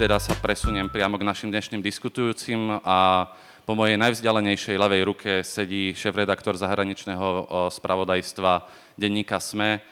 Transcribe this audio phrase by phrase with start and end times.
[0.00, 3.28] teda sa presuniem priamo k našim dnešným diskutujúcim a
[3.68, 8.64] po mojej najvzdialenejšej ľavej ruke sedí šéf-redaktor zahraničného spravodajstva
[8.96, 9.84] denníka SME,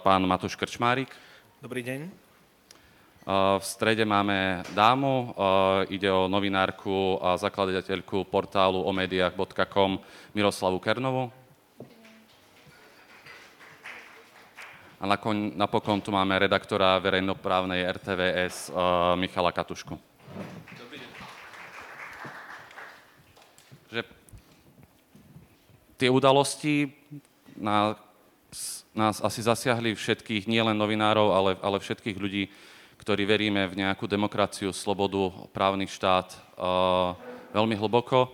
[0.00, 1.12] pán Matúš Krčmárik.
[1.60, 2.00] Dobrý deň.
[3.60, 5.36] V strede máme dámu,
[5.92, 10.00] ide o novinárku a zakladateľku portálu o médiách.com
[10.32, 11.28] Miroslavu Kernovu.
[15.02, 15.18] A
[15.58, 19.98] napokon tu máme redaktora verejnoprávnej RTVS uh, Michala Katušku.
[23.90, 24.06] Že
[25.98, 26.94] tie udalosti
[27.58, 27.98] na,
[28.94, 32.46] nás asi zasiahli všetkých, nielen novinárov, ale, ale všetkých ľudí,
[33.02, 37.18] ktorí veríme v nejakú demokraciu, slobodu, právny štát uh,
[37.50, 38.30] veľmi hlboko,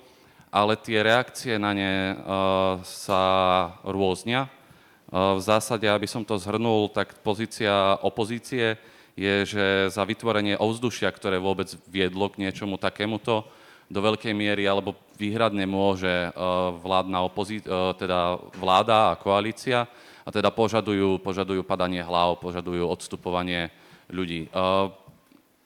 [0.53, 3.25] ale tie reakcie na ne uh, sa
[3.89, 4.53] rôznia
[5.09, 8.77] v zásade, aby som to zhrnul, tak pozícia opozície
[9.17, 13.49] je, že za vytvorenie ovzdušia, ktoré vôbec viedlo k niečomu takémuto,
[13.89, 16.31] do veľkej miery alebo výhradne môže e,
[16.85, 19.89] vládna opozí- e, teda vláda a koalícia
[20.23, 23.73] a teda požadujú, požadujú padanie hlav, požadujú odstupovanie
[24.13, 24.45] ľudí.
[24.45, 24.49] E,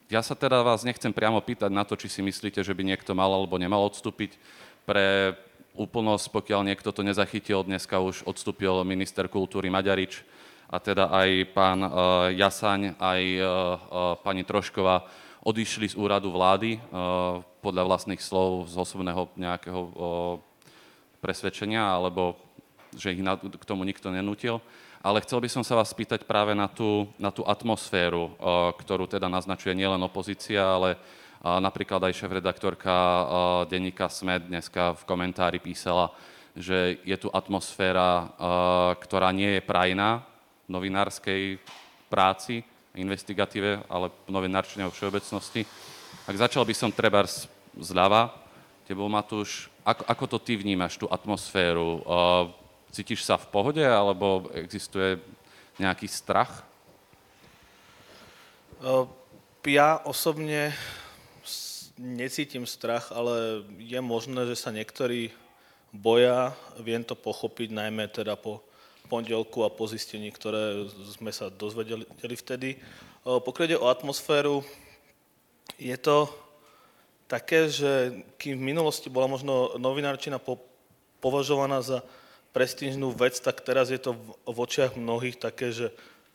[0.07, 3.11] ja sa teda vás nechcem priamo pýtať na to, či si myslíte, že by niekto
[3.11, 4.39] mal alebo nemal odstúpiť.
[4.87, 5.35] Pre
[5.73, 10.21] úplnosť, pokiaľ niekto to nezachytil, dneska už odstúpil minister kultúry Maďarič
[10.69, 11.89] a teda aj pán uh,
[12.33, 13.77] Jasaň, aj uh, uh,
[14.21, 15.05] pani Trošková
[15.43, 16.79] odišli z úradu vlády
[17.59, 19.81] podľa vlastných slov z osobného nejakého
[21.19, 22.39] presvedčenia, alebo
[22.95, 24.63] že ich k tomu nikto nenútil.
[25.03, 28.31] Ale chcel by som sa vás spýtať práve na tú, na tú atmosféru,
[28.79, 30.95] ktorú teda naznačuje nielen opozícia, ale
[31.43, 32.95] Napríklad aj šéf-redaktorka
[33.67, 36.15] denníka SME dneska v komentári písala,
[36.55, 38.31] že je tu atmosféra,
[39.03, 40.23] ktorá nie je prajná
[40.63, 41.59] v novinárskej
[42.07, 42.63] práci,
[42.95, 45.67] investigatíve, ale novinárčine vo všeobecnosti.
[46.23, 47.27] Ak začal by som treba
[47.75, 48.31] zľava,
[48.87, 51.99] tebou Matúš, ako, ako to ty vnímaš, tú atmosféru?
[52.95, 55.19] Cítiš sa v pohode, alebo existuje
[55.75, 56.63] nejaký strach?
[59.67, 60.71] Ja osobne
[61.97, 65.29] necítim strach, ale je možné, že sa niektorí
[65.93, 68.65] boja, viem to pochopiť, najmä teda po
[69.11, 72.81] pondelku a po zistení, ktoré sme sa dozvedeli vtedy.
[73.23, 74.65] Pokiaľ o atmosféru,
[75.77, 76.27] je to
[77.29, 80.57] také, že kým v minulosti bola možno novinárčina po,
[81.21, 82.01] považovaná za
[82.53, 85.89] prestížnú vec, tak teraz je to v, v očiach mnohých také, že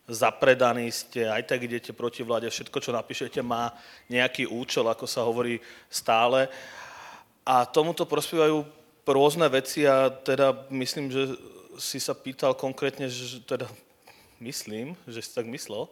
[0.08, 3.76] zapredaní ste, aj tak idete proti vláde, všetko, čo napíšete, má
[4.08, 5.60] nejaký účel, ako sa hovorí
[5.92, 6.48] stále.
[7.44, 8.64] A tomuto prospievajú
[9.04, 11.36] rôzne veci a teda myslím, že
[11.80, 13.68] si sa pýtal konkrétne, že teda
[14.40, 15.88] myslím, že si tak myslel,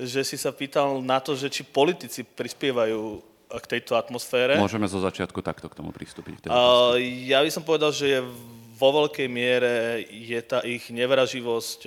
[0.00, 3.20] že si sa pýtal na to, že či politici prispievajú
[3.50, 4.56] k tejto atmosfére.
[4.56, 6.46] Môžeme zo začiatku takto k tomu pristúpiť.
[6.46, 6.94] Uh,
[7.26, 8.20] ja by som povedal, že je
[8.80, 11.80] vo veľkej miere je tá ich nevraživosť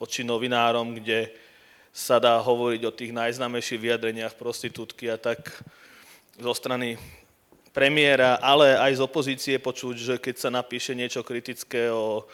[0.00, 1.28] voči novinárom, kde
[1.92, 5.52] sa dá hovoriť o tých najznámejších vyjadreniach prostitútky a tak
[6.40, 6.96] zo strany
[7.76, 12.24] premiéra, ale aj z opozície počuť, že keď sa napíše niečo kritické o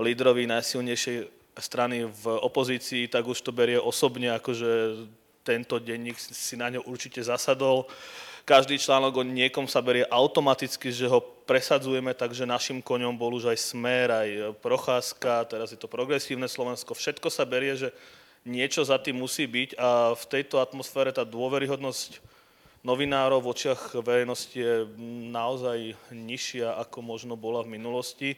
[0.00, 1.28] lídrovi najsilnejšej
[1.60, 5.04] strany v opozícii, tak už to berie osobne, akože
[5.44, 7.84] tento denník si na ňo určite zasadol
[8.42, 13.50] každý článok o niekom sa berie automaticky, že ho presadzujeme, takže našim koňom bol už
[13.50, 16.94] aj Smer, aj Procházka, teraz je to progresívne Slovensko.
[16.94, 17.94] Všetko sa berie, že
[18.42, 22.18] niečo za tým musí byť a v tejto atmosfére tá dôveryhodnosť
[22.82, 24.90] novinárov v očiach verejnosti je
[25.30, 28.34] naozaj nižšia, ako možno bola v minulosti.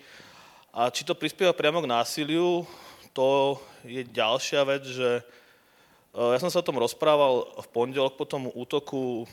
[0.76, 2.68] A či to prispieva priamo k násiliu,
[3.16, 3.56] to
[3.88, 8.52] je ďalšia vec, že eh, ja som sa o tom rozprával v pondelok po tom
[8.52, 9.24] útoku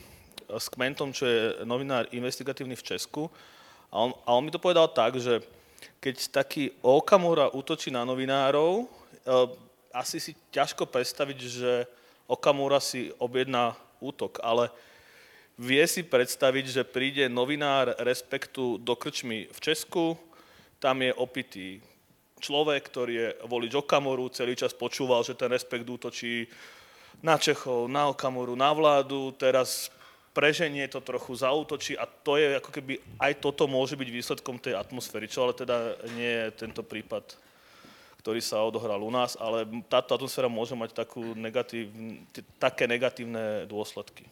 [0.56, 3.28] s Kmentom, čo je novinár investigatívny v Česku.
[3.92, 5.40] A on, a on mi to povedal tak, že
[6.00, 8.86] keď taký Okamura útočí na novinárov, e,
[9.92, 11.72] asi si ťažko predstaviť, že
[12.26, 14.72] Okamura si objedná útok, ale
[15.60, 20.16] vie si predstaviť, že príde novinár Respektu do krčmy v Česku,
[20.82, 21.78] tam je opitý
[22.42, 26.50] človek, ktorý je volič Okamoru, celý čas počúval, že ten Respekt útočí
[27.22, 29.94] na Čechov, na Okamoru, na vládu, teraz
[30.32, 34.80] preženie to trochu, zautočí a to je ako keby, aj toto môže byť výsledkom tej
[34.80, 37.36] atmosféry, čo ale teda nie je tento prípad,
[38.24, 41.92] ktorý sa odohral u nás, ale táto atmosféra môže mať takú negatív,
[42.56, 44.24] také negatívne dôsledky.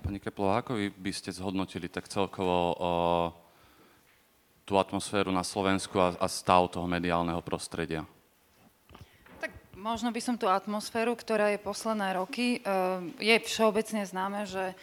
[0.00, 2.90] Pani Keplo, ako vy by ste zhodnotili tak celkovo o,
[4.62, 8.06] tú atmosféru na Slovensku a, a stav toho mediálneho prostredia?
[9.86, 12.58] Možno by som tú atmosféru, ktorá je posledné roky,
[13.22, 14.74] je všeobecne známe, že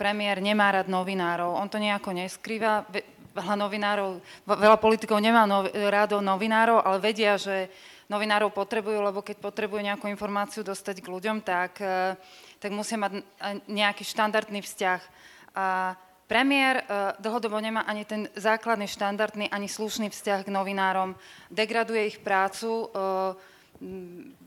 [0.00, 1.52] premiér nemá rád novinárov.
[1.52, 2.88] On to nejako neskrýva.
[3.36, 5.44] Veľa novinárov, veľa politikov nemá
[5.92, 7.68] rádo novinárov, ale vedia, že
[8.08, 11.76] novinárov potrebujú, lebo keď potrebujú nejakú informáciu dostať k ľuďom, tak,
[12.64, 13.20] tak musia mať
[13.68, 15.00] nejaký štandardný vzťah.
[15.52, 15.92] A
[16.28, 16.84] Premiér
[17.24, 21.16] dlhodobo nemá ani ten základný, štandardný, ani slušný vzťah k novinárom,
[21.48, 22.92] degraduje ich prácu,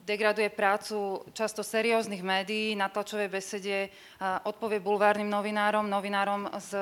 [0.04, 3.88] degraduje prácu často serióznych médií, na tlačovej besede
[4.44, 6.76] odpovie bulvárnym novinárom, novinárom z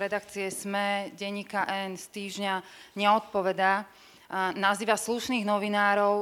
[0.00, 2.54] redakcie SME, denníka N, z týždňa
[2.96, 3.84] neodpovedá.
[4.56, 6.14] Nazýva slušných novinárov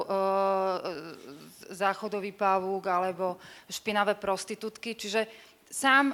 [1.71, 3.39] záchodový pavúk alebo
[3.71, 4.99] špinavé prostitútky.
[4.99, 5.31] Čiže
[5.71, 6.11] sám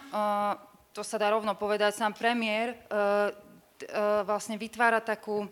[0.93, 2.77] to sa dá rovno povedať, sám premiér
[4.29, 5.49] vlastne vytvára takú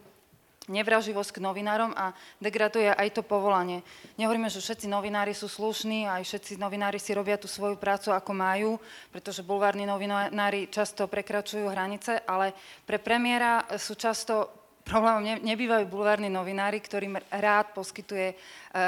[0.67, 3.87] nevraživosť k novinárom a degraduje aj to povolanie.
[4.19, 8.33] Nehovoríme, že všetci novinári sú slušní, aj všetci novinári si robia tú svoju prácu, ako
[8.35, 8.71] majú,
[9.15, 16.31] pretože bulvárni novinári často prekračujú hranice, ale pre premiéra sú často problémom ne, nebývajú bulvárni
[16.31, 18.37] novinári, ktorým rád poskytuje e,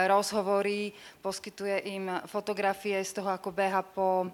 [0.06, 4.30] rozhovory, poskytuje im fotografie z toho, ako beha po,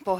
[0.00, 0.16] po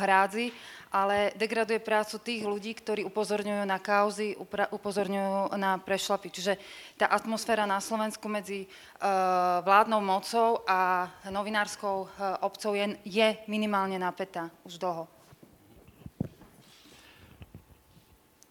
[0.90, 4.34] ale degraduje prácu tých ľudí, ktorí upozorňujú na kauzy,
[4.74, 6.34] upozorňujú na prešlapy.
[6.34, 6.58] Čiže
[6.98, 14.02] tá atmosféra na Slovensku medzi uh, vládnou mocou a novinárskou uh, obcou je, je minimálne
[14.02, 15.06] napätá už dlho.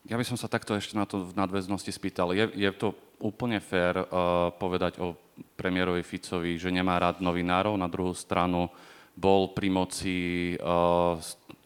[0.10, 2.34] Ja by som sa takto ešte na to v nadväznosti spýtal.
[2.34, 5.14] Je, je to úplne fér uh, povedať o
[5.60, 8.72] premiérovi Ficovi, že nemá rád novinárov, na druhú stranu
[9.20, 10.16] bol pri moci
[10.56, 11.20] uh,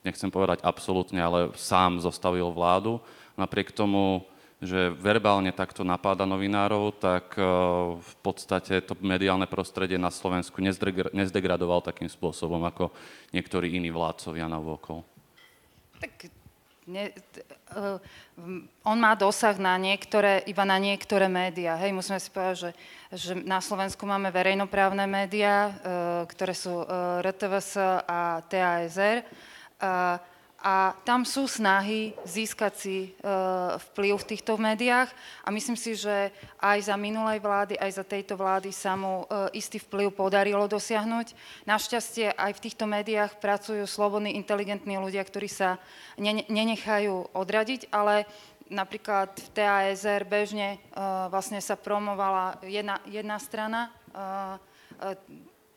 [0.03, 2.99] nechcem povedať absolútne, ale sám zostavil vládu.
[3.39, 4.27] Napriek tomu,
[4.59, 7.43] že verbálne takto napáda novinárov, tak e,
[7.99, 10.63] v podstate to mediálne prostredie na Slovensku
[11.11, 12.93] nezdegradoval takým spôsobom, ako
[13.35, 15.03] niektorí iní vládcovia na vôkol.
[15.99, 16.31] Tak
[16.87, 17.13] ne,
[17.75, 17.99] uh,
[18.83, 21.79] on má dosah na niektoré, iba na niektoré médiá.
[21.79, 22.71] Hej, musíme si povedať, že,
[23.13, 25.73] že na Slovensku máme verejnoprávne médiá, uh,
[26.27, 27.77] ktoré sú uh, RTVS
[28.07, 29.23] a TASR
[30.63, 33.07] a tam sú snahy získať si e,
[33.91, 35.11] vplyv v týchto médiách
[35.43, 36.31] a myslím si, že
[36.63, 41.35] aj za minulej vlády, aj za tejto vlády sa mu e, istý vplyv podarilo dosiahnuť.
[41.67, 45.83] Našťastie aj v týchto médiách pracujú slobodní, inteligentní ľudia, ktorí sa
[46.47, 48.23] nenechajú odradiť, ale
[48.71, 53.91] napríklad v TASR bežne e, vlastne sa promovala jedna, jedna strana,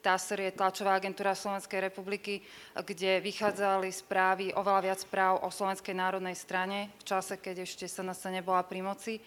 [0.06, 2.38] TASR je tlačová agentúra Slovenskej republiky,
[2.78, 8.06] kde vychádzali správy, oveľa viac správ o Slovenskej národnej strane v čase, keď ešte sa
[8.06, 9.18] nás nebola pri moci.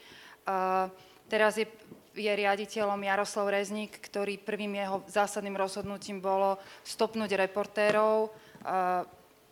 [1.28, 1.68] Teraz je,
[2.16, 6.56] je riaditeľom Jaroslav Rezník, ktorý prvým jeho zásadným rozhodnutím bolo
[6.88, 8.32] stopnúť reportérov,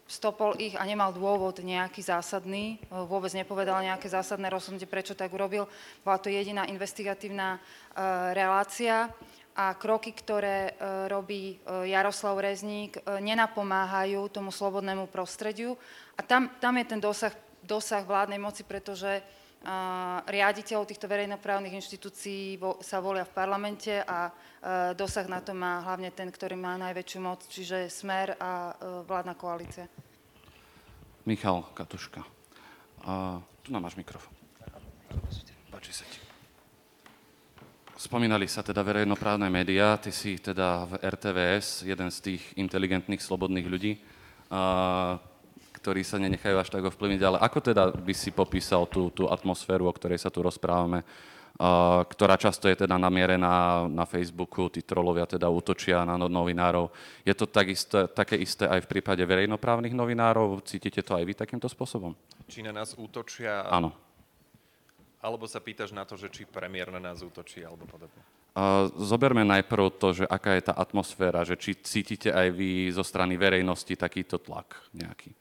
[0.08, 5.68] stopol ich a nemal dôvod nejaký zásadný, vôbec nepovedal nejaké zásadné rozhodnutie, prečo tak urobil.
[6.08, 7.60] Bola to jediná investigatívna
[8.32, 9.12] relácia
[9.58, 10.72] a kroky, ktoré e,
[11.10, 15.74] robí e, Jaroslav Rezník, e, nenapomáhajú tomu slobodnému prostrediu.
[16.14, 17.34] A tam, tam je ten dosah,
[17.66, 19.26] dosah vládnej moci, pretože
[20.30, 24.30] riaditeľov týchto verejnoprávnych inštitúcií sa volia v parlamente a
[24.94, 28.78] dosah na to má hlavne ten, ktorý má najväčšiu moc, čiže Smer a
[29.10, 29.90] vládna koalícia.
[31.26, 32.22] Michal Katuška.
[33.66, 34.32] Tu nám máš mikrofón.
[35.74, 36.27] Páči sa ti.
[37.98, 43.66] Spomínali sa teda verejnoprávne médiá, ty si teda v RTVS, jeden z tých inteligentných, slobodných
[43.66, 43.98] ľudí,
[44.54, 45.18] a,
[45.82, 49.90] ktorí sa nenechajú až tak ovplyvniť, ale ako teda by si popísal tú, tú atmosféru,
[49.90, 51.02] o ktorej sa tu rozprávame,
[51.58, 56.94] a, ktorá často je teda namierená na Facebooku, tí trolovia teda útočia na novinárov.
[57.26, 60.62] Je to takisto, také isté aj v prípade verejnoprávnych novinárov?
[60.70, 62.14] Cítite to aj vy takýmto spôsobom?
[62.46, 63.66] Či na nás útočia?
[63.66, 64.07] Áno.
[65.28, 68.24] Alebo sa pýtaš na to, že či premiér na nás útočí alebo podobne?
[68.56, 73.04] Uh, zoberme najprv to, že aká je tá atmosféra, že či cítite aj vy zo
[73.04, 75.36] strany verejnosti takýto tlak nejaký.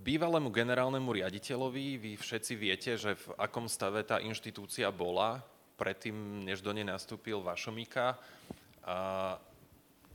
[0.00, 5.44] Bývalému generálnemu riaditeľovi vy všetci viete, že v akom stave tá inštitúcia bola
[5.76, 8.16] predtým, než do nej nastúpil Vašomika.
[8.80, 9.36] A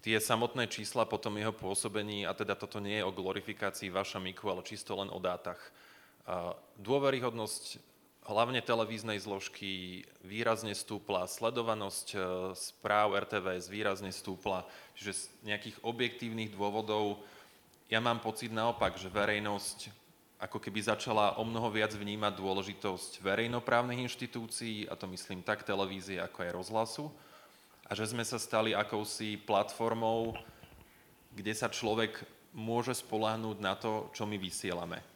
[0.01, 4.49] tie samotné čísla po tom jeho pôsobení, a teda toto nie je o glorifikácii Vašomiku,
[4.49, 5.61] ale čisto len o dátach,
[6.81, 7.77] Dôveryhodnosť
[8.25, 12.17] hlavne televíznej zložky výrazne stúpla, sledovanosť e,
[12.57, 14.65] správ RTVS výrazne stúpla,
[14.97, 17.21] že z nejakých objektívnych dôvodov
[17.85, 19.93] ja mám pocit naopak, že verejnosť
[20.41, 26.19] ako keby začala o mnoho viac vnímať dôležitosť verejnoprávnych inštitúcií, a to myslím tak televízie,
[26.19, 27.05] ako aj rozhlasu,
[27.85, 30.33] a že sme sa stali akousi platformou,
[31.29, 32.25] kde sa človek
[32.57, 35.14] môže spoláhnuť na to, čo my vysielame.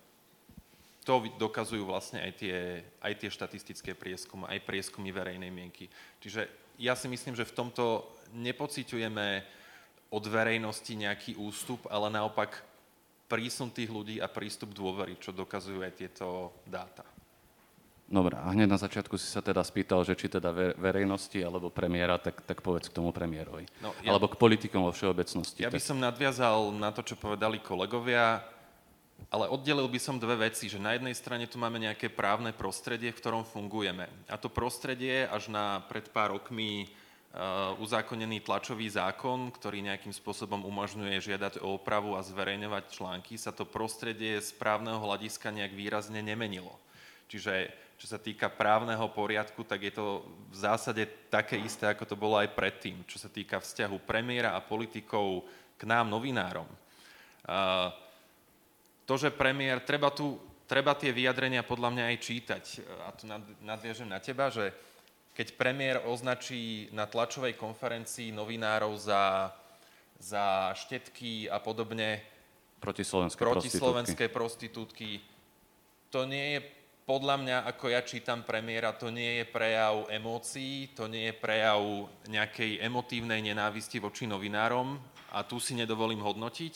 [1.09, 5.89] To dokazujú vlastne aj tie, aj tie štatistické prieskumy, aj prieskumy verejnej mienky.
[6.21, 6.45] Čiže
[6.77, 9.27] ja si myslím, že v tomto nepociťujeme
[10.13, 12.61] od verejnosti nejaký ústup, ale naopak
[13.25, 17.05] prísun tých ľudí a prístup dôvery, čo dokazujú aj tieto dáta.
[18.09, 22.17] Dobre, a hneď na začiatku si sa teda spýtal, že či teda verejnosti alebo premiéra,
[22.17, 23.69] tak, tak povedz k tomu premiérovi.
[23.85, 25.61] No, ja, alebo k politikom vo všeobecnosti.
[25.61, 28.41] Ja by som nadviazal na to, čo povedali kolegovia,
[29.27, 33.11] ale oddelil by som dve veci, že na jednej strane tu máme nejaké právne prostredie,
[33.11, 34.07] v ktorom fungujeme.
[34.31, 40.65] A to prostredie až na pred pár rokmi uh, uzákonený tlačový zákon, ktorý nejakým spôsobom
[40.65, 46.25] umožňuje žiadať o opravu a zverejňovať články, sa to prostredie z právneho hľadiska nejak výrazne
[46.25, 46.73] nemenilo.
[47.29, 52.15] Čiže čo sa týka právneho poriadku, tak je to v zásade také isté, ako to
[52.15, 55.43] bolo aj predtým, čo sa týka vzťahu premiéra a politikov
[55.75, 56.65] k nám, novinárom.
[59.09, 60.37] To, že premiér, treba, tu,
[60.69, 62.63] treba tie vyjadrenia podľa mňa aj čítať.
[63.01, 63.25] A tu
[63.65, 64.69] nadviažem na teba, že
[65.33, 69.49] keď premiér označí na tlačovej konferencii novinárov za,
[70.21, 72.21] za štetky a podobne,
[72.77, 74.29] proti slovenské prostitútky.
[74.29, 75.09] prostitútky,
[76.13, 76.59] to nie je
[77.09, 81.81] podľa mňa, ako ja čítam premiéra, to nie je prejav emócií, to nie je prejav
[82.29, 85.01] nejakej emotívnej nenávisti voči novinárom
[85.33, 86.75] a tu si nedovolím hodnotiť,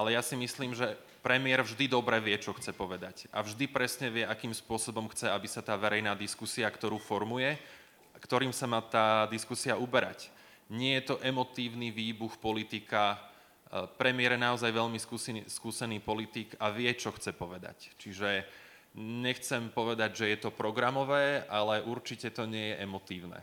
[0.00, 4.08] ale ja si myslím, že premiér vždy dobre vie, čo chce povedať a vždy presne
[4.08, 7.56] vie, akým spôsobom chce, aby sa tá verejná diskusia, ktorú formuje,
[8.20, 10.28] ktorým sa má tá diskusia uberať.
[10.70, 13.18] Nie je to emotívny výbuch politika,
[13.98, 17.94] premiér je naozaj veľmi skúsený, skúsený politik a vie, čo chce povedať.
[17.98, 18.46] Čiže
[18.98, 23.38] Nechcem povedať, že je to programové, ale určite to nie je emotívne.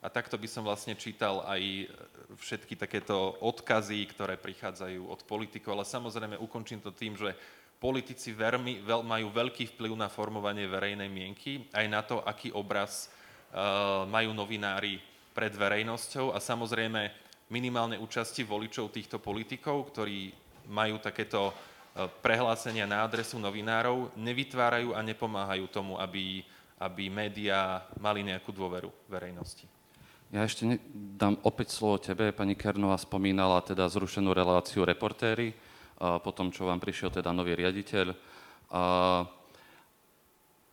[0.00, 1.92] A takto by som vlastne čítal aj
[2.40, 7.36] všetky takéto odkazy, ktoré prichádzajú od politikov, ale samozrejme ukončím to tým, že
[7.76, 13.08] politici veľmi, veľ, majú veľký vplyv na formovanie verejnej mienky, aj na to, aký obraz
[13.52, 15.00] uh, majú novinári
[15.36, 17.12] pred verejnosťou a samozrejme
[17.52, 20.32] minimálne účasti voličov týchto politikov, ktorí
[20.68, 21.52] majú takéto
[21.90, 26.46] E, prehlásenia na adresu novinárov nevytvárajú a nepomáhajú tomu, aby,
[26.78, 29.79] aby médiá mali nejakú dôveru verejnosti.
[30.30, 32.30] Ja ešte ne, dám opäť slovo tebe.
[32.30, 35.50] Pani Kernová spomínala teda zrušenú reláciu reportéry,
[35.98, 38.14] a potom čo vám prišiel teda nový riaditeľ.
[38.70, 38.82] A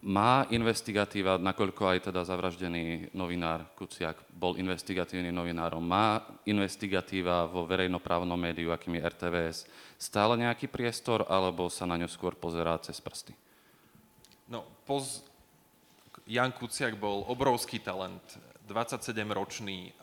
[0.06, 8.38] má investigatíva, nakoľko aj teda zavraždený novinár Kuciak bol investigatívnym novinárom, má investigatíva vo verejnoprávnom
[8.38, 9.58] médiu, akým je RTVS,
[9.98, 13.34] stále nejaký priestor, alebo sa na ňu skôr pozerá cez prsty?
[14.46, 15.26] No, poz...
[16.28, 18.22] Jan Kuciak bol obrovský talent,
[18.68, 19.96] 27-ročný.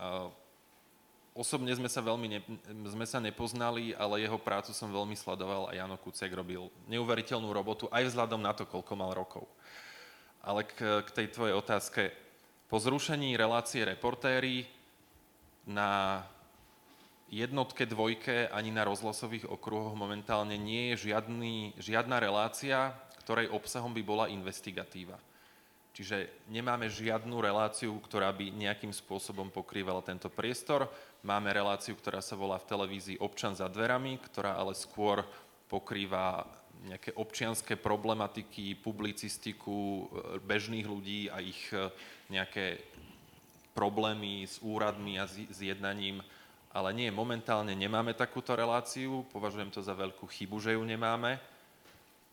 [1.35, 2.40] Osobne sme sa veľmi ne...
[2.88, 7.90] sme sa nepoznali, ale jeho prácu som veľmi sledoval a Jano Kuciak robil neuveriteľnú robotu
[7.90, 9.44] aj vzhľadom na to, koľko mal rokov.
[10.47, 12.14] Ale k, k tej tvojej otázke.
[12.71, 14.64] Po zrušení relácie reportéry
[15.66, 16.23] na
[17.35, 22.94] jednotke, dvojke ani na rozhlasových okruhoch momentálne nie je žiadny, žiadna relácia,
[23.26, 25.18] ktorej obsahom by bola investigatíva.
[25.95, 30.91] Čiže nemáme žiadnu reláciu, ktorá by nejakým spôsobom pokrývala tento priestor.
[31.23, 35.23] Máme reláciu, ktorá sa volá v televízii Občan za dverami, ktorá ale skôr
[35.71, 36.51] pokrýva
[36.91, 40.05] nejaké občianské problematiky, publicistiku e,
[40.43, 41.89] bežných ľudí a ich e,
[42.27, 42.83] nejaké
[43.71, 46.27] problémy s úradmi a s jednaním,
[46.75, 51.39] ale nie, momentálne nemáme takúto reláciu, považujem to za veľkú chybu, že ju nemáme.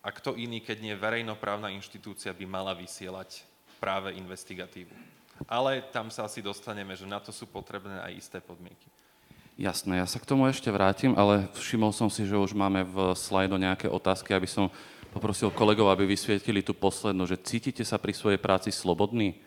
[0.01, 3.50] A kto iný, keď nie verejnoprávna inštitúcia, by mala vysielať
[3.81, 4.93] práve investigatívu.
[5.49, 8.85] Ale tam sa asi dostaneme, že na to sú potrebné aj isté podmienky.
[9.57, 13.17] Jasné, ja sa k tomu ešte vrátim, ale všimol som si, že už máme v
[13.17, 14.69] slajdo nejaké otázky, aby som
[15.11, 19.41] poprosil kolegov, aby vysvietili tú poslednú, že cítite sa pri svojej práci slobodní?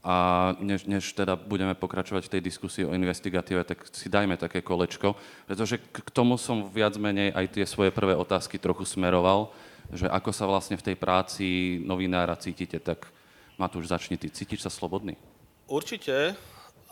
[0.00, 4.64] A než, než teda budeme pokračovať v tej diskusii o investigatíve, tak si dajme také
[4.64, 5.12] kolečko,
[5.44, 9.52] pretože k, k tomu som viac menej aj tie svoje prvé otázky trochu smeroval,
[9.92, 11.46] že ako sa vlastne v tej práci
[11.84, 13.12] novinára cítite, tak
[13.60, 14.32] Matúš, začni ty.
[14.32, 15.20] Cítiš sa slobodný?
[15.68, 16.32] Určite.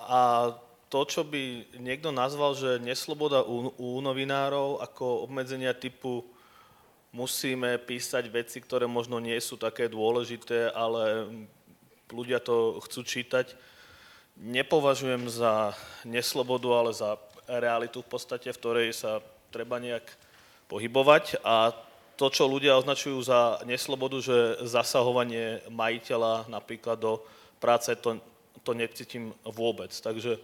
[0.05, 0.53] A
[0.93, 6.29] to, čo by niekto nazval, že nesloboda u, u novinárov ako obmedzenia typu
[7.09, 11.33] musíme písať veci, ktoré možno nie sú také dôležité, ale
[12.13, 13.57] ľudia to chcú čítať,
[14.37, 15.73] nepovažujem za
[16.05, 17.17] neslobodu, ale za
[17.49, 20.05] realitu v podstate, v ktorej sa treba nejak
[20.69, 21.73] pohybovať a
[22.19, 27.23] to, čo ľudia označujú za neslobodu, že zasahovanie majiteľa napríklad do
[27.63, 28.19] práce, to,
[28.67, 29.95] to necítim vôbec.
[29.95, 30.43] Takže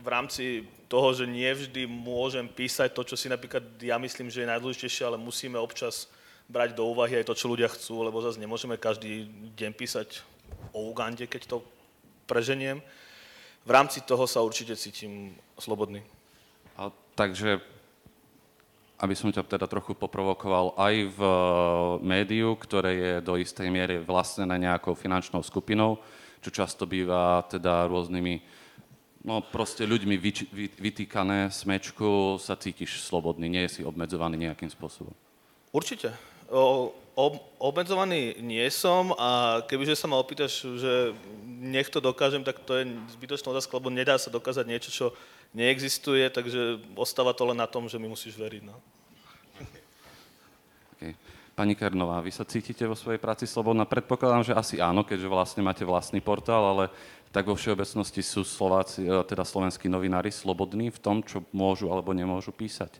[0.00, 4.50] v rámci toho, že nevždy môžem písať to, čo si napríklad ja myslím, že je
[4.50, 6.08] najdôležitejšie, ale musíme občas
[6.48, 9.28] brať do úvahy aj to, čo ľudia chcú, lebo zase nemôžeme každý
[9.60, 10.24] deň písať
[10.72, 11.56] o Ugande, keď to
[12.24, 12.80] preženiem.
[13.64, 16.04] V rámci toho sa určite cítim slobodný.
[16.76, 17.60] A, takže,
[18.98, 21.34] aby som ťa teda trochu poprovokoval, aj v e,
[22.06, 25.98] médiu, ktoré je do istej miery vlastnené nejakou finančnou skupinou,
[26.38, 28.34] čo často býva teda rôznymi,
[29.26, 35.16] no proste ľuďmi vyč, vy, vytýkané smečku, sa cítiš slobodný, nie si obmedzovaný nejakým spôsobom.
[35.74, 36.14] Určite.
[36.52, 42.60] O, ob, obmedzovaný nie som a kebyže sa ma opýtaš, že nech to dokážem, tak
[42.62, 45.06] to je zbytočná otázka, lebo nedá sa dokázať niečo, čo
[45.54, 48.62] neexistuje, takže ostáva to len na tom, že mi musíš veriť.
[48.66, 48.76] No.
[50.98, 51.14] Okay.
[51.54, 53.86] Pani Kernová, vy sa cítite vo svojej práci slobodná?
[53.86, 56.84] Predpokladám, že asi áno, keďže vlastne máte vlastný portál, ale
[57.30, 62.10] tak vo všeobecnosti sú Slováci, e, teda slovenskí novinári slobodní v tom, čo môžu alebo
[62.10, 62.98] nemôžu písať?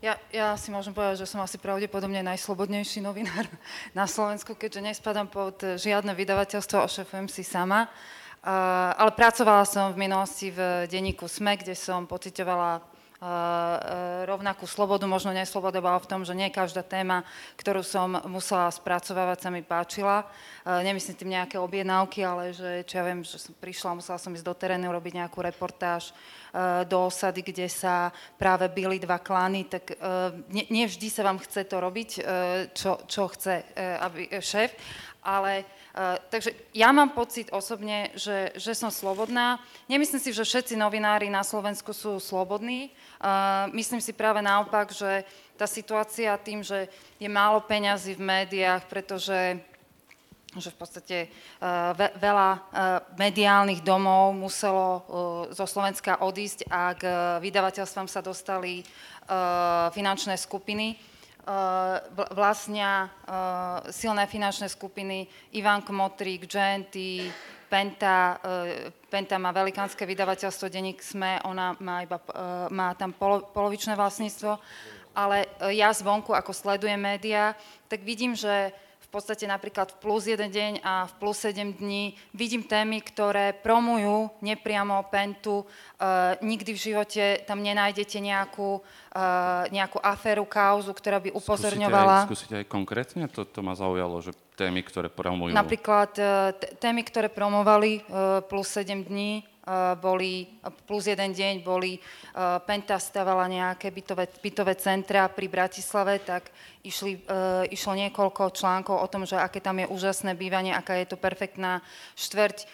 [0.00, 3.44] Ja, ja si môžem povedať, že som asi pravdepodobne najslobodnejší novinár
[3.98, 7.88] na Slovensku, keďže nespadám pod žiadne vydavateľstvo, ošefujem si sama.
[8.40, 12.80] Uh, ale pracovala som v minulosti v denníku SME, kde som pocitovala
[14.24, 17.20] rovnakú slobodu, možno nesloboda bola v tom, že nie každá téma,
[17.60, 20.24] ktorú som musela spracovávať, sa mi páčila.
[20.64, 24.46] Nemyslím tým nejaké objednávky, ale že, čo ja viem, že som prišla, musela som ísť
[24.48, 26.16] do terénu, robiť nejakú reportáž
[26.88, 28.08] do osady, kde sa
[28.40, 30.00] práve byli dva klany, tak
[30.48, 32.10] nie vždy sa vám chce to robiť,
[32.72, 34.72] čo, čo chce aby, šéf,
[35.20, 39.60] ale uh, takže ja mám pocit osobne, že, že som slobodná.
[39.86, 42.92] Nemyslím si, že všetci novinári na Slovensku sú slobodní.
[43.20, 45.24] Uh, myslím si práve naopak, že
[45.60, 46.88] tá situácia tým, že
[47.20, 49.60] je málo peňazí v médiách, pretože
[50.58, 51.18] že v podstate
[51.94, 52.50] ve, veľa
[53.14, 55.06] mediálnych domov muselo
[55.54, 57.02] zo Slovenska odísť a k
[57.38, 58.82] vydavateľstvám sa dostali
[59.94, 60.98] finančné skupiny,
[62.34, 63.10] vlastnia
[63.90, 65.26] silné finančné skupiny
[65.58, 67.26] Ivan Kmotrík, Genty,
[67.70, 72.18] Penta, uh, Penta má velikánske vydavateľstvo, denník SME, ona má, iba,
[72.70, 74.58] má tam polo, polovičné vlastníctvo,
[75.14, 77.54] ale ja zvonku, ako sledujem médiá,
[77.86, 78.74] tak vidím, že
[79.10, 84.30] podstate napríklad v plus jeden deň a v plus 7 dní vidím témy, ktoré promujú
[84.38, 85.66] nepriamo Pentu.
[85.98, 92.24] Uh, nikdy v živote tam nenájdete nejakú, uh, nejakú aféru, kauzu, ktorá by upozorňovala...
[92.24, 93.24] Skúsite aj, skúsite aj konkrétne?
[93.34, 95.50] To, to ma zaujalo, že témy, ktoré promujú...
[95.50, 99.42] Napríklad uh, témy, ktoré promovali uh, plus 7 dní,
[99.98, 100.48] boli,
[100.86, 102.00] plus jeden deň boli,
[102.66, 106.50] Penta stavala nejaké bytové, bytové centra pri Bratislave, tak
[106.82, 107.22] išli,
[107.70, 111.84] išlo niekoľko článkov o tom, že aké tam je úžasné bývanie, aká je to perfektná
[112.16, 112.66] štvrť.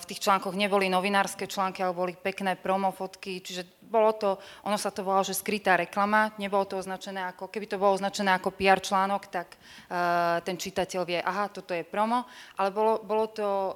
[0.00, 4.94] V tých článkoch neboli novinárske články, ale boli pekné promofotky, čiže bolo to, ono sa
[4.94, 8.78] to volalo, že skrytá reklama, nebolo to označené ako, keby to bolo označené ako PR
[8.78, 12.24] článok, tak uh, ten čitateľ vie, aha, toto je promo,
[12.56, 13.72] ale bolo, bolo to uh,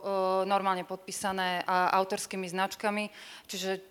[0.46, 3.10] normálne podpísané uh, autorskými značkami,
[3.50, 3.82] čiže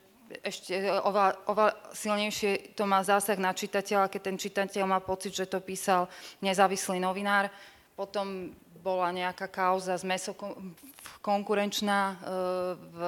[0.41, 5.45] ešte oveľa, oveľa silnejšie to má zásah na čitateľa, keď ten čitateľ má pocit, že
[5.45, 6.09] to písal
[6.41, 7.53] nezávislý novinár.
[7.93, 8.49] Potom
[8.83, 10.35] bola nejaká kauza z meso
[11.23, 12.15] konkurenčná, e,
[12.75, 12.99] v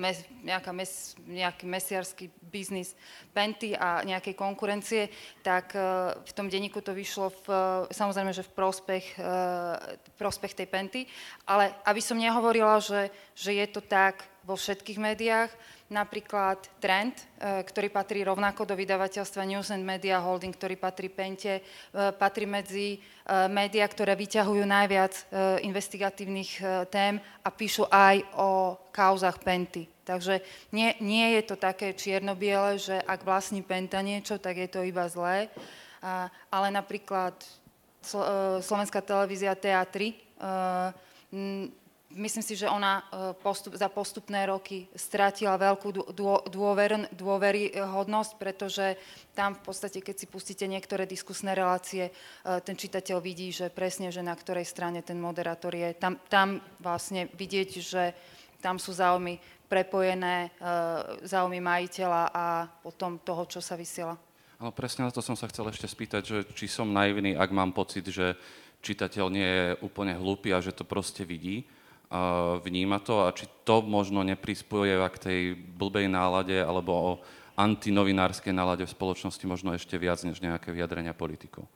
[0.00, 2.96] mes, nejaká mes, nejaký mesiarský biznis
[3.36, 5.12] Penty a nejakej konkurencie,
[5.44, 7.46] tak e, v tom denníku to vyšlo v,
[7.92, 9.36] samozrejme, že v prospech, e,
[10.16, 11.00] prospech tej Penty,
[11.44, 15.52] ale aby som nehovorila, že, že je to tak vo všetkých médiách,
[15.86, 21.62] napríklad Trend, e, ktorý patrí rovnako do vydavateľstva News and Media Holding, ktorý patrí Pente,
[21.62, 21.62] e,
[22.18, 22.98] patrí medzi e,
[23.46, 25.14] médiá, ktoré vyťahujú najviac
[25.62, 26.58] investigatívnych
[26.90, 29.86] tém a píšu aj o kauzach Penty.
[30.06, 30.38] Takže
[30.70, 35.10] nie, nie je to také čierno-biele, že ak vlastní Penta niečo, tak je to iba
[35.10, 35.50] zlé.
[36.50, 37.34] Ale napríklad
[38.62, 40.14] Slovenská televízia TA3
[42.16, 43.04] myslím si, že ona e,
[43.36, 46.16] postup, za postupné roky stratila veľkú
[46.48, 48.96] dôver, dôveryhodnosť, pretože
[49.36, 52.12] tam v podstate, keď si pustíte niektoré diskusné relácie, e,
[52.64, 55.92] ten čitateľ vidí, že presne, že na ktorej strane ten moderátor je.
[55.94, 58.16] Tam, tam vlastne vidieť, že
[58.64, 59.36] tam sú záujmy
[59.68, 60.70] prepojené, e,
[61.28, 62.44] záujmy majiteľa a
[62.80, 64.16] potom toho, čo sa vysiela.
[64.56, 67.76] Ale presne na to som sa chcel ešte spýtať, že či som naivný, ak mám
[67.76, 68.40] pocit, že
[68.80, 71.68] čitateľ nie je úplne hlúpy a že to proste vidí
[72.62, 77.10] vníma to a či to možno neprispojeva k tej blbej nálade alebo o
[77.56, 81.66] antinovinárskej nálade v spoločnosti možno ešte viac než nejaké vyjadrenia politikov.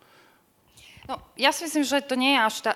[1.09, 2.73] No, ja si myslím, že to nie je až tá...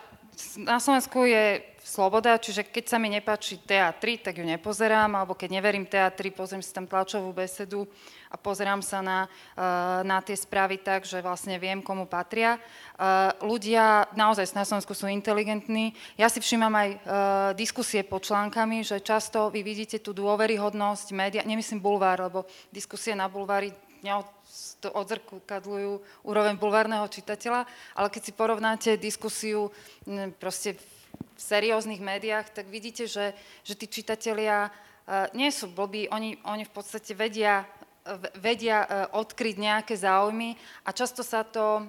[0.58, 5.60] Na Slovensku je sloboda, čiže keď sa mi nepáči TA3, tak ju nepozerám, alebo keď
[5.60, 7.84] neverím TA3, pozriem si tam tlačovú besedu
[8.32, 12.56] a pozerám sa na, uh, na tie správy tak, že vlastne viem, komu patria.
[12.96, 15.92] Uh, ľudia naozaj na Slovensku sú inteligentní.
[16.16, 16.98] Ja si všímam aj uh,
[17.52, 23.28] diskusie pod článkami, že často vy vidíte tú dôveryhodnosť média, nemyslím bulvár, lebo diskusie na
[23.28, 23.76] bulvári
[24.84, 25.92] odzrkadľujú
[26.28, 27.64] úroveň bulvárneho čitateľa,
[27.96, 29.72] ale keď si porovnáte diskusiu
[30.36, 30.93] proste v
[31.36, 33.34] serióznych médiách, tak vidíte, že,
[33.66, 37.66] že tí čitatelia uh, nie sú blbí, oni, oni v podstate vedia,
[38.38, 40.54] vedia uh, odkryť nejaké záujmy
[40.86, 41.88] a často sa to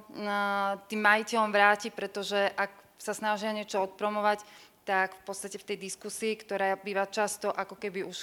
[0.89, 4.41] tým majiteľom vráti, pretože ak sa snažia niečo odpromovať,
[4.85, 8.17] tak v podstate v tej diskusii, ktorá býva často ako keby už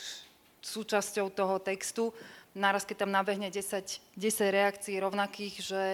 [0.62, 2.14] súčasťou toho textu,
[2.52, 4.18] naraz keď tam nabehne 10, 10
[4.52, 5.84] reakcií rovnakých, že,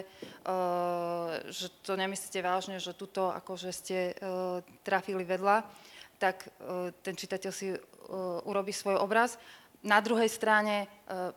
[0.46, 5.62] uh, že to nemyslíte vážne, že tuto akože ste uh, trafili vedľa,
[6.18, 7.78] tak uh, ten čitateľ si uh,
[8.46, 9.38] urobí svoj obraz.
[9.86, 11.30] Na druhej strane uh,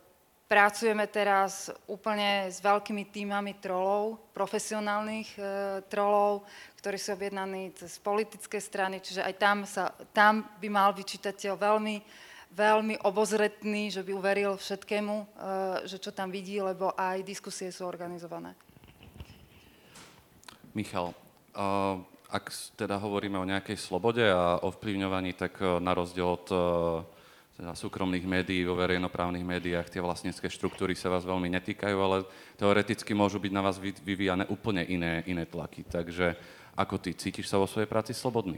[0.50, 5.46] pracujeme teraz úplne s veľkými týmami trolov, profesionálnych uh,
[5.86, 6.42] trolov,
[6.82, 11.54] ktorí sú objednaní z politické strany, čiže aj tam, sa, tam by mal byť čitateľ
[11.54, 11.96] veľmi
[12.52, 15.26] veľmi obozretný, že by uveril všetkému, eh,
[15.88, 18.52] že čo tam vidí, lebo aj diskusie sú organizované.
[20.76, 21.96] Michal, eh,
[22.32, 22.44] ak
[22.76, 26.46] teda hovoríme o nejakej slobode a ovplyvňovaní, tak eh, na rozdiel od
[27.52, 32.24] teda súkromných médií, vo verejnoprávnych médiách tie vlastnícke štruktúry sa vás veľmi netýkajú, ale
[32.56, 35.84] teoreticky môžu byť na vás vyvíjane úplne iné, iné tlaky.
[35.84, 36.32] Takže
[36.72, 38.56] ako ty, cítiš sa vo svojej práci slobodný?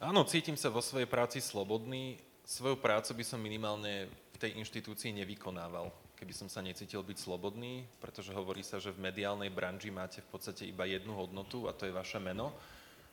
[0.00, 5.14] Áno, cítim sa vo svojej práci slobodný svoju prácu by som minimálne v tej inštitúcii
[5.22, 5.86] nevykonával,
[6.18, 10.34] keby som sa necítil byť slobodný, pretože hovorí sa, že v mediálnej branži máte v
[10.34, 12.50] podstate iba jednu hodnotu a to je vaše meno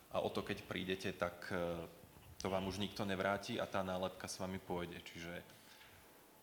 [0.09, 1.77] a o to, keď prídete, tak e,
[2.41, 4.97] to vám už nikto nevráti a tá nálepka s vami pôjde.
[5.05, 5.45] Čiže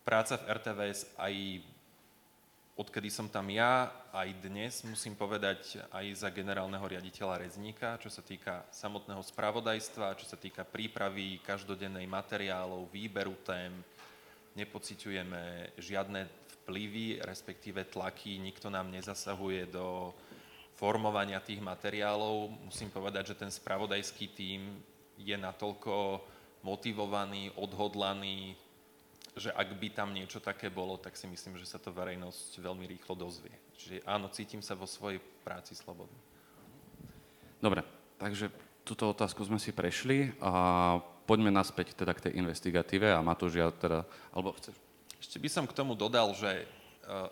[0.07, 1.35] práca v RTVS aj
[2.75, 8.23] odkedy som tam ja, aj dnes musím povedať aj za generálneho riaditeľa Rezníka, čo sa
[8.23, 13.71] týka samotného spravodajstva, čo sa týka prípravy každodennej materiálov, výberu tém,
[14.59, 16.27] nepociťujeme žiadne
[16.63, 20.11] vplyvy, respektíve tlaky, nikto nám nezasahuje do
[20.75, 22.51] formovania tých materiálov.
[22.67, 24.83] Musím povedať, že ten spravodajský tím
[25.15, 26.23] je natoľko
[26.67, 28.59] motivovaný, odhodlaný,
[29.35, 32.87] že ak by tam niečo také bolo, tak si myslím, že sa to verejnosť veľmi
[32.87, 33.55] rýchlo dozvie.
[33.75, 36.19] Čiže áno, cítim sa vo svojej práci slobodný.
[37.59, 37.83] Dobre,
[38.19, 38.55] takže
[38.87, 43.73] túto otázku sme si prešli a poďme naspäť teda k tej investigatíve a Matúš, ja
[43.75, 44.77] teda, alebo chceš?
[45.19, 46.67] Ešte by som k tomu dodal, že e,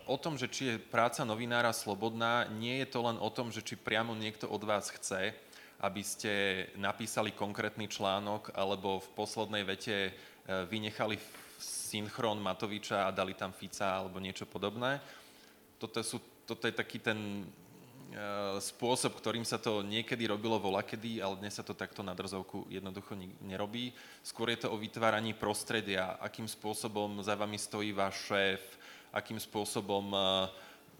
[0.08, 3.60] o tom, že či je práca novinára slobodná, nie je to len o tom, že
[3.60, 5.36] či priamo niekto od vás chce,
[5.84, 6.32] aby ste
[6.80, 10.12] napísali konkrétny článok alebo v poslednej vete e,
[10.66, 11.20] vynechali
[11.62, 14.98] synchron Matoviča a dali tam Fica alebo niečo podobné.
[15.78, 17.44] Toto, sú, toto je taký ten e,
[18.58, 23.14] spôsob, ktorým sa to niekedy robilo volakedy, ale dnes sa to takto na drzovku jednoducho
[23.42, 23.94] nerobí.
[24.22, 28.62] Skôr je to o vytváraní prostredia, akým spôsobom za vami stojí váš šéf,
[29.12, 30.48] akým spôsobom uh,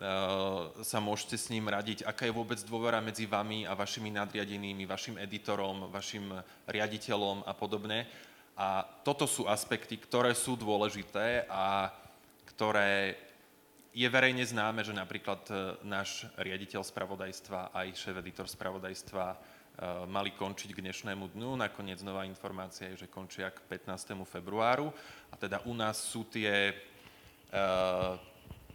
[0.03, 4.85] uh, sa môžete s ním radiť, aká je vôbec dôvera medzi vami a vašimi nadriadenými,
[4.85, 6.29] vašim editorom, vašim
[6.69, 8.05] riaditeľom a podobne.
[8.57, 11.89] A toto sú aspekty, ktoré sú dôležité a
[12.53, 13.17] ktoré
[13.93, 19.37] je verejne známe, že napríklad e, náš riaditeľ spravodajstva aj šéf-editor spravodajstva e,
[20.09, 21.61] mali končiť k dnešnému dňu.
[21.61, 24.17] Nakoniec nová informácia je, že končia k 15.
[24.25, 24.89] februáru.
[25.29, 26.75] A teda u nás sú tie e,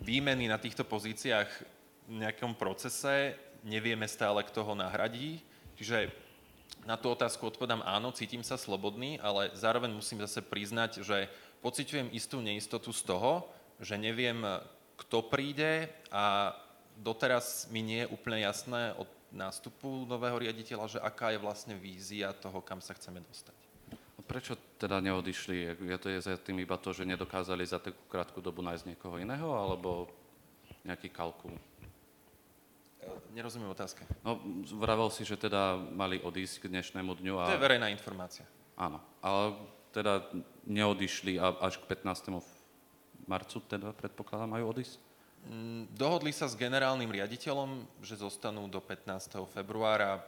[0.06, 1.50] výmeny na týchto pozíciách
[2.08, 3.34] v nejakom procese,
[3.66, 5.42] nevieme stále, kto ho nahradí.
[5.82, 6.27] Čiže
[6.88, 11.28] na tú otázku odpovedám áno, cítim sa slobodný, ale zároveň musím zase priznať, že
[11.60, 13.44] pociťujem istú neistotu z toho,
[13.84, 14.40] že neviem,
[14.96, 16.56] kto príde a
[16.96, 22.32] doteraz mi nie je úplne jasné od nástupu nového riaditeľa, že aká je vlastne vízia
[22.32, 23.58] toho, kam sa chceme dostať.
[24.24, 25.76] Prečo teda neodišli?
[25.88, 29.20] Je to je za tým iba to, že nedokázali za takú krátku dobu nájsť niekoho
[29.20, 30.08] iného, alebo
[30.84, 31.56] nejaký kalkul?
[33.34, 34.02] Nerozumiem otázke.
[34.26, 34.42] No,
[34.82, 37.34] vravel si, že teda mali odísť k dnešnému dňu.
[37.38, 37.54] A...
[37.54, 38.48] To je verejná informácia.
[38.74, 39.58] Áno, ale
[39.94, 40.26] teda
[40.66, 42.34] neodišli a až k 15.
[43.26, 45.02] marcu teda predpokladám majú odísť?
[45.48, 49.38] Mm, dohodli sa s generálnym riaditeľom, že zostanú do 15.
[49.54, 50.22] februára.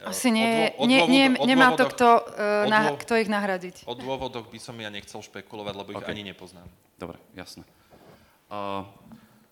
[0.00, 3.84] Asi nie, o dô, nie, nie, nemá to kto, uh, na, kto ich nahradiť.
[3.84, 6.16] O dôvodoch by som ja nechcel špekulovať, lebo ich okay.
[6.16, 6.64] ani nepoznám.
[6.96, 7.68] Dobre, jasné.
[8.48, 8.88] Uh,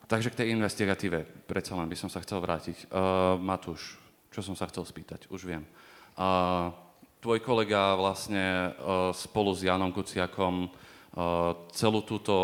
[0.08, 2.88] Takže k tej investigatíve predsa len by som sa chcel vrátiť.
[2.88, 4.00] Uh, Matúš,
[4.32, 5.68] čo som sa chcel spýtať, už viem.
[6.16, 6.72] A
[7.20, 8.70] tvoj kolega vlastne e,
[9.14, 10.68] spolu s Janom Kuciakom e,
[11.74, 12.34] celú túto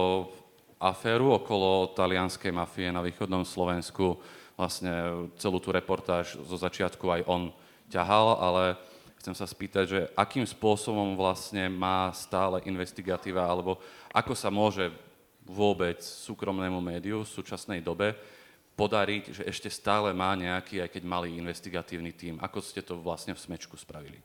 [0.79, 4.19] aféru okolo talianskej mafie na východnom Slovensku,
[4.55, 7.43] vlastne celú tú reportáž zo začiatku aj on
[7.91, 8.63] ťahal, ale
[9.19, 13.83] chcem sa spýtať, že akým spôsobom vlastne má stále investigatíva, alebo
[14.15, 14.91] ako sa môže
[15.45, 18.17] vôbec súkromnému médiu v súčasnej dobe
[18.75, 22.37] podariť, že ešte stále má nejaký, aj keď malý investigatívny tím.
[22.43, 24.19] Ako ste to vlastne v Smečku spravili?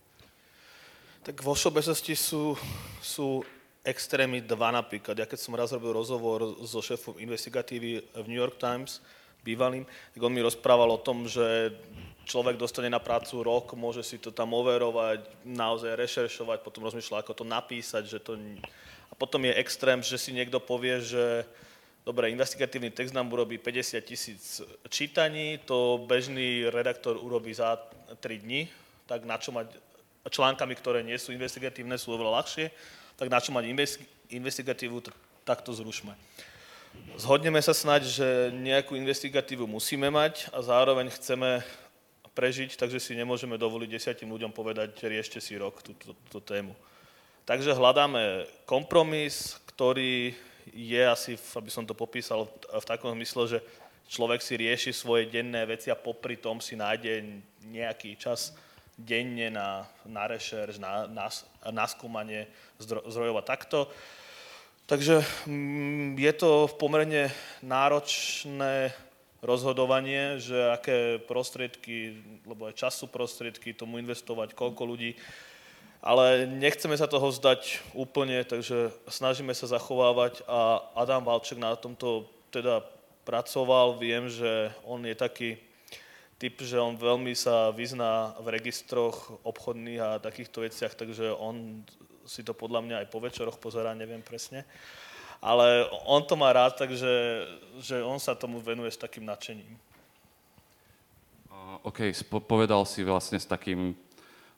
[1.22, 2.58] Tak vo všeobecnosti sú,
[3.04, 3.46] sú
[3.86, 5.20] extrémy dva napríklad.
[5.20, 9.04] Ja keď som raz robil rozhovor so šéfom investigatívy v New York Times,
[9.44, 11.72] bývalým, tak on mi rozprával o tom, že
[12.28, 17.34] človek dostane na prácu rok, môže si to tam overovať, naozaj rešeršovať, potom rozmýšľa, ako
[17.34, 18.36] to napísať, že to...
[19.12, 21.46] A potom je extrém, že si niekto povie, že
[22.06, 27.78] dobre, investigatívny text nám urobí 50 tisíc čítaní, to bežný redaktor urobí za
[28.22, 28.70] 3 dní,
[29.06, 29.74] tak na čo mať
[30.30, 32.66] článkami, ktoré nie sú investigatívne, sú oveľa ľahšie,
[33.18, 33.66] tak na čo mať
[34.30, 35.02] investigatívu,
[35.44, 36.14] tak to zrušme.
[37.18, 41.62] Zhodneme sa snať, že nejakú investigatívu musíme mať a zároveň chceme
[42.34, 46.74] prežiť, takže si nemôžeme dovoliť desiatim ľuďom povedať, riešte si rok túto, túto tému.
[47.50, 50.38] Takže hľadáme kompromis, ktorý
[50.70, 53.60] je asi, aby som to popísal v takom zmysle, že
[54.06, 58.54] človek si rieši svoje denné veci a popri tom si nájde nejaký čas
[58.94, 61.26] denne na, na rešerš, na, na,
[61.74, 62.46] na skúmanie
[62.86, 63.90] zdrojov a takto.
[64.86, 67.34] Takže mm, je to pomerne
[67.66, 68.94] náročné
[69.42, 72.14] rozhodovanie, že aké prostriedky,
[72.46, 75.18] lebo aj času prostriedky tomu investovať, koľko ľudí.
[76.00, 82.32] Ale nechceme sa toho vzdať úplne, takže snažíme sa zachovávať a Adam Valček na tomto
[82.56, 82.80] teda
[83.28, 84.00] pracoval.
[84.00, 85.60] Viem, že on je taký
[86.40, 91.84] typ, že on veľmi sa vyzná v registroch obchodných a takýchto veciach, takže on
[92.24, 94.64] si to podľa mňa aj po večeroch pozerá, neviem presne.
[95.44, 97.12] Ale on to má rád, takže
[97.84, 99.76] že on sa tomu venuje s takým nadšením.
[101.84, 102.12] OK,
[102.44, 103.96] povedal si vlastne s takým,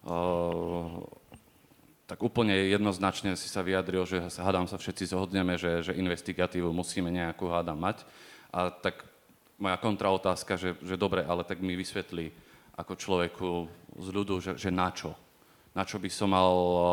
[0.06, 1.02] uh,
[2.12, 7.08] tak úplne jednoznačne si sa vyjadril, že hádam sa všetci zhodneme, že, že investigatívu musíme
[7.08, 8.04] nejakú hádam mať.
[8.52, 9.08] A tak
[9.56, 12.36] moja kontraotázka, že, že dobre, ale tak mi vysvetlí
[12.76, 13.50] ako človeku
[14.04, 15.16] z ľudu, že, že na čo?
[15.72, 16.84] na čo by som mal eh,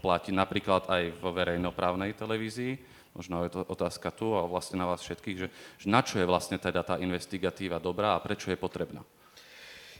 [0.00, 2.80] platiť napríklad aj vo verejnoprávnej televízii,
[3.12, 5.48] možno je to otázka tu a vlastne na vás všetkých, že,
[5.80, 9.04] že na čo je vlastne teda tá investigatíva dobrá a prečo je potrebná?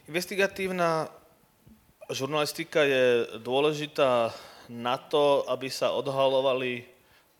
[0.09, 1.11] Investigatívna
[2.11, 4.31] žurnalistika je dôležitá
[4.71, 6.87] na to, aby sa odhalovali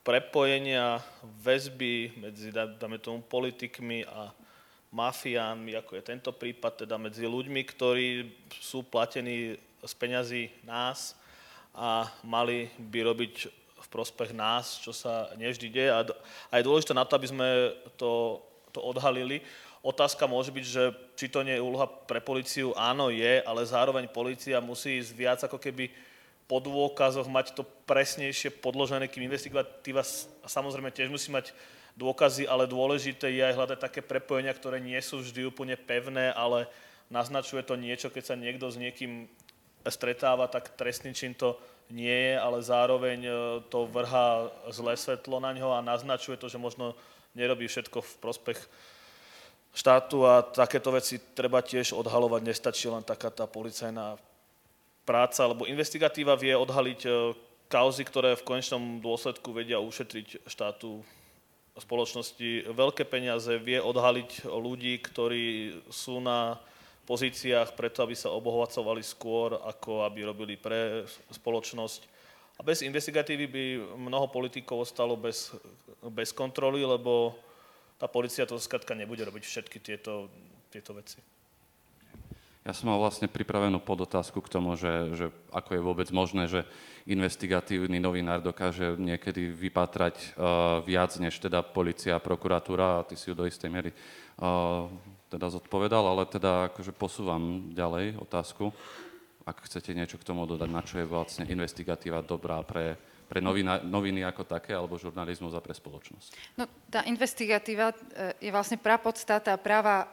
[0.03, 1.03] prepojenia,
[1.43, 4.31] väzby medzi, dáme tomu, politikmi a
[4.91, 8.07] mafiánmi, ako je tento prípad, teda medzi ľuďmi, ktorí
[8.55, 11.15] sú platení z peňazí nás
[11.75, 13.33] a mali by robiť
[13.77, 15.91] v prospech nás, čo sa nevždy deje.
[15.91, 16.03] A,
[16.55, 17.47] je dôležité na to, aby sme
[17.99, 19.43] to, to odhalili.
[19.87, 20.83] Otázka môže byť, že
[21.15, 25.39] či to nie je úloha pre policiu, áno je, ale zároveň policia musí ísť viac
[25.47, 25.87] ako keby
[26.43, 30.03] po dôkazoch mať to presnejšie podložené, kým investigatíva
[30.43, 31.55] samozrejme tiež musí mať
[31.95, 36.67] dôkazy, ale dôležité je aj hľadať také prepojenia, ktoré nie sú vždy úplne pevné, ale
[37.07, 39.31] naznačuje to niečo, keď sa niekto s niekým
[39.87, 41.55] stretáva, tak trestný čin to
[41.87, 43.31] nie je, ale zároveň e,
[43.71, 46.91] to vrhá zlé svetlo na ňo a naznačuje to, že možno
[47.31, 48.59] nerobí všetko v prospech
[49.77, 52.41] štátu a takéto veci treba tiež odhalovať.
[52.41, 54.17] Nestačí len taká tá policajná
[55.05, 57.09] práca, lebo investigatíva vie odhaliť e,
[57.69, 61.05] kauzy, ktoré v konečnom dôsledku vedia ušetriť štátu
[61.77, 66.57] spoločnosti veľké peniaze, vie odhaliť ľudí, ktorí sú na
[67.05, 72.01] pozíciách preto, aby sa obohacovali skôr, ako aby robili pre spoločnosť.
[72.57, 73.63] A bez investigatívy by
[73.95, 75.53] mnoho politikov ostalo bez,
[76.09, 77.37] bez kontroly, lebo
[77.97, 80.29] tá policia to skrátka nebude robiť všetky tieto,
[80.69, 81.17] tieto veci.
[82.67, 86.67] Ja som mal vlastne pripravenú podotázku k tomu, že, že ako je vôbec možné, že
[87.07, 93.31] investigatívny novinár dokáže niekedy vypatrať uh, viac než teda policia a prokuratúra, a ty si
[93.31, 94.91] ju do istej miery uh,
[95.31, 98.75] teda zodpovedal, ale teda akože posúvam ďalej otázku,
[99.47, 103.83] ak chcete niečo k tomu dodať, na čo je vlastne investigatíva dobrá pre, pre novina,
[103.83, 106.55] noviny ako také, alebo žurnalizmus a pre spoločnosť?
[106.55, 107.95] No, tá investigatíva e,
[108.47, 110.07] je vlastne prapodstata práva,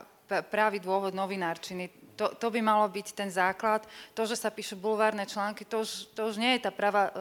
[0.50, 1.88] právý dôvod novinárčiny.
[2.18, 3.86] To, to by malo byť ten základ.
[4.14, 7.12] To, že sa píšu bulvárne články, to už, to už nie je tá práva, e,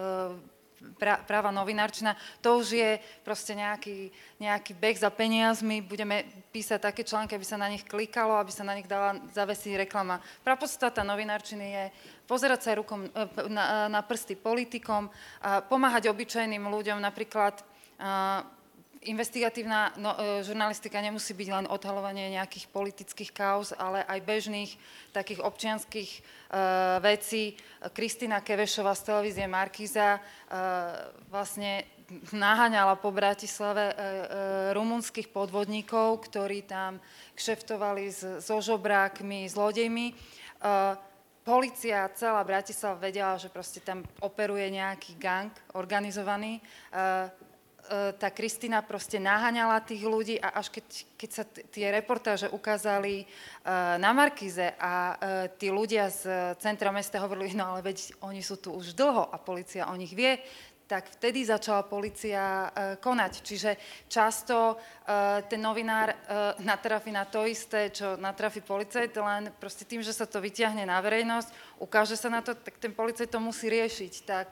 [1.00, 2.92] práva novinárčina, to už je
[3.26, 8.38] proste nejaký, nejaký beh za peniazmi, budeme písať také články, aby sa na nich klikalo,
[8.38, 10.22] aby sa na nich dala zavesiť reklama.
[10.44, 11.84] Prapodstata novinárčiny je
[12.28, 13.10] pozerať sa rukom e,
[13.52, 15.10] na, na prsty politikom,
[15.44, 17.60] a pomáhať obyčajným ľuďom, napríklad
[19.10, 24.72] investigatívna no, e, žurnalistika nemusí byť len odhalovanie nejakých politických kauz, ale aj bežných
[25.12, 26.20] takých občianských e,
[27.04, 27.58] vecí.
[27.92, 30.20] Kristina Kevešová z televízie Markíza e,
[31.28, 31.86] vlastne
[32.32, 34.04] naháňala po Bratislave e, e,
[34.76, 37.00] rumunských podvodníkov, ktorí tam
[37.34, 40.08] kšeftovali s, so žobrákmi, zlodejmi.
[40.12, 40.16] E,
[41.44, 46.60] Polícia, celá Bratislava vedela, že proste tam operuje nejaký gang organizovaný.
[46.60, 46.62] E,
[48.16, 50.88] tá Kristina proste naháňala tých ľudí a až keď,
[51.20, 55.18] keď sa t- tie reportáže ukázali uh, na Markize a uh,
[55.60, 59.36] tí ľudia z centra mesta hovorili, no ale veď oni sú tu už dlho a
[59.36, 60.40] policia o nich vie,
[60.88, 63.34] tak vtedy začala policia uh, konať.
[63.44, 63.72] Čiže
[64.08, 64.80] často
[65.52, 66.16] ten novinár
[66.64, 71.04] natrafi na to isté, čo natrafi policajt, len proste tým, že sa to vyťahne na
[71.04, 74.14] verejnosť, ukáže sa na to, tak ten policajt to musí riešiť.
[74.24, 74.48] Tak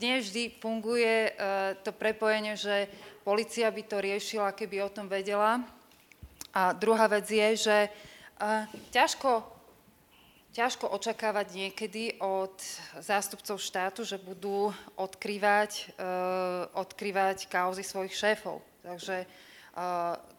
[0.00, 2.88] nie vždy funguje uh, to prepojenie, že
[3.22, 5.60] policia by to riešila, keby o tom vedela.
[6.50, 9.44] A druhá vec je, že uh, ťažko,
[10.56, 12.56] ťažko očakávať niekedy od
[12.98, 18.64] zástupcov štátu, že budú odkrývať, uh, odkrývať kauzy svojich šéfov.
[18.80, 19.28] Takže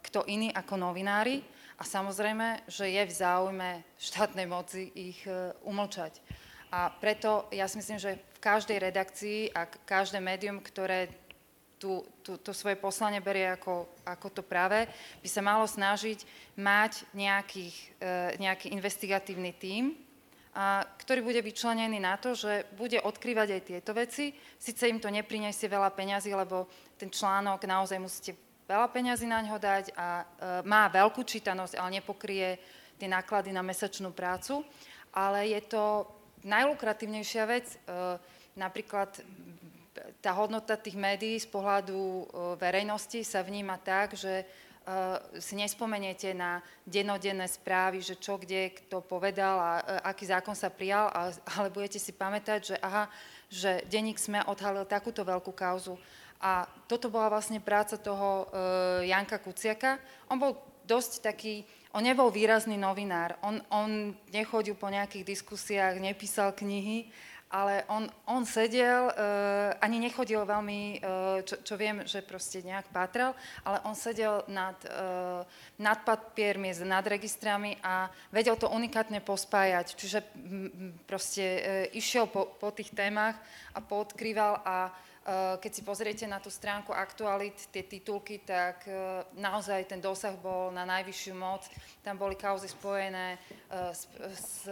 [0.02, 1.40] kto iný ako novinári.
[1.80, 5.24] A samozrejme, že je v záujme štátnej moci ich
[5.64, 6.20] umlčať.
[6.68, 11.06] A preto ja si myslím, že každej redakcii a každé médium, ktoré
[11.78, 14.86] tú, tú, to svoje poslanie berie ako, ako to práve,
[15.18, 16.22] by sa malo snažiť
[16.58, 19.98] mať nejakých, e, nejaký investigatívny tím,
[20.54, 24.30] a, ktorý bude vyčlenený na to, že bude odkrývať aj tieto veci.
[24.58, 28.38] Sice im to nepriniesie veľa peňazí, lebo ten článok naozaj musíte
[28.70, 30.24] veľa peňazí na ňo dať a e,
[30.62, 32.62] má veľkú čítanosť, ale nepokrie
[32.94, 34.62] tie náklady na mesačnú prácu.
[35.12, 36.06] Ale je to
[36.44, 37.76] najlukratívnejšia vec, e,
[38.58, 39.08] napríklad
[40.24, 42.24] tá hodnota tých médií z pohľadu e,
[42.58, 44.44] verejnosti sa vníma tak, že e,
[45.38, 49.70] si nespomeniete na denodenné správy, že čo kde kto povedal a
[50.14, 51.10] aký zákon sa prijal,
[51.58, 53.06] ale budete si pamätať, že aha,
[53.52, 55.94] že denník SME odhalil takúto veľkú kauzu.
[56.42, 58.50] A toto bola vlastne práca toho
[59.06, 60.02] Janka Kuciaka.
[60.26, 66.56] On bol dosť taký on nebol výrazný novinár, on, on nechodil po nejakých diskusiách, nepísal
[66.56, 67.12] knihy,
[67.52, 72.88] ale on, on sedel, uh, ani nechodil veľmi, uh, čo, čo viem, že proste nejak
[72.88, 75.44] pátral, ale on sedel nad, uh,
[75.76, 79.92] nad papiermi, nad registrami a vedel to unikátne pospájať.
[79.92, 81.60] Čiže m, proste uh,
[81.92, 83.36] išiel po, po tých témach
[83.76, 84.88] a poodkrýval a
[85.62, 90.74] keď si pozriete na tú stránku aktualit, tie titulky, tak eh, naozaj ten dosah bol
[90.74, 91.62] na najvyššiu moc.
[92.02, 94.66] Tam boli kauzy spojené eh, s, s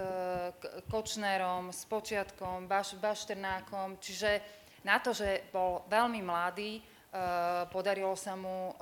[0.91, 4.43] Kočnerom, s Počiatkom, Baš, Bašternákom, čiže
[4.83, 6.81] na to, že bol veľmi mladý,
[7.69, 8.73] podarilo sa mu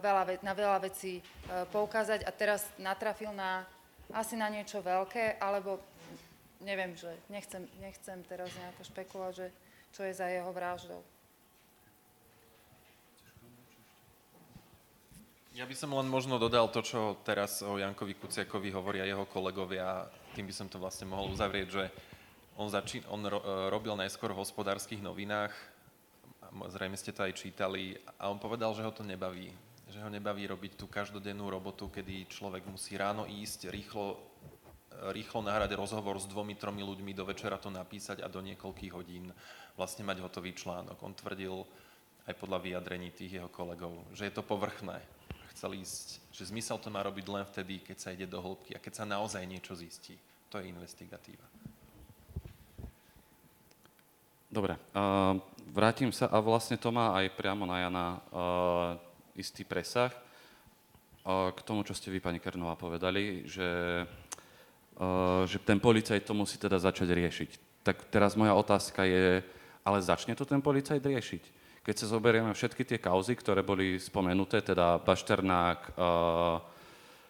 [0.00, 3.62] veľa, na veľa vecí poukázať a teraz natrafil na,
[4.10, 5.78] asi na niečo veľké, alebo
[6.64, 9.46] neviem, že nechcem, nechcem teraz nejako špekulovať, že
[9.94, 11.13] čo je za jeho vraždou.
[15.54, 20.02] Ja by som len možno dodal to, čo teraz o Jankovi Kuciakovi hovoria jeho kolegovia.
[20.34, 21.84] Tým by som to vlastne mohol uzavrieť, že
[22.58, 23.38] on, začín, on ro,
[23.70, 25.54] robil najskôr v hospodárskych novinách,
[26.74, 29.54] zrejme ste to aj čítali, a on povedal, že ho to nebaví.
[29.94, 34.18] Že ho nebaví robiť tú každodennú robotu, kedy človek musí ráno ísť, rýchlo,
[35.14, 39.30] rýchlo nahrať rozhovor s dvomi, tromi ľuďmi, do večera to napísať a do niekoľkých hodín
[39.78, 40.98] vlastne mať hotový článok.
[40.98, 41.62] On tvrdil
[42.26, 44.98] aj podľa vyjadrení tých jeho kolegov, že je to povrchné,
[45.54, 48.82] chcel ísť, že zmysel to má robiť len vtedy, keď sa ide do hĺbky a
[48.82, 50.18] keď sa naozaj niečo zistí.
[50.50, 51.46] To je investigatíva.
[54.50, 55.34] Dobre, uh,
[55.74, 58.18] vrátim sa a vlastne to má aj priamo na Jana uh,
[59.34, 63.66] istý presah uh, k tomu, čo ste vy, pani Kernová, povedali, že,
[64.94, 67.50] uh, že ten policajt to musí teda začať riešiť.
[67.82, 69.42] Tak teraz moja otázka je,
[69.82, 71.63] ale začne to ten policajt riešiť?
[71.84, 76.56] Keď sa zoberieme všetky tie kauzy, ktoré boli spomenuté, teda Bašternák, uh,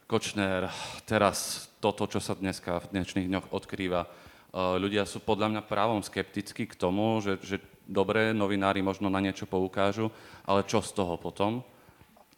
[0.07, 0.71] Kočner,
[1.03, 5.99] teraz toto, čo sa dneska v dnešných dňoch odkrýva, uh, ľudia sú podľa mňa právom
[6.07, 10.15] skeptickí k tomu, že, že dobré novinári možno na niečo poukážu,
[10.47, 11.67] ale čo z toho potom?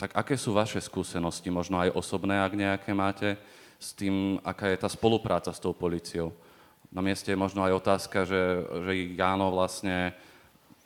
[0.01, 3.37] Tak aké sú vaše skúsenosti, možno aj osobné, ak nejaké máte,
[3.77, 6.33] s tým, aká je tá spolupráca s tou policiou?
[6.89, 10.17] Na mieste je možno aj otázka, že, že Jáno vlastne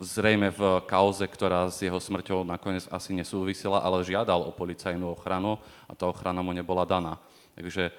[0.00, 5.60] zrejme v kauze, ktorá s jeho smrťou nakoniec asi nesúvisela, ale žiadal o policajnú ochranu
[5.84, 7.20] a tá ochrana mu nebola daná.
[7.52, 7.92] Takže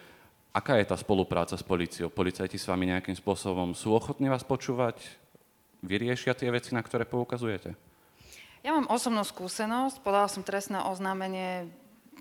[0.49, 2.10] aká je tá spolupráca s policiou?
[2.10, 4.97] Policajti s vami nejakým spôsobom sú ochotní vás počúvať?
[5.86, 7.78] Vyriešia tie veci, na ktoré poukazujete?
[8.62, 11.70] Ja mám osobnú skúsenosť, podala som trestné oznámenie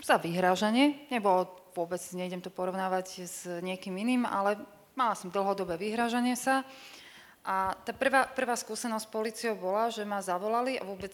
[0.01, 1.09] za vyhrážanie.
[1.13, 4.57] Nebolo vôbec, nejdem to porovnávať s niekým iným, ale
[4.99, 6.67] Mala som dlhodobé vyhrážanie sa
[7.41, 11.13] a tá prvá, prvá skúsenosť s policiou bola, že ma zavolali a vôbec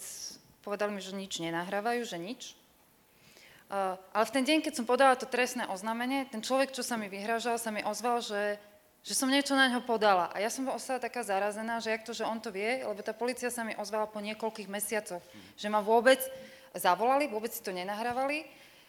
[0.61, 2.43] povedali mi, že nič nenahrávajú, že nič.
[3.67, 6.95] Uh, ale v ten deň, keď som podala to trestné oznámenie, ten človek, čo sa
[6.95, 8.59] mi vyhrážal, sa mi ozval, že,
[9.03, 10.31] že som niečo na ňo podala.
[10.31, 13.11] A ja som ostala taká zarazená, že jak to, že on to vie, lebo tá
[13.11, 15.23] policia sa mi ozvala po niekoľkých mesiacoch,
[15.59, 16.19] že ma vôbec
[16.79, 18.47] zavolali, vôbec si to nenahrávali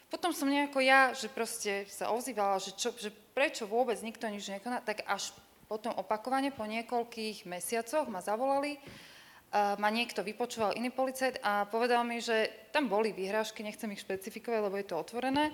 [0.07, 4.47] potom som nejako ja, že proste sa ozývala, že, čo, že prečo vôbec nikto nič
[4.47, 5.35] nekoná, tak až
[5.67, 12.07] potom opakovane, po niekoľkých mesiacoch ma zavolali, uh, ma niekto vypočúval, iný policajt a povedal
[12.07, 15.51] mi, že tam boli výhrážky, nechcem ich špecifikovať, lebo je to otvorené.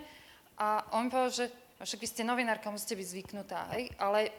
[0.58, 1.46] A on mi povedal, že
[1.82, 3.90] však vy ste novinárka, musíte byť zvyknutá, hej?
[3.98, 4.30] ale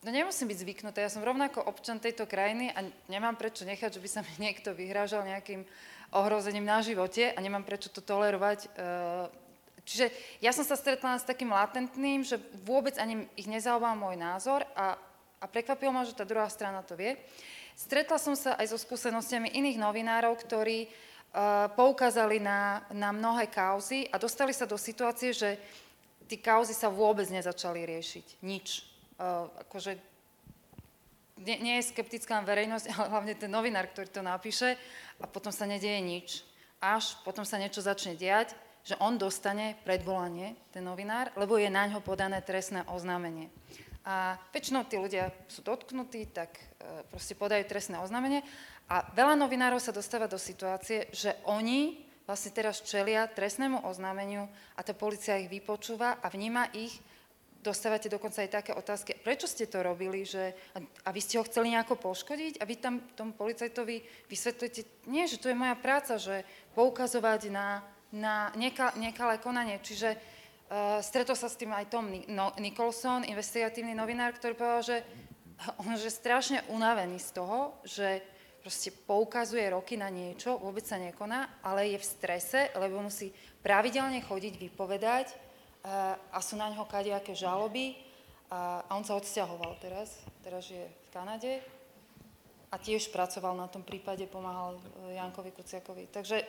[0.00, 2.80] no nemusím byť zvyknutá, ja som rovnako občan tejto krajiny a
[3.12, 5.68] nemám prečo nechať, že by sa mi niekto vyhrážal nejakým
[6.16, 8.60] ohrozením na živote a nemám prečo to tolerovať.
[8.66, 9.45] Eh,
[9.86, 10.10] čiže
[10.42, 14.98] ja som sa stretla s takým latentným, že vôbec ani ich nezaujímal môj názor a,
[15.38, 17.14] a prekvapilo ma, že tá druhá strana to vie.
[17.78, 24.08] Stretla som sa aj so skúsenostiami iných novinárov, ktorí uh, poukázali na, na mnohé kauzy
[24.08, 25.60] a dostali sa do situácie, že
[26.24, 28.42] tí kauzy sa vôbec nezačali riešiť.
[28.42, 28.82] Nič.
[29.20, 30.00] Uh, akože
[31.36, 34.74] nie, nie je skeptická verejnosť, ale hlavne ten novinár, ktorý to napíše
[35.20, 36.28] a potom sa nedieje nič.
[36.80, 38.52] Až potom sa niečo začne diať,
[38.86, 43.50] že on dostane predvolanie, ten novinár, lebo je na ňo podané trestné oznámenie.
[44.06, 48.46] A väčšinou tí ľudia sú dotknutí, tak e, proste podajú trestné oznámenie.
[48.86, 54.46] A veľa novinárov sa dostáva do situácie, že oni vlastne teraz čelia trestnému oznámeniu
[54.78, 56.94] a tá policia ich vypočúva a vníma ich
[57.66, 61.46] dostávate dokonca aj také otázky, prečo ste to robili, že, a, a vy ste ho
[61.50, 66.14] chceli nejako poškodiť a vy tam tomu policajtovi vysvetľujete, nie, že to je moja práca,
[66.14, 66.46] že
[66.78, 67.82] poukazovať na,
[68.16, 69.78] na neka, nekalé konanie.
[69.78, 74.96] Čiže uh, stretol sa s tým aj Tom no, Nicholson, investigatívny novinár, ktorý povedal, že
[75.84, 78.24] on je strašne unavený z toho, že
[78.60, 83.30] proste poukazuje roky na niečo, vôbec sa nekoná, ale je v strese, lebo musí
[83.62, 85.26] pravidelne chodiť vypovedať
[86.34, 87.94] a sú na ňo kadejaké žaloby
[88.50, 91.62] a, a on sa odsťahoval teraz, teraz je v Kanade
[92.70, 96.10] a tiež pracoval na tom prípade, pomáhal e, Jankovi Kuciakovi.
[96.10, 96.42] Takže,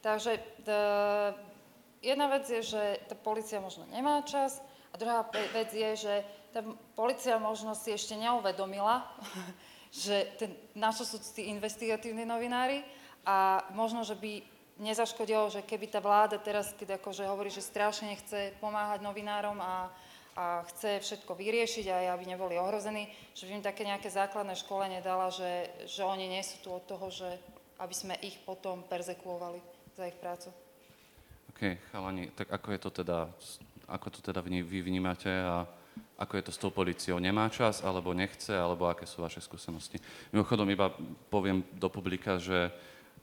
[0.00, 0.70] takže t,
[2.02, 6.14] jedna vec je, že tá policia možno nemá čas a druhá vec je, že
[6.54, 6.64] tá
[6.96, 9.04] policia možno si ešte neuvedomila,
[9.92, 12.84] že ten, na čo sú tí investigatívni novinári
[13.24, 14.40] a možno, že by
[14.78, 19.90] nezaškodilo, že keby tá vláda teraz, keď akože hovorí, že strašne chce pomáhať novinárom a,
[20.38, 25.02] a chce všetko vyriešiť aj aby neboli ohrození, že by im také nejaké základné školenie
[25.02, 27.26] dala, že, že oni nie sú tu od toho, že
[27.78, 30.54] aby sme ich potom perzekuovali za ich prácu.
[31.50, 33.26] OK, chalani, tak ako je to teda,
[33.90, 35.66] ako to teda vy vnímate a
[36.22, 37.18] ako je to s tou policiou?
[37.18, 39.98] Nemá čas, alebo nechce, alebo aké sú vaše skúsenosti?
[40.30, 40.94] Mimochodom, iba
[41.26, 42.70] poviem do publika, že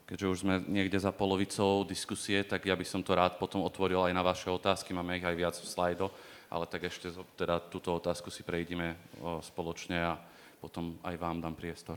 [0.04, 4.04] keďže už sme niekde za polovicou diskusie, tak ja by som to rád potom otvoril
[4.04, 6.12] aj na vaše otázky, máme ich aj viac v slajdo,
[6.52, 7.08] ale tak ešte
[7.40, 9.00] teda túto otázku si prejdime
[9.40, 10.20] spoločne a
[10.60, 11.96] potom aj vám dám priestor.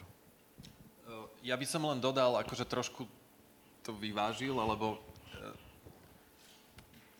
[1.43, 3.18] Ja by som len dodal, akože trošku
[3.89, 4.97] to vyvážil, alebo e,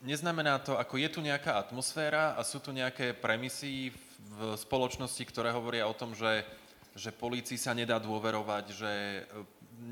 [0.06, 3.90] neznamená to, ako je tu nejaká atmosféra a sú tu nejaké premisy
[4.38, 6.46] v spoločnosti, ktoré hovoria o tom, že,
[6.94, 8.92] že polícii sa nedá dôverovať, že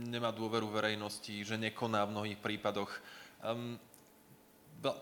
[0.07, 2.95] nemá dôveru verejnosti, že nekoná v mnohých prípadoch.
[3.43, 3.75] Um,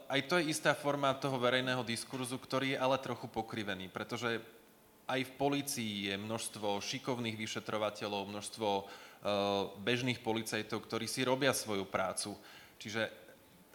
[0.09, 4.41] aj to je istá forma toho verejného diskurzu, ktorý je ale trochu pokrivený, pretože
[5.05, 8.85] aj v polícii je množstvo šikovných vyšetrovateľov, množstvo uh,
[9.81, 12.37] bežných policajtov, ktorí si robia svoju prácu.
[12.77, 13.09] Čiže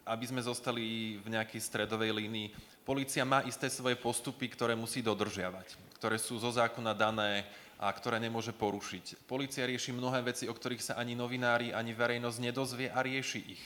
[0.06, 5.98] aby sme zostali v nejakej stredovej línii, polícia má isté svoje postupy, ktoré musí dodržiavať,
[6.02, 7.46] ktoré sú zo zákona dané,
[7.82, 9.26] a ktoré nemôže porušiť.
[9.26, 13.64] Polícia rieši mnohé veci, o ktorých sa ani novinári, ani verejnosť nedozvie a rieši ich,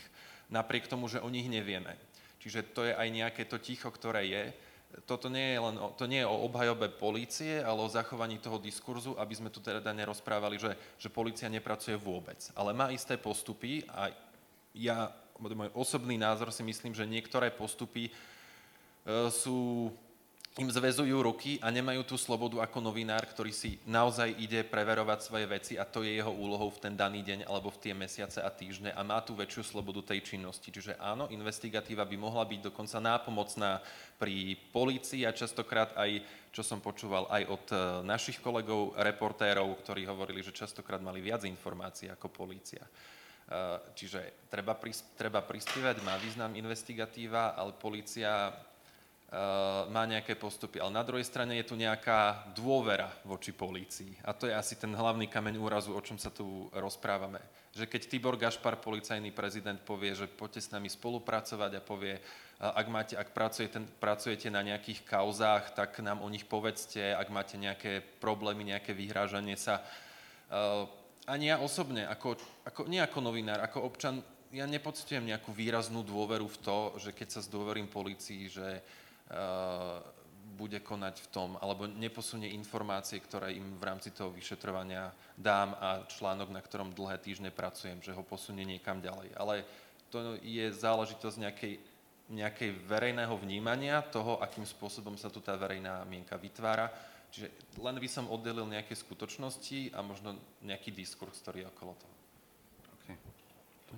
[0.48, 2.00] napriek tomu, že o nich nevieme.
[2.40, 4.44] Čiže to je aj nejaké to ticho, ktoré je.
[5.04, 8.56] Toto nie je len o, to nie je o obhajobe polície, ale o zachovaní toho
[8.56, 12.40] diskurzu, aby sme tu teda nerozprávali, že, že polícia nepracuje vôbec.
[12.56, 14.16] Ale má isté postupy a
[14.72, 18.12] ja, môj osobný názor si myslím, že niektoré postupy e,
[19.28, 19.92] sú
[20.56, 25.46] im zväzujú ruky a nemajú tú slobodu ako novinár, ktorý si naozaj ide preverovať svoje
[25.52, 28.48] veci a to je jeho úlohou v ten daný deň alebo v tie mesiace a
[28.48, 30.72] týždne a má tú väčšiu slobodu tej činnosti.
[30.72, 33.84] Čiže áno, investigatíva by mohla byť dokonca nápomocná
[34.16, 36.24] pri polícii a častokrát aj,
[36.56, 37.78] čo som počúval aj od e,
[38.08, 42.80] našich kolegov, reportérov, ktorí hovorili, že častokrát mali viac informácií ako polícia.
[42.80, 42.90] E,
[43.92, 48.75] čiže treba, prispievať, má význam investigatíva, ale polícia Eh,
[49.90, 50.78] má nejaké postupy.
[50.78, 54.14] Ale na druhej strane je tu nejaká dôvera voči polícii.
[54.22, 57.42] A to je asi ten hlavný kameň úrazu, o čom sa tu rozprávame.
[57.76, 62.24] Že keď Tibor Gašpar, policajný prezident, povie, že poďte s nami spolupracovať a povie, eh,
[62.62, 67.60] ak, máte, ak pracujete, pracujete na nejakých kauzách, tak nám o nich povedzte, ak máte
[67.60, 69.82] nejaké problémy, nejaké vyhrážanie sa.
[70.54, 70.86] Eh,
[71.26, 74.22] ani ja osobne, ako, ako, nie ako novinár, ako občan,
[74.54, 79.05] ja nepocitujem nejakú výraznú dôveru v to, že keď sa zdôverím policii, že Eh,
[80.56, 86.08] bude konať v tom, alebo neposunie informácie, ktoré im v rámci toho vyšetrovania dám a
[86.08, 89.36] článok, na ktorom dlhé týždne pracujem, že ho posunie niekam ďalej.
[89.36, 89.68] Ale
[90.08, 91.74] to je záležitosť nejakej,
[92.32, 96.88] nejakej verejného vnímania toho, akým spôsobom sa tu tá verejná mienka vytvára.
[97.36, 97.52] Čiže
[97.84, 102.16] len by som oddelil nejaké skutočnosti a možno nejaký diskurs, ktorý je okolo toho.
[102.96, 103.16] Okay.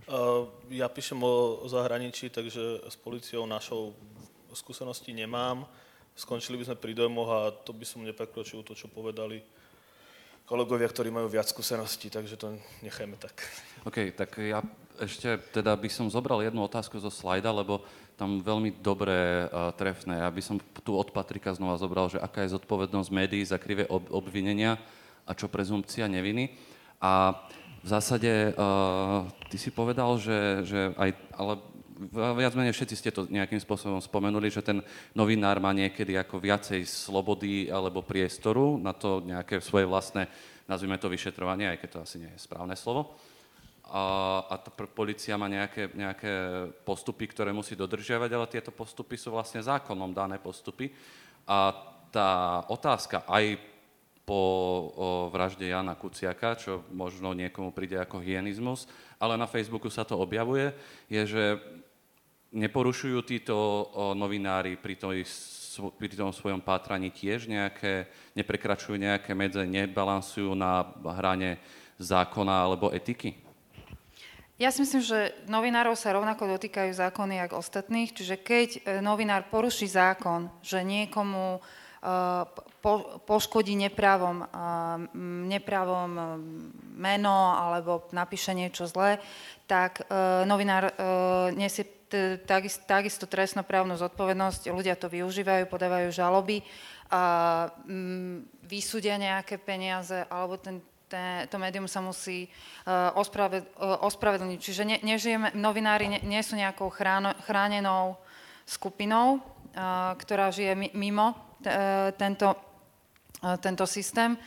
[0.09, 3.93] Uh, ja píšem o zahraničí, takže s policiou našou
[4.55, 5.67] skúsenosti nemám.
[6.17, 9.43] Skončili by sme pri dojmoch a to by som neprekročil to, čo povedali
[10.47, 13.43] kolegovia, ktorí majú viac skúseností, takže to nechajme tak.
[13.83, 14.63] OK, tak ja
[14.95, 17.83] ešte teda by som zobral jednu otázku zo slajda, lebo
[18.15, 20.23] tam veľmi dobré uh, trefné.
[20.23, 23.85] Ja by som tu od Patrika znova zobral, že aká je zodpovednosť médií za krivé
[23.91, 24.79] ob- obvinenia
[25.27, 26.55] a čo prezumpcia neviny.
[26.97, 27.35] A
[27.83, 31.53] v zásade uh, ty si povedal, že, že aj, ale
[32.13, 34.85] viac menej všetci ste to nejakým spôsobom spomenuli, že ten
[35.17, 40.29] novinár má niekedy ako viacej slobody alebo priestoru na to nejaké svoje vlastné,
[40.69, 43.17] nazvime to vyšetrovanie, aj keď to asi nie je správne slovo.
[43.87, 46.31] A, a tá policia má nejaké, nejaké
[46.83, 50.91] postupy, ktoré musí dodržiavať, ale tieto postupy sú vlastne zákonom dané postupy.
[51.47, 51.71] A
[52.11, 53.55] tá otázka aj
[54.27, 54.43] po
[55.31, 58.83] vražde Jana Kuciaka, čo možno niekomu príde ako hyenizmus,
[59.15, 60.75] ale na Facebooku sa to objavuje,
[61.07, 61.43] je, že
[62.57, 63.55] neporušujú títo
[64.17, 65.21] novinári pri, toj,
[65.93, 70.89] pri tom svojom pátraní tiež nejaké, neprekračujú nejaké medze, nebalansujú na
[71.21, 71.61] hrane
[72.01, 73.37] zákona alebo etiky?
[74.57, 79.53] Ja si myslím, že novinárov sa rovnako dotýkajú zákony ako ostatných, čiže keď e, novinár
[79.53, 81.86] poruší zákon, že niekomu e,
[82.81, 82.93] po,
[83.25, 84.47] poškodí nepravom, e,
[85.49, 86.11] nepravom
[86.97, 89.21] meno alebo napíše niečo zlé,
[89.67, 90.07] tak
[90.47, 90.95] novinár
[91.51, 91.97] nesie
[92.47, 96.63] takisto, takisto trestnoprávnu zodpovednosť, ľudia to využívajú, podávajú žaloby
[97.11, 100.79] mm, vysúdia nejaké peniaze, alebo ten,
[101.47, 104.59] to médium sa musí uh, ospraved, uh, ospravedlniť.
[104.59, 108.19] Čiže ne, nežijeme, novinári ne, nie sú nejakou chráno, chránenou
[108.67, 111.46] skupinou, uh, ktorá žije mimo
[112.17, 114.37] tento, uh, tento systém.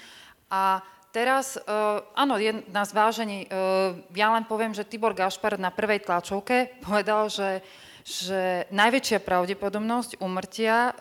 [0.50, 5.74] A Teraz, uh, áno, je na zvážení, uh, ja len poviem, že Tibor Gašpar na
[5.74, 7.66] prvej tlačovke povedal, že,
[8.06, 10.94] že najväčšia pravdepodobnosť umrtia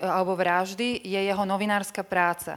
[0.00, 2.56] alebo vraždy je jeho novinárska práca.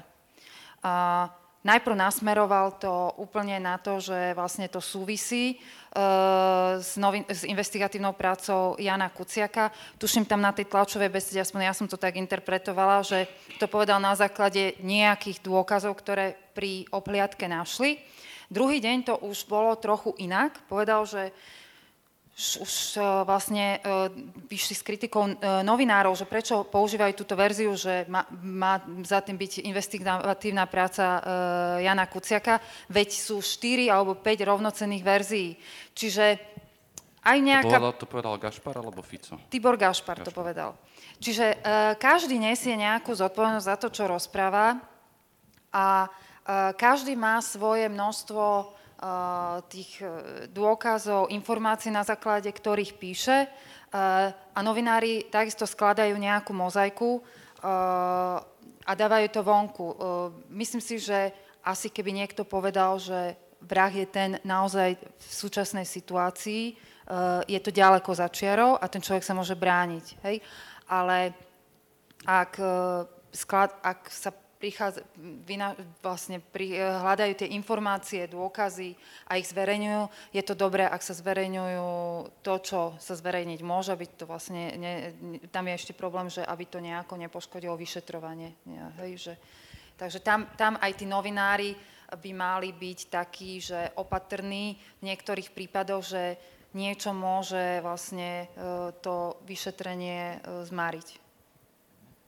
[0.80, 1.28] Uh,
[1.68, 8.16] najprv nasmeroval to úplne na to, že vlastne to súvisí uh, s, novin- s investigatívnou
[8.16, 9.76] prácou Jana Kuciaka.
[10.00, 13.28] Tuším tam na tej tlačovej besede, aspoň ja som to tak interpretovala, že
[13.60, 18.00] to povedal na základe nejakých dôkazov, ktoré pri opliadke našli.
[18.48, 20.56] Druhý deň to už bolo trochu inak.
[20.72, 21.36] Povedal, že
[22.38, 24.14] už vlastne e,
[24.46, 25.34] vyšli s kritikou e,
[25.66, 31.20] novinárov, že prečo používajú túto verziu, že má, má za tým byť investigatívna práca e,
[31.90, 32.62] Jana Kuciaka,
[32.94, 35.58] veď sú 4 alebo 5 rovnocenných verzií.
[35.98, 36.38] Čiže
[37.26, 37.74] aj nejaká...
[37.74, 39.42] To povedal, to povedal Gašpar alebo Fico?
[39.50, 40.30] Tibor Gašpar, Gašpar.
[40.30, 40.70] to povedal.
[41.18, 41.66] Čiže
[41.98, 44.78] každý nesie nejakú zodpovednosť za to, čo rozpráva
[45.74, 46.06] a
[46.78, 48.78] každý má svoje množstvo
[49.70, 50.06] tých e,
[50.50, 53.48] dôkazov, informácií, na základe ktorých píše e,
[54.34, 57.22] a novinári takisto skladajú nejakú mozaiku
[58.88, 59.88] a dávajú to vonku.
[60.54, 61.34] Myslím si, že
[61.66, 63.34] asi keby niekto povedal, že
[63.66, 66.78] vrah je ten naozaj v súčasnej situácii,
[67.50, 70.06] je to ďaleko za čiarou a ten človek sa môže brániť.
[70.22, 70.46] Hej?
[70.86, 71.34] Ale
[72.30, 72.62] ak,
[73.34, 75.06] sklad, ak sa prichádza,
[75.46, 78.98] vyna, vlastne pri, hľadajú tie informácie, dôkazy
[79.30, 80.34] a ich zverejňujú.
[80.34, 81.90] Je to dobré, ak sa zverejňujú
[82.42, 84.94] to, čo sa zverejniť môže, byť to vlastne, ne,
[85.54, 88.58] tam je ešte problém, že aby to nejako nepoškodilo vyšetrovanie.
[88.66, 89.34] Nie, hej, že,
[89.96, 91.78] takže tam, tam aj tí novinári
[92.08, 96.24] by mali byť takí, že opatrní v niektorých prípadoch, že
[96.72, 101.27] niečo môže vlastne e, to vyšetrenie e, zmariť.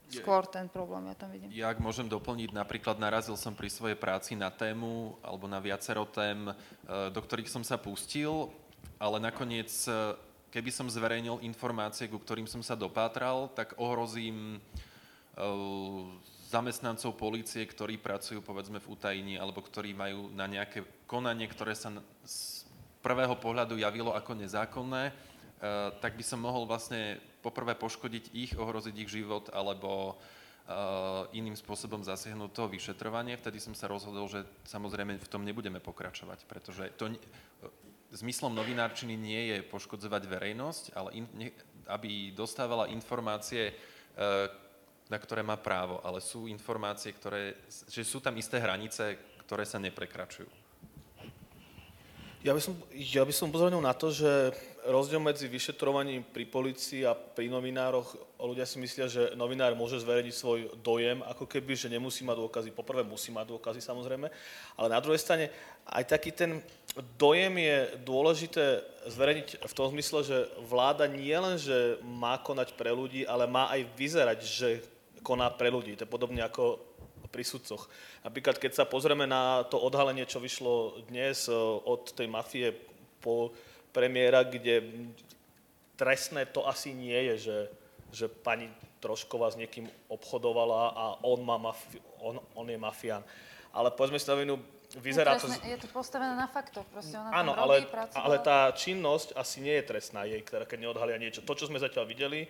[0.09, 1.53] Skôr ten problém ja tam vidím.
[1.53, 6.09] Ja ak môžem doplniť, napríklad narazil som pri svojej práci na tému alebo na viacero
[6.09, 6.53] tém, e,
[7.13, 8.49] do ktorých som sa pustil,
[8.97, 9.71] ale nakoniec,
[10.51, 14.59] keby som zverejnil informácie, ku ktorým som sa dopátral, tak ohrozím
[16.49, 21.93] zamestnancov polície, ktorí pracujú povedzme v utajení alebo ktorí majú na nejaké konanie, ktoré sa
[22.25, 22.65] z
[22.99, 25.13] prvého pohľadu javilo ako nezákonné,
[25.99, 30.15] tak by som mohol vlastne poprvé poškodiť ich, ohroziť ich život alebo
[31.33, 33.35] iným spôsobom zasiahnuť to vyšetrovanie.
[33.35, 37.09] Vtedy som sa rozhodol, že samozrejme v tom nebudeme pokračovať, pretože to,
[38.13, 41.49] zmyslom novinárčiny nie je poškodzovať verejnosť, ale in, ne,
[41.89, 43.73] aby dostávala informácie,
[45.09, 47.57] na ktoré má právo, ale sú informácie, ktoré,
[47.89, 50.49] že sú tam isté hranice, ktoré sa neprekračujú.
[52.45, 54.53] Ja by som, ja by som upozornil na to, že
[54.87, 60.35] rozdiel medzi vyšetrovaním pri policii a pri novinároch, ľudia si myslia, že novinár môže zverejniť
[60.35, 62.69] svoj dojem, ako keby, že nemusí mať dôkazy.
[62.71, 64.31] Poprvé musí mať dôkazy samozrejme,
[64.79, 65.51] ale na druhej strane
[65.89, 66.63] aj taký ten
[67.19, 72.93] dojem je dôležité zverejniť v tom zmysle, že vláda nie len, že má konať pre
[72.93, 74.69] ľudí, ale má aj vyzerať, že
[75.25, 75.99] koná pre ľudí.
[75.99, 76.79] To je podobne ako
[77.29, 77.85] pri sudcoch.
[78.25, 81.53] Napríklad, keď sa pozrieme na to odhalenie, čo vyšlo dnes e,
[81.85, 82.73] od tej mafie
[83.21, 83.53] po
[83.91, 84.83] premiéra, kde
[85.99, 87.57] trestné to asi nie je, že,
[88.11, 93.23] že pani Trošková s niekým obchodovala a on, má mafi- on, on je mafián.
[93.71, 94.59] Ale povedzme si na vinu,
[94.99, 95.71] vyzerá je, trestné, to...
[95.71, 98.23] Je to postavené na faktoch, proste ona Áno, tam ale, pracovala.
[98.25, 101.45] ale tá činnosť asi nie je trestná jej, ktorá keď neodhalia niečo.
[101.45, 102.49] To, čo sme zatiaľ videli,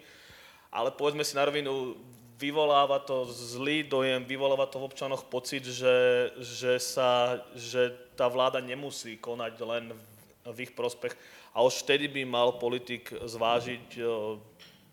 [0.73, 1.97] ale povedzme si na rovinu,
[2.39, 8.63] vyvoláva to zlý dojem, vyvoláva to v občanoch pocit, že, že, sa, že tá vláda
[8.63, 10.08] nemusí konať len v
[10.57, 11.13] ich prospech.
[11.53, 14.01] A už vtedy by mal politik zvážiť, e,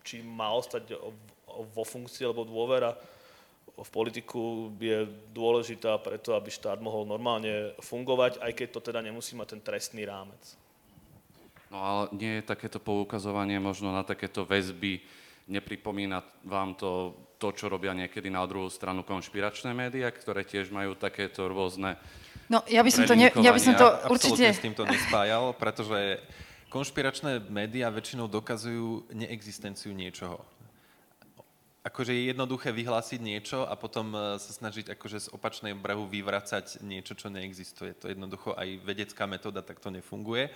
[0.04, 1.00] či má ostať
[1.72, 2.92] vo funkcii, alebo dôvera
[3.76, 5.04] v politiku je
[5.36, 10.08] dôležitá preto, aby štát mohol normálne fungovať, aj keď to teda nemusí mať ten trestný
[10.08, 10.40] rámec.
[11.68, 15.04] No ale nie je takéto poukazovanie možno na takéto väzby,
[15.50, 20.96] nepripomína vám to to, čo robia niekedy na druhú stranu konšpiračné médiá, ktoré tiež majú
[20.96, 22.00] takéto rôzne
[22.46, 24.54] No, ja by som to, ne, ja by som to určite...
[24.54, 26.22] s týmto nespájal, pretože
[26.70, 30.38] konšpiračné médiá väčšinou dokazujú neexistenciu niečoho.
[31.86, 36.82] Akože je jednoduché vyhlásiť niečo a potom e, sa snažiť akože z opačnej brehu vyvracať
[36.82, 37.94] niečo, čo neexistuje.
[38.02, 40.50] To jednoducho aj vedecká metóda takto nefunguje.
[40.50, 40.52] E,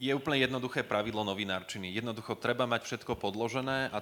[0.00, 1.92] je úplne jednoduché pravidlo novinárčiny.
[1.92, 4.00] Jednoducho treba mať všetko podložené a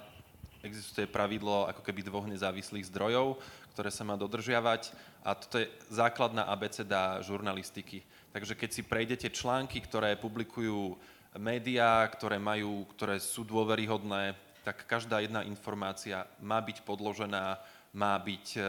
[0.63, 3.37] existuje pravidlo ako keby dvoch nezávislých zdrojov,
[3.71, 4.91] ktoré sa má dodržiavať
[5.23, 8.03] a toto je základná abeceda žurnalistiky.
[8.31, 10.95] Takže keď si prejdete články, ktoré publikujú
[11.39, 17.57] médiá, ktoré, majú, ktoré sú dôveryhodné, tak každá jedna informácia má byť podložená,
[17.97, 18.61] má byť e,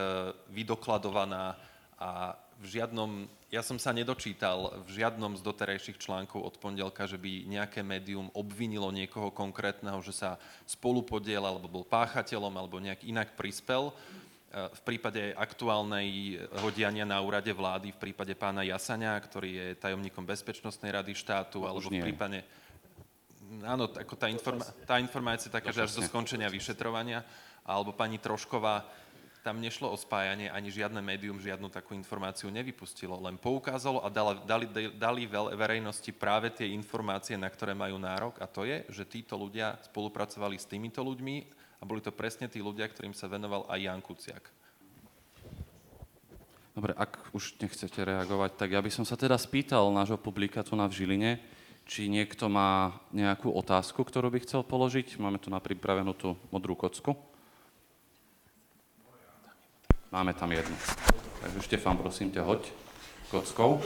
[0.50, 1.54] vydokladovaná
[2.00, 7.18] a v žiadnom, ja som sa nedočítal v žiadnom z doterajších článkov od pondelka, že
[7.18, 13.34] by nejaké médium obvinilo niekoho konkrétneho, že sa spolupodiel alebo bol páchateľom alebo nejak inak
[13.34, 13.90] prispel.
[14.52, 20.92] V prípade aktuálnej hodiania na úrade vlády, v prípade pána Jasania, ktorý je tajomníkom Bezpečnostnej
[20.92, 22.44] rady štátu, alebo v prípade...
[23.64, 27.24] Áno, ako tá, informa- tá informácia je taká, že až do skončenia vyšetrovania,
[27.64, 28.84] alebo pani Trošková,
[29.42, 34.38] tam nešlo o spájanie, ani žiadne médium žiadnu takú informáciu nevypustilo, len poukázalo a dali,
[34.46, 35.22] dali, dali
[35.58, 40.54] verejnosti práve tie informácie, na ktoré majú nárok a to je, že títo ľudia spolupracovali
[40.54, 41.36] s týmito ľuďmi
[41.78, 44.44] a boli to presne tí ľudia, ktorým sa venoval aj Jan Kuciak.
[46.72, 50.72] Dobre, ak už nechcete reagovať, tak ja by som sa teda spýtal nášho publika tu
[50.72, 51.36] na Žiline,
[51.84, 55.18] či niekto má nejakú otázku, ktorú by chcel položiť.
[55.18, 57.18] Máme tu na pripravenú tú modrú kocku.
[60.12, 60.76] Máme tam jednu.
[61.40, 62.68] Takže Štefan, prosím ťa, hoď
[63.32, 63.80] kockou.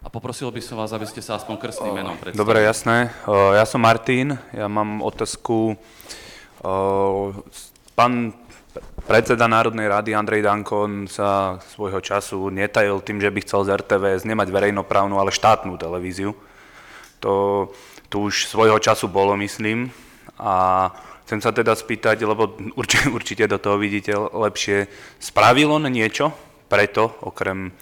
[0.00, 2.40] A poprosil by som vás, aby ste sa aspoň krstným menom predstavili.
[2.40, 3.12] Dobre, jasné.
[3.28, 5.76] Ja som Martin, ja mám otázku.
[7.92, 8.32] Pán
[9.04, 14.24] predseda Národnej rady Andrej Danko sa svojho času netajil tým, že by chcel z RTVS
[14.24, 16.32] nemať verejnoprávnu, ale štátnu televíziu.
[17.20, 17.68] To
[18.08, 19.92] tu už svojho času bolo, myslím
[20.40, 20.88] A
[21.26, 26.32] chcem sa teda spýtať, lebo určite, určite do toho vidíte lepšie, spravil on niečo
[26.68, 27.72] preto, okrem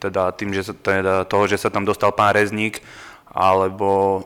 [0.00, 2.84] teda tým, že sa, teda toho, že sa tam dostal pán Rezník,
[3.32, 4.20] alebo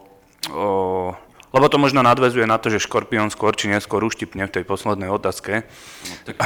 [0.51, 1.15] o,
[1.49, 5.09] lebo to možno nadvezuje na to, že Škorpión skôr či neskôr uštipne v tej poslednej
[5.09, 5.65] otázke.
[5.65, 6.37] No, tak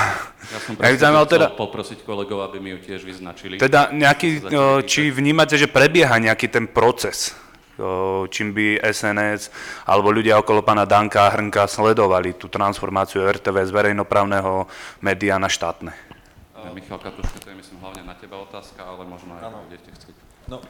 [0.53, 3.59] ja som Ja chcel teda- poprosiť kolegov, aby mi ju tiež vyznačili.
[3.59, 4.47] Teda nejaký,
[4.87, 7.35] či vnímate, že prebieha nejaký ten proces,
[8.29, 9.49] čím by SNS
[9.89, 14.69] alebo ľudia okolo pána Danka a Hrnka sledovali tú transformáciu RTV z verejnoprávneho
[15.01, 15.93] média na štátne.
[16.53, 20.15] Ja, Michal Katuška, to je myslím hlavne na teba otázka, ale možno aj budete chcieť.
[20.47, 20.63] No,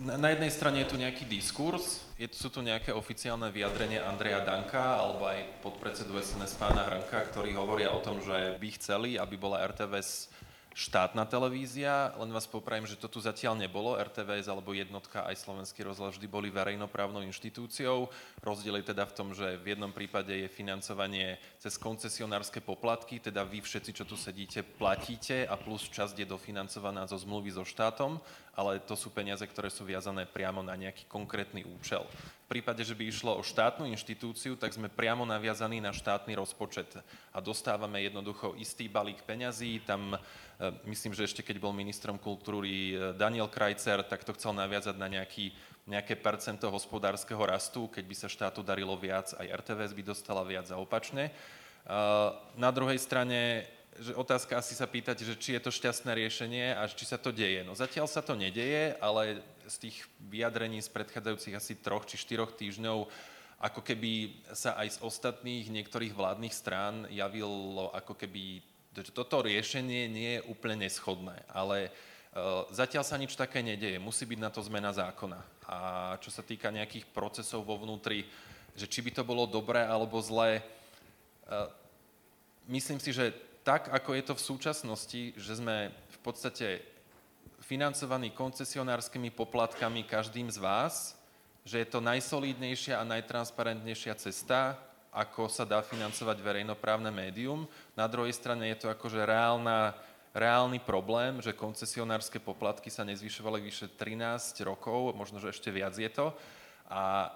[0.00, 4.96] na, jednej strane je tu nejaký diskurs, je, sú tu nejaké oficiálne vyjadrenia Andreja Danka
[4.96, 9.60] alebo aj podpredsedu SNS pána Hrnka, ktorí hovoria o tom, že by chceli, aby bola
[9.60, 10.29] RTVS
[10.74, 13.98] štátna televízia, len vás popravím, že to tu zatiaľ nebolo.
[13.98, 18.06] RTVS alebo jednotka aj Slovenský rozhlas vždy boli verejnoprávnou inštitúciou.
[18.40, 23.42] Rozdiel je teda v tom, že v jednom prípade je financovanie cez koncesionárske poplatky, teda
[23.42, 28.22] vy všetci, čo tu sedíte, platíte a plus časť je dofinancovaná zo zmluvy so štátom,
[28.54, 32.06] ale to sú peniaze, ktoré sú viazané priamo na nejaký konkrétny účel.
[32.50, 36.98] Prípade, že by išlo o štátnu inštitúciu, tak sme priamo naviazaní na štátny rozpočet
[37.30, 39.78] a dostávame jednoducho istý balík peňazí.
[39.86, 40.18] Tam, e,
[40.90, 45.06] myslím, že ešte keď bol ministrom kultúry e, Daniel Krajcer, tak to chcel naviazať na
[45.06, 45.54] nejaký,
[45.86, 47.86] nejaké percento hospodárskeho rastu.
[47.86, 51.30] Keď by sa štátu darilo viac, aj RTVS by dostala viac a opačne.
[51.30, 51.32] E,
[52.58, 53.70] Na druhej strane
[54.00, 57.34] že otázka asi sa pýtať, že či je to šťastné riešenie a či sa to
[57.34, 57.60] deje.
[57.66, 59.96] No zatiaľ sa to nedeje, ale z tých
[60.26, 63.06] vyjadrení z predchádzajúcich asi troch či štyroch týždňov
[63.60, 68.64] ako keby sa aj z ostatných niektorých vládnych strán javilo ako keby,
[68.96, 74.24] že toto riešenie nie je úplne neschodné, ale uh, zatiaľ sa nič také nedeje, musí
[74.24, 75.40] byť na to zmena zákona.
[75.68, 75.76] A
[76.24, 78.24] čo sa týka nejakých procesov vo vnútri,
[78.72, 80.64] že či by to bolo dobré alebo zlé,
[81.44, 81.68] uh,
[82.72, 86.80] myslím si, že tak, ako je to v súčasnosti, že sme v podstate
[87.70, 91.14] financovaní koncesionárskymi poplatkami každým z vás,
[91.62, 94.74] že je to najsolídnejšia a najtransparentnejšia cesta,
[95.14, 97.70] ako sa dá financovať verejnoprávne médium.
[97.94, 99.94] Na druhej strane je to akože reálna,
[100.34, 106.10] reálny problém, že koncesionárske poplatky sa nezvyšovali vyše 13 rokov, možno, že ešte viac je
[106.10, 106.34] to.
[106.90, 107.30] A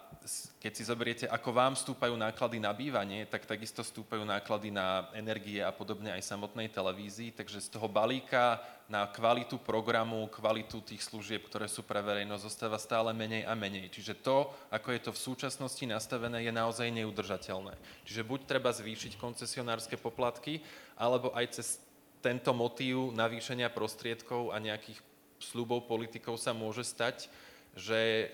[0.58, 5.62] keď si zoberiete, ako vám stúpajú náklady na bývanie, tak takisto stúpajú náklady na energie
[5.62, 7.30] a podobne aj samotnej televízii.
[7.30, 8.58] Takže z toho balíka
[8.90, 13.94] na kvalitu programu, kvalitu tých služieb, ktoré sú pre verejnosť, zostáva stále menej a menej.
[13.94, 17.78] Čiže to, ako je to v súčasnosti nastavené, je naozaj neudržateľné.
[18.02, 20.66] Čiže buď treba zvýšiť koncesionárske poplatky,
[20.98, 21.78] alebo aj cez
[22.18, 24.98] tento motív navýšenia prostriedkov a nejakých
[25.38, 27.28] sľubov politikov sa môže stať,
[27.76, 28.32] že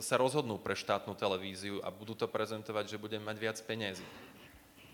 [0.00, 4.04] sa rozhodnú pre štátnu televíziu a budú to prezentovať, že budeme mať viac peniazy.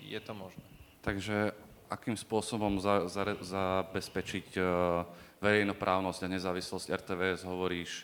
[0.03, 0.63] Je to možné.
[1.03, 1.55] Takže
[1.87, 5.07] akým spôsobom za, za, zabezpečiť uh,
[5.39, 8.03] verejnoprávnosť a nezávislosť RTVS hovoríš,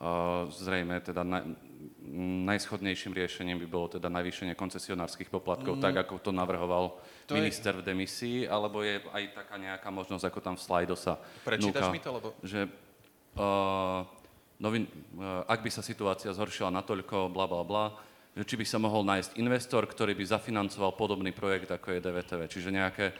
[0.00, 1.40] uh, zrejme teda na,
[2.48, 7.72] najschodnejším riešením by bolo teda navýšenie koncesionárskych poplatkov, tak ako to navrhoval To je- minister
[7.72, 11.94] v demisii, alebo je aj taká nejaká možnosť, ako tam v slajdo sa Prečítaš núka,
[11.94, 12.68] mi to, lebo- že
[13.36, 14.04] uh,
[14.62, 14.86] novin,
[15.18, 17.84] uh, ak by sa situácia zhoršila natoľko, bla bla bla,
[18.32, 22.40] že či by sa mohol nájsť investor, ktorý by zafinancoval podobný projekt, ako je DVTV.
[22.48, 23.12] Čiže nejaké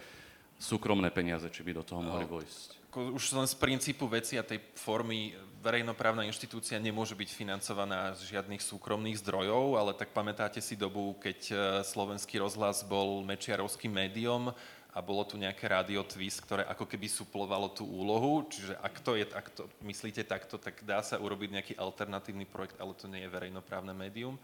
[0.62, 2.94] súkromné peniaze, či by do toho mohli vojsť.
[2.94, 5.34] Ako Už len z princípu veci a tej formy
[5.64, 11.38] verejnoprávna inštitúcia nemôže byť financovaná z žiadnych súkromných zdrojov, ale tak pamätáte si dobu, keď
[11.48, 11.54] e,
[11.86, 14.52] slovenský rozhlas bol mečiarovským médiom
[14.92, 19.16] a bolo tu nejaké rádio Twist, ktoré ako keby suplovalo tú úlohu, čiže ak to,
[19.16, 23.24] je, ak to myslíte takto, tak dá sa urobiť nejaký alternatívny projekt, ale to nie
[23.24, 24.36] je verejnoprávne médium.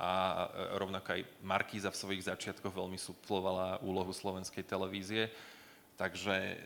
[0.00, 0.10] A
[0.48, 5.28] e, rovnako aj Markíza v svojich začiatkoch veľmi suplovala úlohu slovenskej televízie.
[6.00, 6.56] Takže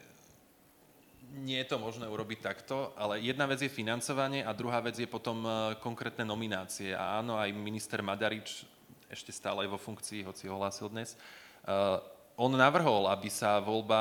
[1.42, 5.10] nie je to možné urobiť takto, ale jedna vec je financovanie a druhá vec je
[5.10, 5.50] potom e,
[5.82, 6.94] konkrétne nominácie.
[6.94, 8.62] A áno, aj minister Madarič,
[9.10, 11.16] ešte stále je vo funkcii, hoci ho hlásil dnes,
[11.64, 11.96] uh,
[12.38, 14.00] on navrhol, aby sa voľba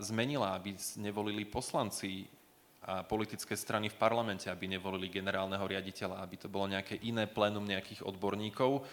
[0.00, 2.24] zmenila, aby nevolili poslanci
[2.84, 7.64] a politické strany v parlamente, aby nevolili generálneho riaditeľa, aby to bolo nejaké iné plénum
[7.64, 8.84] nejakých odborníkov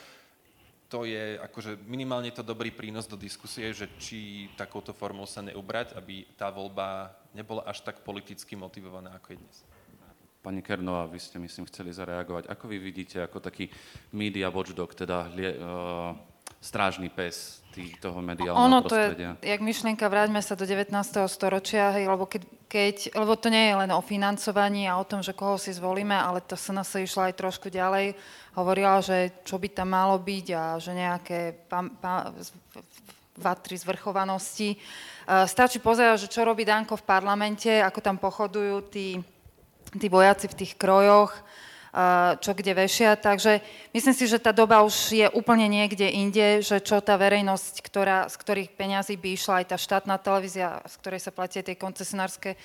[0.92, 5.96] to je akože minimálne to dobrý prínos do diskusie, že či takouto formou sa neubrať,
[5.96, 9.58] aby tá voľba nebola až tak politicky motivovaná, ako je dnes.
[10.44, 12.52] Pani Kernová, vy ste, myslím, chceli zareagovať.
[12.52, 13.72] Ako vy vidíte ako taký
[14.12, 16.12] media watchdog, teda uh,
[16.60, 19.40] strážny pes tý, toho mediálneho Ono to prostredia.
[19.40, 20.92] je, jak myšlienka, vráťme sa do 19.
[21.32, 25.24] storočia, hej, lebo, keď, keď, lebo to nie je len o financovaní a o tom,
[25.24, 28.14] že koho si zvolíme, ale to sa nás išla aj trošku ďalej.
[28.54, 32.36] Hovorila, že čo by tam malo byť a že nejaké pam, pam,
[33.40, 34.76] vatry zvrchovanosti.
[35.26, 39.18] Uh, stačí pozerať, že čo robí Danko v parlamente, ako tam pochodujú tí,
[39.96, 41.32] tí vojaci v tých krojoch,
[42.40, 43.20] čo kde vešia.
[43.20, 43.60] Takže
[43.92, 48.32] myslím si, že tá doba už je úplne niekde inde, že čo tá verejnosť, ktorá,
[48.32, 52.56] z ktorých peňazí by išla aj tá štátna televízia, z ktorej sa platie tie koncesionárske,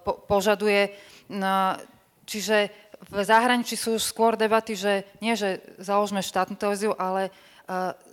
[0.00, 0.96] po, požaduje.
[1.28, 1.76] No,
[2.24, 2.72] čiže
[3.12, 7.28] v zahraničí sú už skôr debaty, že nie, že založme štátnu televíziu, ale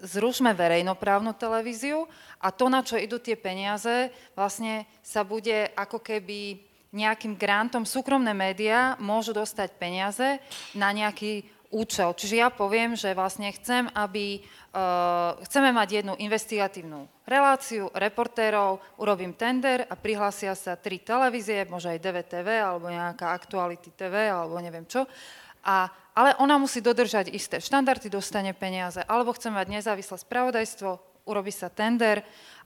[0.03, 2.09] zrušme verejnoprávnu televíziu
[2.41, 6.57] a to, na čo idú tie peniaze, vlastne sa bude ako keby
[6.93, 10.37] nejakým grantom súkromné médiá môžu dostať peniaze
[10.77, 12.13] na nejaký účel.
[12.13, 19.33] Čiže ja poviem, že vlastne chcem, aby uh, chceme mať jednu investigatívnu reláciu reportérov, urobím
[19.33, 24.85] tender a prihlásia sa tri televízie, možno aj DVTV alebo nejaká Aktuality TV alebo neviem
[24.85, 25.09] čo.
[25.65, 29.01] A, ale ona musí dodržať isté štandardy, dostane peniaze.
[29.07, 32.21] Alebo chcem mať nezávislé spravodajstvo, urobí sa tender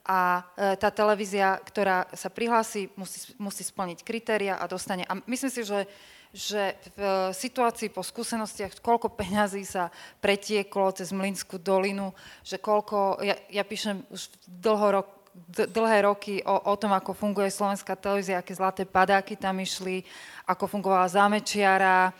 [0.08, 5.03] a e, tá televízia, ktorá sa prihlási, musí, musí splniť kritéria a dostane.
[5.03, 5.84] A myslím si, že,
[6.32, 9.91] že v situácii po skúsenostiach, koľko peňazí sa
[10.24, 12.16] pretieklo cez Mlinskú dolinu,
[12.47, 15.08] že koľko, ja, ja píšem už dlho rok,
[15.53, 20.01] dlhé roky o, o tom, ako funguje slovenská televízia, aké zlaté padáky tam išli,
[20.49, 22.16] ako fungovala zámečiara, uh,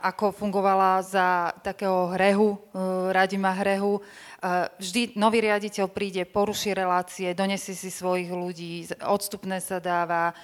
[0.00, 2.56] ako fungovala za takého hrehu,
[3.12, 4.00] Radima hrehu,
[4.76, 10.36] Vždy nový riaditeľ príde, poruší relácie, donesie si svojich ľudí, odstupné sa dáva,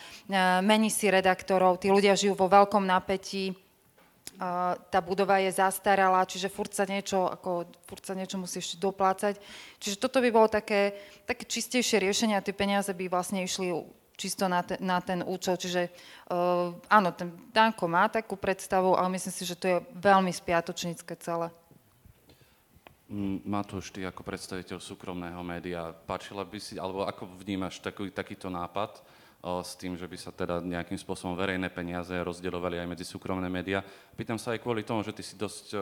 [0.65, 3.53] mení si redaktorov, tí ľudia žijú vo veľkom napätí,
[4.89, 9.39] tá budova je zastaralá, čiže furt sa niečo, ako, furt sa niečo musí ešte doplácať.
[9.79, 10.97] Čiže toto by bolo také,
[11.29, 13.71] také čistejšie riešenie a tie peniaze by vlastne išli
[14.19, 15.55] čisto na, te, na ten účel.
[15.55, 15.93] Čiže
[16.33, 21.15] uh, áno, ten Danko má takú predstavu, ale myslím si, že to je veľmi spiatočnícke
[21.23, 21.53] celé.
[23.45, 29.05] Matúš, ty ako predstaviteľ súkromného média, páčila by si, alebo ako vnímaš taký, takýto nápad
[29.45, 33.53] o, s tým, že by sa teda nejakým spôsobom verejné peniaze rozdeľovali aj medzi súkromné
[33.53, 33.85] médiá?
[34.17, 35.79] Pýtam sa aj kvôli tomu, že ty si dosť o,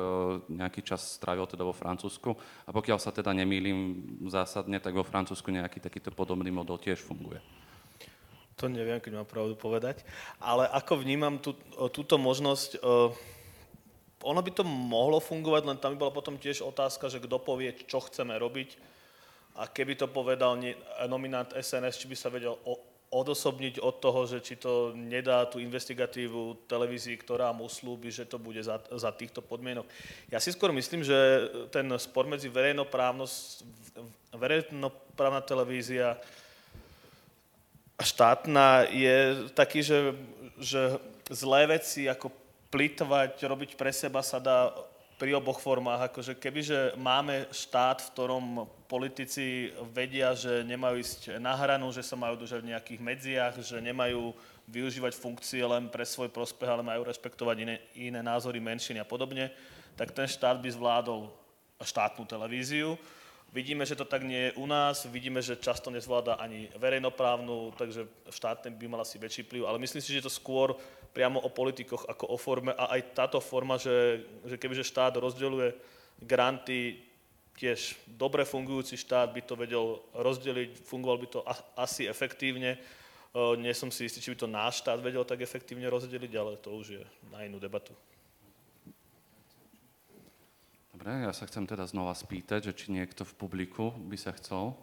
[0.51, 2.35] nejaký čas strávil teda vo Francúzsku
[2.66, 7.39] a pokiaľ sa teda nemýlim zásadne, tak vo Francúzsku nejaký takýto podobný model tiež funguje.
[8.59, 10.03] To neviem, keď mám pravdu povedať,
[10.43, 11.55] ale ako vnímam tú,
[11.95, 13.14] túto možnosť, o,
[14.23, 17.73] ono by to mohlo fungovať, len tam by bola potom tiež otázka, že kto povie,
[17.89, 18.77] čo chceme robiť.
[19.59, 20.61] A keby to povedal
[21.09, 22.57] nominant SNS, či by sa vedel
[23.11, 28.39] odosobniť od toho, že či to nedá tú investigatívu televízii, ktorá mu slúbi, že to
[28.39, 29.83] bude za, za týchto podmienok.
[30.31, 33.27] Ja si skôr myslím, že ten spor medzi verejnoprávna
[35.43, 36.23] televízia
[37.99, 40.14] a štátna je taký, že,
[40.57, 40.97] že
[41.29, 42.39] zlé veci ako
[42.71, 44.71] plitvať, robiť pre seba sa dá
[45.21, 46.09] pri oboch formách.
[46.09, 48.45] Akože kebyže máme štát, v ktorom
[48.89, 53.85] politici vedia, že nemajú ísť na hranu, že sa majú držať v nejakých medziach, že
[53.85, 54.33] nemajú
[54.71, 59.53] využívať funkcie len pre svoj prospech, ale majú rešpektovať iné, iné názory menšiny a podobne,
[59.99, 61.29] tak ten štát by zvládol
[61.85, 62.97] štátnu televíziu.
[63.51, 68.07] Vidíme, že to tak nie je u nás, vidíme, že často nezvláda ani verejnoprávnu, takže
[68.30, 70.78] štátne by mal asi väčší vplyv, ale myslím si, že to skôr
[71.11, 75.74] priamo o politikoch ako o forme a aj táto forma, že, že kebyže štát rozdeľuje
[76.22, 77.03] granty,
[77.59, 81.40] tiež dobre fungujúci štát by to vedel rozdeliť, fungoval by to
[81.74, 82.78] asi efektívne.
[83.34, 86.70] Nie som si istý, či by to náš štát vedel tak efektívne rozdeliť, ale to
[86.70, 87.03] už je
[87.34, 87.92] na inú debatu.
[91.01, 94.76] Dobre, ja sa chcem teda znova spýtať, že či niekto v publiku by sa chcel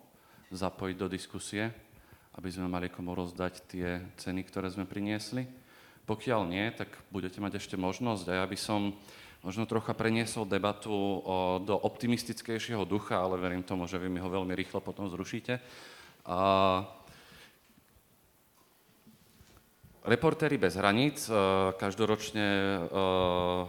[0.49, 1.69] zapojiť do diskusie,
[2.33, 5.45] aby sme mali komu rozdať tie ceny, ktoré sme priniesli.
[6.09, 8.97] Pokiaľ nie, tak budete mať ešte možnosť a ja by som
[9.45, 14.25] možno trocha preniesol debatu o, do optimistickejšieho ducha, ale verím tomu, že vy mi ho
[14.25, 15.61] veľmi rýchlo potom zrušíte.
[16.25, 16.81] A,
[20.07, 21.27] Reportéri bez hraníc
[21.75, 22.79] každoročne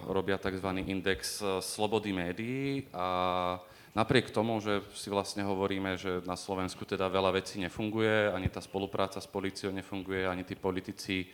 [0.07, 0.71] robia tzv.
[0.87, 3.59] index slobody médií a
[3.91, 8.63] napriek tomu, že si vlastne hovoríme, že na Slovensku teda veľa vecí nefunguje, ani tá
[8.63, 11.27] spolupráca s policiou nefunguje, ani tí politici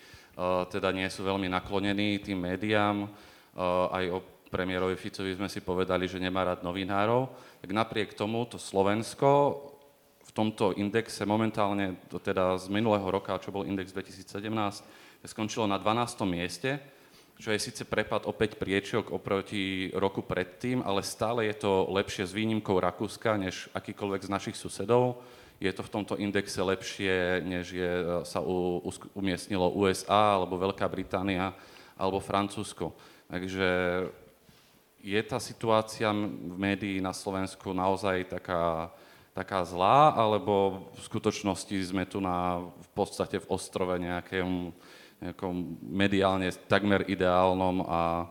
[0.72, 3.05] teda nie sú veľmi naklonení tým médiám.
[3.92, 7.28] Aj o premiérovi Ficovi sme si povedali, že nemá rád novinárov.
[7.61, 9.61] Tak napriek tomu to Slovensko
[10.35, 14.26] tomto indexe momentálne, teda z minulého roka, čo bol index 2017,
[15.24, 16.26] skončilo na 12.
[16.26, 16.82] mieste
[17.35, 22.30] čo je síce prepad o 5 priečok oproti roku predtým, ale stále je to lepšie
[22.30, 25.18] s výnimkou Rakúska, než akýkoľvek z našich susedov.
[25.59, 27.93] Je to v tomto indexe lepšie, než je,
[28.26, 31.55] sa u, u, umiestnilo USA, alebo Veľká Británia,
[31.99, 32.95] alebo Francúzsko.
[33.30, 33.68] Takže
[35.03, 38.95] je tá situácia v médií na Slovensku naozaj taká,
[39.35, 44.70] taká zlá, alebo v skutočnosti sme tu na, v podstate v ostrove nejakém,
[45.18, 48.30] nejakom mediálne takmer ideálnom a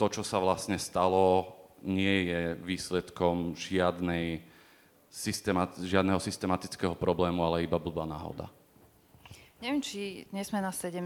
[0.00, 1.52] to, čo sa vlastne stalo,
[1.84, 4.40] nie je výsledkom žiadnej
[5.12, 8.48] systemat, žiadneho systematického problému, ale iba blbá náhoda.
[9.60, 10.96] Neviem, či nie sme na 17.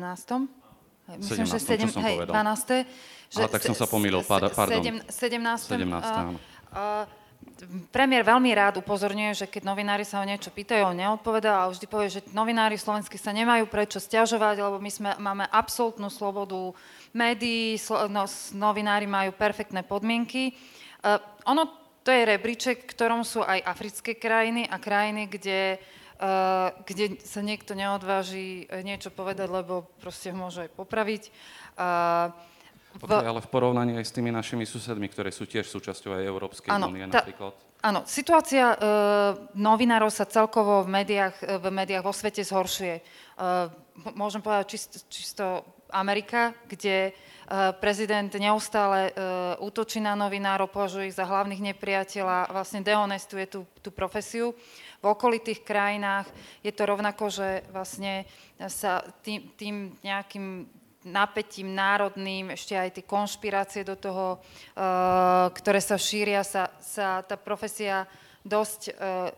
[1.18, 2.34] Myslím, 17, že 7, čo som hej, povedal.
[2.54, 2.86] 12.
[3.34, 4.54] Že Ale tak som sa pomýlil, pardon.
[4.54, 5.10] 17.
[5.10, 6.38] 17, áno.
[6.70, 7.04] Uh,
[7.90, 11.86] premiér veľmi rád upozorňuje, že keď novinári sa o niečo pýtajú, on neodpovedá a vždy
[11.88, 16.74] povie, že novinári slovenskí sa nemajú prečo stiažovať, lebo my sme, máme absolútnu slobodu
[17.14, 20.52] médií, slo, no, novinári majú perfektné podmienky.
[21.04, 21.68] Uh, ono
[22.04, 25.80] to je rebríček, v ktorom sú aj africké krajiny a krajiny, kde
[26.20, 31.22] uh, kde sa niekto neodváži eh, niečo povedať, lebo proste ho môže aj popraviť.
[31.74, 32.30] Uh,
[32.98, 33.10] v...
[33.10, 36.70] Okay, ale v porovnaní aj s tými našimi susedmi, ktoré sú tiež súčasťou aj Európskej
[36.70, 37.54] únie napríklad.
[37.84, 38.78] Áno, situácia uh,
[39.52, 43.04] novinárov sa celkovo v médiách, v médiách vo svete zhoršuje.
[43.36, 43.68] Uh,
[44.16, 45.44] môžem povedať čisto, čisto
[45.92, 52.80] Amerika, kde uh, prezident neustále uh, útočí na novinárov, považuje ich za hlavných nepriateľa, vlastne
[52.80, 54.56] dehonestuje tú, tú profesiu
[55.04, 56.24] v okolitých krajinách.
[56.64, 58.24] Je to rovnako, že vlastne
[58.72, 60.64] sa tým, tým nejakým
[61.04, 67.36] napätím národným, ešte aj tie konšpirácie do toho, uh, ktoré sa šíria, sa, sa tá
[67.36, 68.08] profesia
[68.40, 69.28] dosť uh,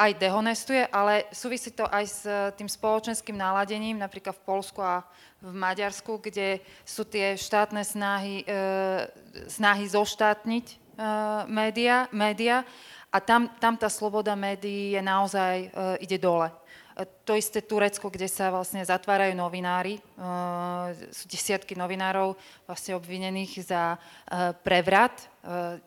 [0.00, 2.24] aj dehonestuje, ale súvisí to aj s
[2.56, 5.04] tým spoločenským náladením, napríklad v Polsku a
[5.44, 8.40] v Maďarsku, kde sú tie štátne snahy,
[9.44, 10.96] snahy zoštátniť
[11.52, 12.64] média, média
[13.12, 15.68] a tam, tam tá sloboda médií je naozaj,
[16.00, 16.48] ide dole.
[17.00, 20.00] E, to isté Turecko, kde sa vlastne zatvárajú novinári, e,
[21.08, 22.36] sú desiatky novinárov
[22.68, 23.96] vlastne obvinených za
[24.60, 25.16] prevrat,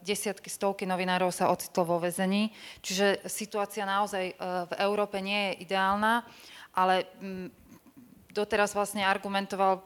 [0.01, 2.49] desiatky, stovky novinárov sa ocitlo vo vezení,
[2.82, 6.26] čiže situácia naozaj v Európe nie je ideálna,
[6.74, 7.47] ale mm,
[8.34, 9.86] doteraz vlastne argumentoval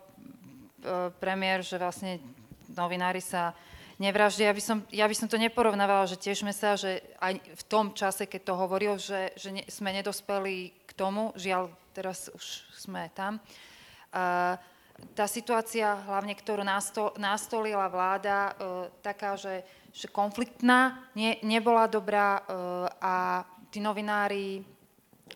[1.19, 2.23] premiér, že vlastne
[2.71, 3.51] novinári sa
[3.97, 4.53] nevraždia.
[4.53, 7.91] Ja by, som, ja by som to neporovnávala, že tešme sa, že aj v tom
[7.91, 13.37] čase, keď to hovoril, že, že ne, sme nedospeli tomu, žiaľ, teraz už sme tam.
[15.13, 19.61] Tá situácia, hlavne ktorú nasto, nastolila vláda, uh, taká, že,
[19.93, 24.65] že konfliktná, nie, nebola dobrá uh, a tí novinári,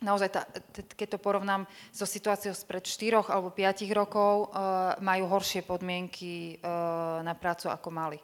[0.01, 5.62] naozaj, tá, keď to porovnám so situáciou spred 4 alebo 5 rokov, uh, majú horšie
[5.62, 6.57] podmienky
[7.22, 8.18] na prácu, ako mali.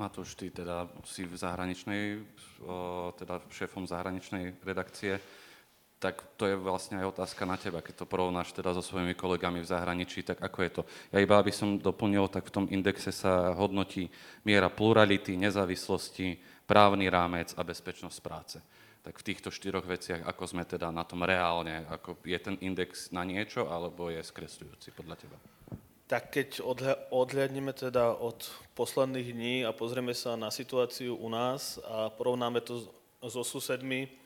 [0.00, 2.18] Matúš, ty teda si v zahraničnej,
[3.14, 5.22] teda šéfom zahraničnej redakcie,
[6.04, 9.64] tak to je vlastne aj otázka na teba, keď to porovnáš teda so svojimi kolegami
[9.64, 10.82] v zahraničí, tak ako je to?
[11.08, 14.12] Ja iba aby som doplnil, tak v tom indexe sa hodnotí
[14.44, 16.36] miera plurality, nezávislosti,
[16.68, 18.60] právny rámec a bezpečnosť práce.
[19.00, 23.08] Tak v týchto štyroch veciach, ako sme teda na tom reálne, ako je ten index
[23.08, 25.40] na niečo, alebo je skresľujúci podľa teba?
[26.04, 26.48] Tak keď
[27.08, 28.44] odhľadneme teda od
[28.76, 32.92] posledných dní a pozrieme sa na situáciu u nás a porovnáme to
[33.24, 34.23] so susedmi,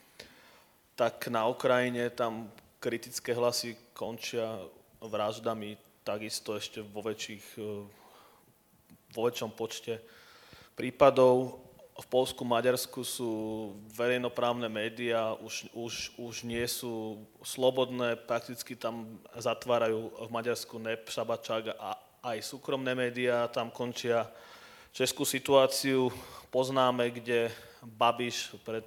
[0.99, 2.51] tak na Ukrajine tam
[2.83, 4.59] kritické hlasy končia
[4.99, 7.63] vraždami takisto ešte vo, väčších,
[9.15, 10.03] vo väčšom počte
[10.75, 11.63] prípadov
[11.99, 13.31] v Polsku, Maďarsku sú
[13.91, 21.75] verejnoprávne médiá, už, už, už nie sú slobodné, prakticky tam zatvárajú v Maďarsku NEP, Šabačák
[21.75, 24.31] a aj súkromné médiá tam končia.
[24.95, 26.15] Českú situáciu
[26.55, 27.51] poznáme, kde
[27.83, 28.87] Babiš pred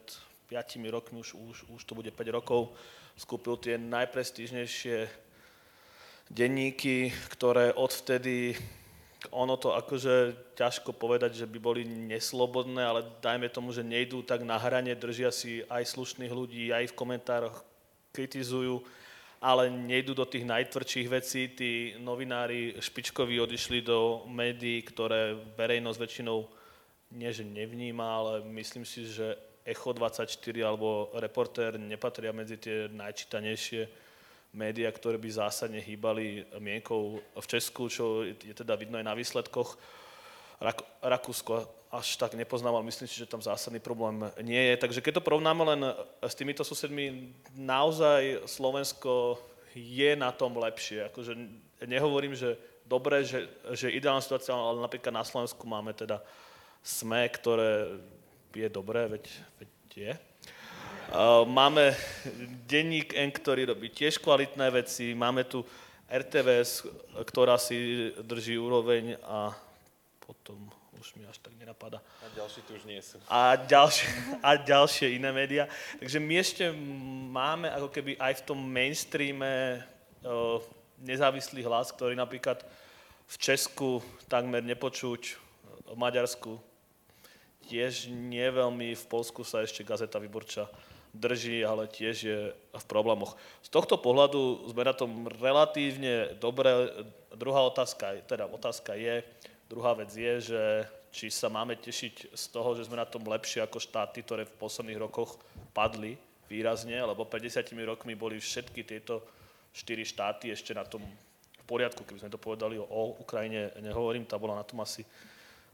[0.51, 2.75] 5 rokmi, už, už, už to bude 5 rokov,
[3.15, 5.07] skúpil tie najprestížnejšie
[6.27, 8.59] denníky, ktoré odvtedy
[9.29, 14.41] ono to akože ťažko povedať, že by boli neslobodné, ale dajme tomu, že nejdú tak
[14.41, 17.61] na hrane, držia si aj slušných ľudí, aj v komentároch
[18.09, 18.81] kritizujú,
[19.37, 21.53] ale nejdú do tých najtvrdších vecí.
[21.53, 21.71] Tí
[22.01, 26.49] novinári špičkoví odišli do médií, ktoré verejnosť väčšinou
[27.13, 30.31] nie že nevníma, ale myslím si, že Echo 24
[30.65, 33.87] alebo Reportér nepatria medzi tie najčítanejšie
[34.51, 39.79] médiá, ktoré by zásadne hýbali mienkou v Česku, čo je teda vidno aj na výsledkoch.
[40.59, 44.75] Rak- Rakúsko až tak nepoznám, ale myslím si, že tam zásadný problém nie je.
[44.79, 45.81] Takže keď to porovnáme len
[46.23, 49.39] s týmito susedmi, naozaj Slovensko
[49.75, 51.11] je na tom lepšie.
[51.11, 51.35] Akože
[51.83, 52.55] nehovorím, že
[52.87, 56.23] dobré, že, že ideálna situácia, ale napríklad na Slovensku máme teda
[56.83, 57.99] SME, ktoré
[58.55, 59.25] je dobré, veď,
[59.59, 60.13] veď je.
[61.45, 61.91] Máme
[62.67, 65.63] denník N, ktorý robí tiež kvalitné veci, máme tu
[66.07, 66.87] RTVS,
[67.27, 69.51] ktorá si drží úroveň a
[70.23, 70.71] potom
[71.01, 71.99] už mi až tak nenapadá.
[72.21, 73.17] A ďalší tu už nie sú.
[73.27, 74.07] A ďalšie,
[74.47, 75.65] a ďalšie iné médiá.
[75.99, 76.63] Takže my ešte
[77.31, 79.81] máme ako keby aj v tom mainstreame
[81.01, 82.61] nezávislý hlas, ktorý napríklad
[83.25, 83.99] v Česku
[84.29, 85.35] takmer nepočuť,
[85.91, 86.70] v Maďarsku
[87.71, 90.67] tiež nie veľmi, v Polsku sa ešte Gazeta Vyborča
[91.15, 93.39] drží, ale tiež je v problémoch.
[93.63, 96.67] Z tohto pohľadu sme na tom relatívne dobre.
[97.31, 99.23] Druhá otázka, teda otázka je,
[99.71, 100.61] druhá vec je, že
[101.11, 104.59] či sa máme tešiť z toho, že sme na tom lepšie ako štáty, ktoré v
[104.59, 105.39] posledných rokoch
[105.75, 106.15] padli
[106.47, 109.23] výrazne, lebo pred desiatimi rokmi boli všetky tieto
[109.71, 111.03] štyri štáty ešte na tom
[111.59, 115.07] v poriadku, keby sme to povedali o Ukrajine, nehovorím, tá bola na tom asi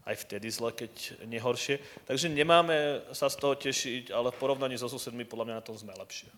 [0.08, 1.76] aj vtedy zle, keď nehoršie.
[2.08, 5.76] Takže nemáme sa z toho tešiť, ale v porovnaní so susedmi podľa mňa na tom
[5.76, 6.32] sme lepšie.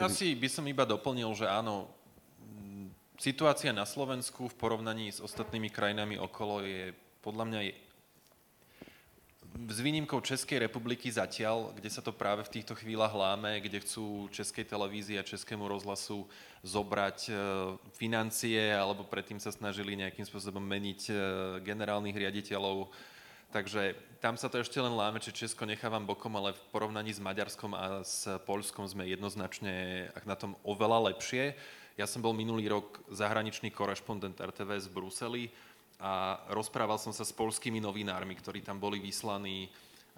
[0.00, 1.92] Asi by som iba doplnil, že áno,
[3.20, 7.60] situácia na Slovensku v porovnaní s ostatnými krajinami okolo je podľa mňa
[9.68, 14.30] s výnimkou Českej republiky zatiaľ, kde sa to práve v týchto chvíľach láme, kde chcú
[14.32, 16.24] Českej televízii a Českému rozhlasu
[16.64, 17.32] zobrať e,
[17.92, 21.12] financie, alebo predtým sa snažili nejakým spôsobom meniť e,
[21.60, 22.88] generálnych riaditeľov.
[23.50, 27.20] Takže tam sa to ešte len láme, či Česko nechávam bokom, ale v porovnaní s
[27.20, 31.52] Maďarskom a s Polskom sme jednoznačne na tom oveľa lepšie.
[31.98, 35.44] Ja som bol minulý rok zahraničný korešpondent RTVS v Bruseli,
[36.00, 39.68] a rozprával som sa s polskými novinármi, ktorí tam boli vyslaní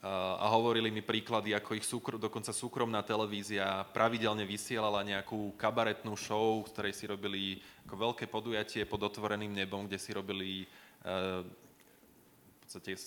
[0.03, 6.59] a hovorili mi príklady, ako ich súkr- dokonca súkromná televízia pravidelne vysielala nejakú kabaretnú show,
[6.67, 10.67] v ktorej si robili ako veľké podujatie pod otvoreným nebom, kde si robili
[11.07, 12.99] uh, v podstate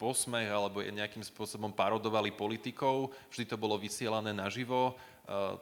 [0.00, 3.12] posmech alebo nejakým spôsobom parodovali politikov.
[3.28, 4.96] Vždy to bolo vysielané naživo.
[5.28, 5.60] Uh,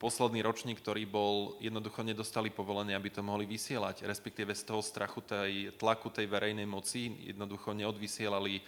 [0.00, 5.20] posledný ročník, ktorý bol, jednoducho nedostali povolenie, aby to mohli vysielať, respektíve z toho strachu
[5.20, 8.62] tej tlaku tej verejnej moci jednoducho neodvysielali eh,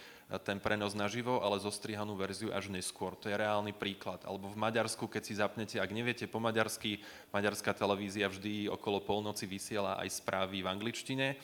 [0.44, 3.16] ten prenos naživo, ale zostrihanú verziu až neskôr.
[3.24, 4.20] To je reálny príklad.
[4.28, 7.00] Alebo v Maďarsku, keď si zapnete, ak neviete po maďarsky,
[7.32, 11.40] maďarská televízia vždy okolo polnoci vysiela aj správy v angličtine.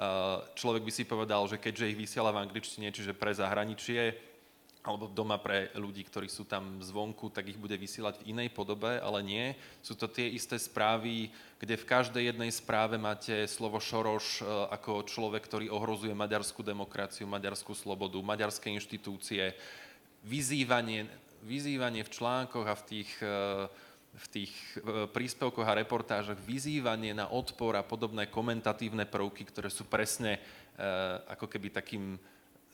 [0.00, 4.29] Eh, človek by si povedal, že keďže ich vysiela v angličtine, čiže pre zahraničie,
[4.80, 8.96] alebo doma pre ľudí, ktorí sú tam zvonku, tak ich bude vysielať v inej podobe,
[8.96, 9.46] ale nie.
[9.84, 11.28] Sú to tie isté správy,
[11.60, 17.28] kde v každej jednej správe máte slovo Šoroš e, ako človek, ktorý ohrozuje maďarskú demokraciu,
[17.28, 19.52] maďarskú slobodu, maďarské inštitúcie.
[20.24, 21.12] Vyzývanie,
[21.44, 23.68] vyzývanie v článkoch a v tých, e,
[24.16, 29.84] v tých e, príspevkoch a reportážach, vyzývanie na odpor a podobné komentatívne prvky, ktoré sú
[29.84, 30.40] presne
[31.28, 32.16] ako keby takým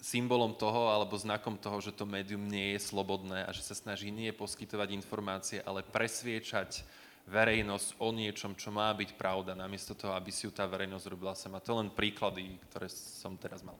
[0.07, 4.15] symbolom toho alebo znakom toho, že to médium nie je slobodné a že sa snaží
[4.15, 6.87] nie poskytovať informácie, ale presviečať
[7.27, 11.35] verejnosť o niečom, čo má byť pravda, namiesto toho, aby si ju tá verejnosť robila
[11.35, 11.59] sama.
[11.59, 13.75] To len príklady, ktoré som teraz mal.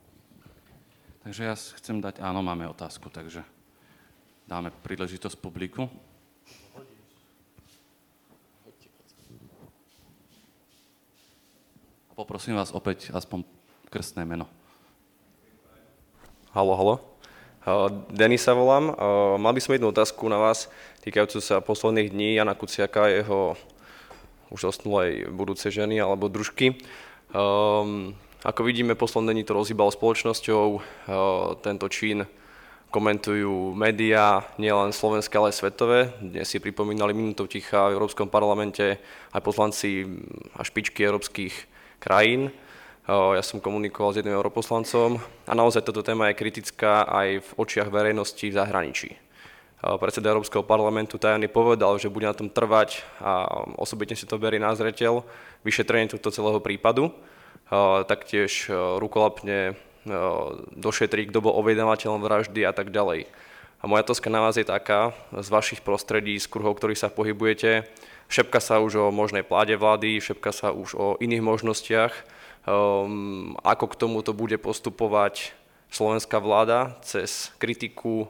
[1.23, 3.47] Takže ja chcem dať, áno, máme otázku, takže
[4.51, 5.87] dáme príležitosť publiku.
[12.19, 13.47] Poprosím vás opäť aspoň
[13.93, 14.56] krstné meno.
[16.57, 16.97] Halo, halo.
[18.09, 18.97] Denis sa volám.
[19.37, 20.73] Mal by som jednu otázku na vás,
[21.05, 23.61] týkajúcu sa posledných dní Jana Kuciaka a jeho
[24.49, 26.81] už osnulej budúcej ženy alebo družky.
[28.41, 30.81] Ako vidíme, posledné dní to rozhýbalo spoločnosťou.
[31.61, 32.25] Tento čin
[32.89, 36.09] komentujú médiá, nielen slovenské, ale aj svetové.
[36.25, 38.97] Dnes si pripomínali minútu ticha v Európskom parlamente
[39.37, 40.09] aj poslanci
[40.57, 41.53] a špičky európskych
[42.01, 42.49] krajín.
[43.07, 47.87] Ja som komunikoval s jedným europoslancom a naozaj táto téma je kritická aj v očiach
[47.87, 49.15] verejnosti v zahraničí.
[49.79, 53.47] Predseda Európskeho parlamentu Tajany povedal, že bude na tom trvať a
[53.79, 55.23] osobitne si to berie na zreteľ
[55.63, 57.15] vyšetrenie tohto celého prípadu.
[58.11, 58.67] Taktiež
[58.99, 59.79] rukolapne
[60.75, 63.31] došetrí, kto bol objednávateľom vraždy a tak ďalej.
[63.79, 67.87] A moja otázka na vás je taká, z vašich prostredí, z kruhov, ktorých sa pohybujete,
[68.27, 72.35] šepka sa už o možnej pláde vlády, šepka sa už o iných možnostiach,
[72.67, 75.55] um, ako k tomuto bude postupovať
[75.91, 78.29] slovenská vláda cez kritiku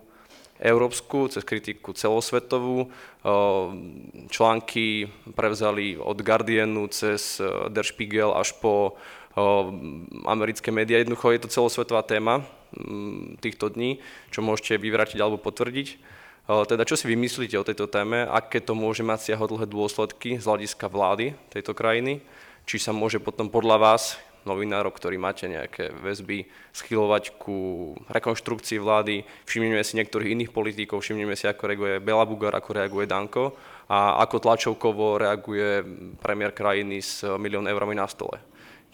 [0.60, 2.88] európsku, cez kritiku celosvetovú.
[2.88, 8.96] Ehm, články prevzali od Guardianu cez eh, Der Spiegel až po
[9.36, 11.00] ehm, americké médiá.
[11.00, 14.00] Jednoducho je to celosvetová téma mm, týchto dní,
[14.32, 16.16] čo môžete vyvratiť alebo potvrdiť.
[16.46, 20.86] Teda čo si vymyslíte o tejto téme, aké to môže mať siahodlhé dôsledky z hľadiska
[20.86, 22.22] vlády tejto krajiny
[22.66, 29.26] či sa môže potom podľa vás, novinárov, ktorí máte nejaké väzby, schylovať ku rekonštrukcii vlády,
[29.46, 33.54] všimneme si niektorých iných politikov, všimneme si, ako reaguje Bela Bugar, ako reaguje Danko
[33.90, 35.82] a ako tlačovkovo reaguje
[36.22, 38.38] premiér krajiny s milión eurami na stole.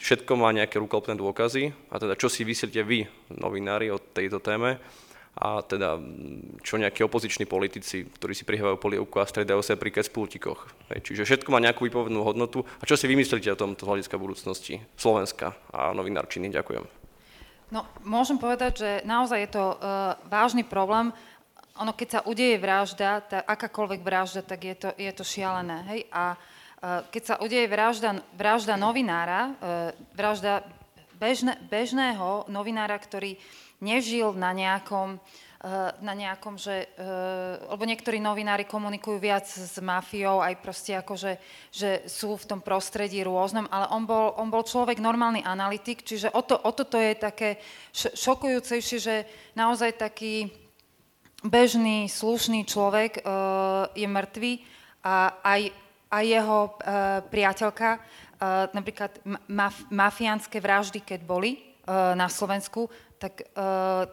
[0.00, 4.80] Všetko má nejaké rukolpné dôkazy a teda čo si vysielite vy, novinári, o tejto téme
[5.32, 5.96] a teda
[6.60, 10.68] čo nejakí opoziční politici, ktorí si prihrávajú polievku a stredajú sa pri kecpultikoch.
[10.92, 12.68] Čiže všetko má nejakú výpovednú hodnotu.
[12.78, 16.52] A čo si vymyslíte o tomto hľadiska budúcnosti Slovenska a novinárčiny?
[16.52, 16.84] Ďakujem.
[17.72, 21.08] No, môžem povedať, že naozaj je to uh, vážny problém.
[21.80, 25.80] Ono, keď sa udeje vražda, tá, akákoľvek vražda, tak je to, je to šialené.
[25.88, 26.00] Hej?
[26.12, 30.60] A uh, keď sa udeje vražda, vražda novinára, uh, vražda
[31.22, 33.38] bežne, bežného novinára, ktorý
[33.78, 35.22] nežil na nejakom,
[35.62, 41.14] eh, na nejakom, že, eh, lebo niektorí novinári komunikujú viac s mafiou, aj proste ako,
[41.14, 41.32] že,
[41.70, 46.34] že sú v tom prostredí rôznom, ale on bol, on bol človek normálny analytik, čiže
[46.34, 47.62] o, to, o toto je také
[47.94, 49.16] šokujúcejšie, že
[49.54, 50.50] naozaj taký
[51.42, 54.52] bežný, slušný človek uh, je mŕtvý
[55.02, 55.74] a aj,
[56.14, 56.58] aj jeho
[57.34, 57.98] priateľka,
[58.42, 62.90] uh, napríklad maf, mafiánske vraždy, keď boli uh, na Slovensku,
[63.22, 64.10] tak uh,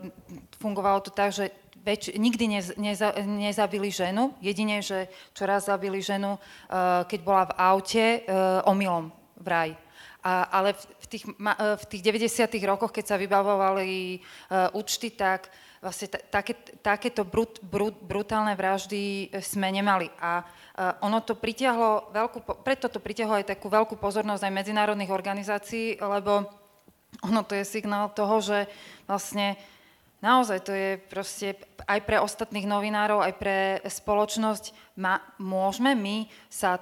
[0.62, 1.50] fungovalo to tak, že
[1.82, 7.54] väč- nikdy nez- neza- nezabili ženu, jedine, že čo zabili ženu, uh, keď bola v
[7.58, 9.10] aute, uh, omylom
[9.42, 9.74] vraj.
[10.20, 11.24] A, ale v, v, tých,
[11.56, 12.52] v tých 90.
[12.68, 15.48] rokoch, keď sa vybavovali uh, účty, tak
[15.80, 20.12] vlastne t- také, takéto brut, brut, brutálne vraždy sme nemali.
[20.20, 25.12] A uh, ono to pritiahlo veľkú, preto to pritiahlo aj takú veľkú pozornosť aj medzinárodných
[25.12, 26.48] organizácií, lebo
[27.20, 28.70] ono to je signál toho, že
[29.04, 29.60] vlastne
[30.24, 36.80] naozaj to je proste aj pre ostatných novinárov, aj pre spoločnosť, ma, môžeme my sa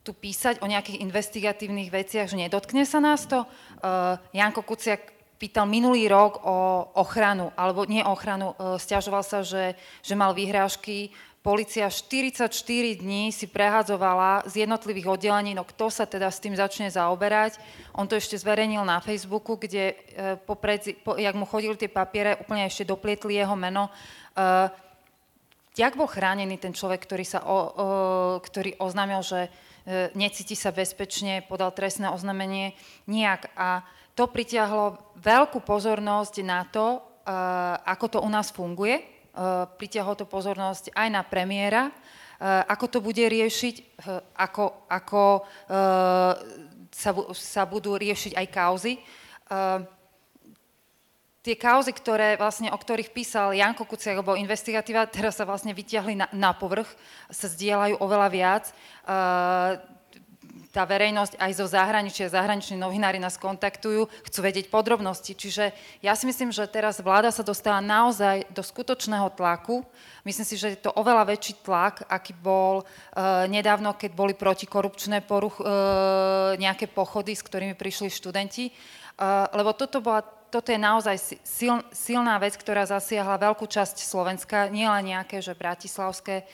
[0.00, 3.44] tu písať o nejakých investigatívnych veciach, že nedotkne sa nás to.
[3.44, 9.76] Uh, Janko Kuciak pýtal minulý rok o ochranu, alebo nie ochranu, uh, stiažoval sa, že,
[10.00, 11.12] že mal výhrážky
[11.48, 12.52] Polícia 44
[13.00, 17.56] dní si prehádzovala z jednotlivých oddelení, no kto sa teda s tým začne zaoberať.
[17.96, 22.36] On to ešte zverejnil na Facebooku, kde e, popred, po, jak mu chodili tie papiere,
[22.36, 23.88] úplne ešte doplietli jeho meno.
[24.36, 24.68] Uh,
[25.72, 27.64] jak bol chránený ten človek, ktorý, sa o, o,
[28.44, 32.76] ktorý oznámil, že e, necíti sa bezpečne, podal trestné oznámenie?
[33.08, 33.48] Nijak.
[33.56, 39.16] A to pritiahlo veľkú pozornosť na to, uh, ako to u nás funguje
[39.78, 45.22] pritiahlo to pozornosť aj na premiéra, eh, ako to bude riešiť, eh, ako, ako
[46.88, 48.94] sa, sa budú riešiť aj kauzy.
[51.38, 56.18] Tie kauzy, ktoré, vlastne, o ktorých písal Janko Kuciak, alebo investigatíva, teraz sa vlastne vyťahli
[56.18, 56.90] na, na povrch,
[57.30, 58.64] sa zdieľajú oveľa viac
[60.78, 65.34] tá verejnosť aj zo zahraničia, zahraniční novinári nás kontaktujú, chcú vedieť podrobnosti.
[65.34, 65.74] Čiže
[66.06, 69.82] ja si myslím, že teraz vláda sa dostala naozaj do skutočného tlaku.
[70.22, 75.26] Myslím si, že je to oveľa väčší tlak, aký bol uh, nedávno, keď boli protikorupčné
[75.26, 78.70] poruch, uh, nejaké pochody, s ktorými prišli študenti.
[79.18, 84.72] Uh, lebo toto bola toto je naozaj sil, silná vec, ktorá zasiahla veľkú časť Slovenska,
[84.72, 86.44] nielen nejaké, že bratislavské e,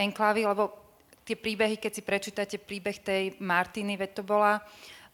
[0.00, 0.85] enklávy, lebo
[1.26, 4.62] tie príbehy, keď si prečítate príbeh tej Martiny, veď to bola,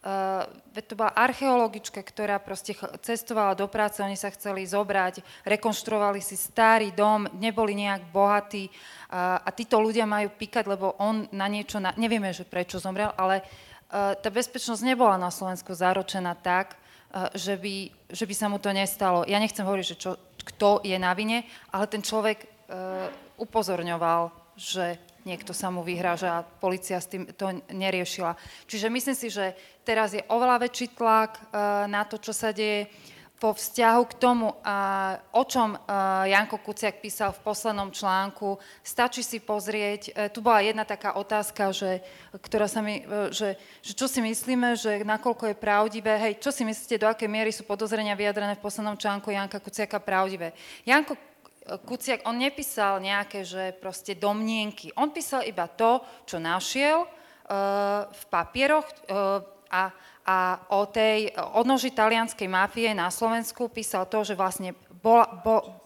[0.05, 0.45] uh,
[0.77, 6.93] to bola archeologička, ktorá proste cestovala do práce, oni sa chceli zobrať, rekonštruovali si starý
[6.93, 11.97] dom, neboli nejak bohatí uh, a títo ľudia majú píkať, lebo on na niečo, na,
[11.97, 17.57] nevieme, že prečo zomrel, ale uh, tá bezpečnosť nebola na Slovensku zaročená tak, uh, že,
[17.57, 19.25] by, že by sa mu to nestalo.
[19.25, 23.09] Ja nechcem hovoriť, že čo, kto je na vine, ale ten človek uh,
[23.41, 24.29] upozorňoval,
[24.61, 28.35] že niekto sa mu vyhráža a policia s tým to neriešila.
[28.67, 29.55] Čiže myslím si, že
[29.87, 32.91] teraz je oveľa väčší tlak uh, na to, čo sa deje
[33.43, 34.55] vo vzťahu k tomu,
[35.35, 38.55] o čom uh, Janko Kuciak písal v poslednom článku.
[38.87, 43.03] Stačí si pozrieť, uh, tu bola jedna taká otázka, že, ktorá sa mi,
[43.35, 47.27] že, že čo si myslíme, že nakoľko je pravdivé, hej, čo si myslíte, do akej
[47.27, 50.55] miery sú podozrenia vyjadrené v poslednom článku Janka Kuciaka pravdivé.
[50.87, 51.19] Janko
[51.63, 54.91] Kuciak, on nepísal nejaké, že proste domnienky.
[54.99, 59.39] On písal iba to, čo našiel uh, v papieroch uh,
[59.71, 59.95] a,
[60.27, 60.39] a
[60.75, 65.83] o tej odnoži talianskej mafie na Slovensku písal to, že vlastne bola, bo,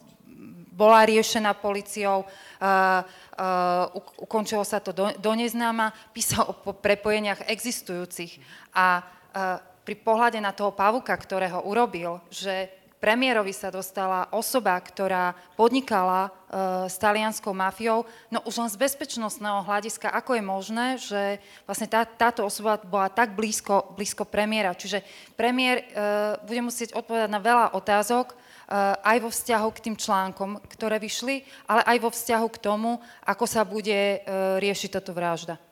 [0.73, 3.05] bola riešená policiou, uh,
[3.36, 3.93] uh,
[4.24, 8.40] ukončilo sa to do, do neznáma, písal o prepojeniach existujúcich.
[8.73, 15.31] A uh, pri pohľade na toho pavuka, ktorého urobil, že premiérovi sa dostala osoba, ktorá
[15.55, 18.03] podnikala uh, s talianskou mafiou,
[18.35, 21.23] no už len z bezpečnostného hľadiska, ako je možné, že
[21.70, 24.74] vlastne tá, táto osoba bola tak blízko, blízko premiéra.
[24.74, 25.07] Čiže
[25.39, 30.59] premiér uh, bude musieť odpovedať na veľa otázok, uh, aj vo vzťahu k tým článkom,
[30.66, 35.62] ktoré vyšli, ale aj vo vzťahu k tomu, ako sa bude uh, riešiť táto vražda.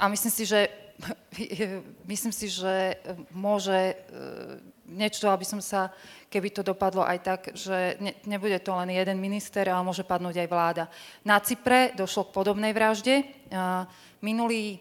[0.00, 0.72] A myslím si, že
[2.12, 2.96] myslím si, že
[3.28, 3.92] môže
[4.92, 5.88] niečo, aby som sa,
[6.28, 10.44] keby to dopadlo aj tak, že ne, nebude to len jeden minister, ale môže padnúť
[10.44, 10.84] aj vláda.
[11.24, 13.24] Na Cypre došlo k podobnej vražde.
[14.20, 14.78] Minulý,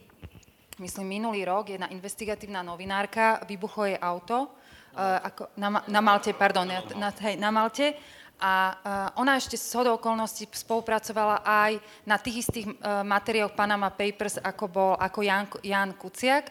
[0.78, 4.52] myslím, minulý rok jedna investigatívna novinárka, vybuchlo jej auto,
[5.00, 6.68] ako, na, na Malte, pardon,
[7.00, 7.96] na, hej, na Malte,
[8.42, 8.74] a
[9.22, 11.78] ona ešte s hodou okolností spolupracovala aj
[12.10, 12.74] na tých istých
[13.06, 16.50] materiáloch Panama Papers, ako bol ako Jan, Jan Kuciak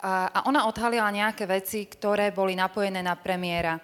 [0.00, 3.76] a ona odhalila nejaké veci, ktoré boli napojené na premiéra.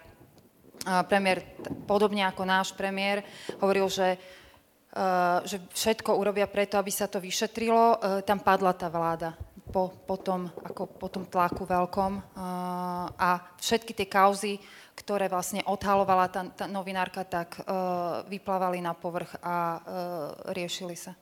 [1.05, 3.21] Premiér, podobne ako náš premiér,
[3.61, 4.17] hovoril, že,
[5.45, 7.99] že všetko urobia preto, aby sa to vyšetrilo.
[8.25, 9.37] Tam padla tá vláda
[9.69, 12.39] po, po, tom, ako po tom tlaku veľkom
[13.19, 13.29] a
[13.59, 14.57] všetky tie kauzy,
[14.97, 17.61] ktoré vlastne odhalovala tá, tá novinárka, tak
[18.31, 19.81] vyplávali na povrch a
[20.49, 21.13] riešili sa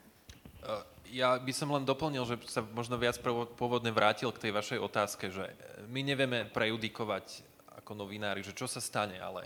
[1.11, 3.19] ja by som len doplnil, že sa možno viac
[3.57, 5.52] pôvodne vrátil k tej vašej otázke, že
[5.90, 7.45] my nevieme prejudikovať
[7.84, 9.45] ako novinári, že čo sa stane, ale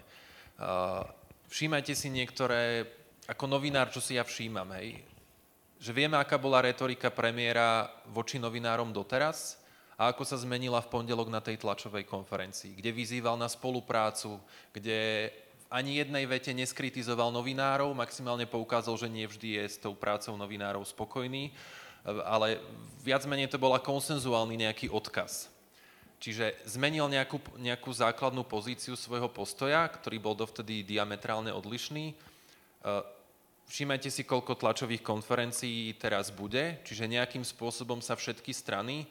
[0.62, 1.04] uh,
[1.52, 2.88] všímajte si niektoré,
[3.28, 5.02] ako novinár, čo si ja všímam, hej,
[5.80, 9.60] že vieme, aká bola retorika premiéra voči novinárom doteraz
[9.96, 14.40] a ako sa zmenila v pondelok na tej tlačovej konferencii, kde vyzýval na spoluprácu,
[14.76, 15.32] kde
[15.70, 20.82] ani jednej vete neskritizoval novinárov, maximálne poukázal, že nie vždy je s tou prácou novinárov
[20.82, 21.54] spokojný,
[22.26, 22.58] ale
[23.06, 25.50] viac menej to bola konsenzuálny nejaký odkaz.
[26.20, 32.12] Čiže zmenil nejakú, nejakú základnú pozíciu svojho postoja, ktorý bol dovtedy diametrálne odlišný.
[32.12, 32.16] E,
[33.72, 39.08] všímajte si, koľko tlačových konferencií teraz bude, čiže nejakým spôsobom sa všetky strany,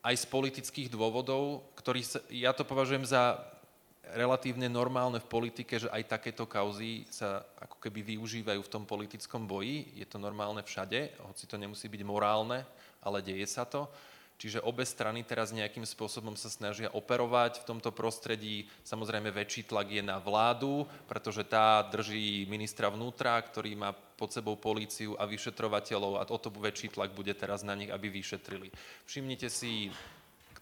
[0.00, 3.36] aj z politických dôvodov, ktorý sa, ja to považujem za
[4.14, 9.44] relatívne normálne v politike, že aj takéto kauzy sa ako keby využívajú v tom politickom
[9.44, 9.92] boji.
[9.98, 12.64] Je to normálne všade, hoci to nemusí byť morálne,
[13.04, 13.90] ale deje sa to.
[14.38, 18.70] Čiže obe strany teraz nejakým spôsobom sa snažia operovať v tomto prostredí.
[18.86, 24.54] Samozrejme väčší tlak je na vládu, pretože tá drží ministra vnútra, ktorý má pod sebou
[24.54, 28.70] políciu a vyšetrovateľov a o to väčší tlak bude teraz na nich, aby vyšetrili.
[29.10, 29.90] Všimnite si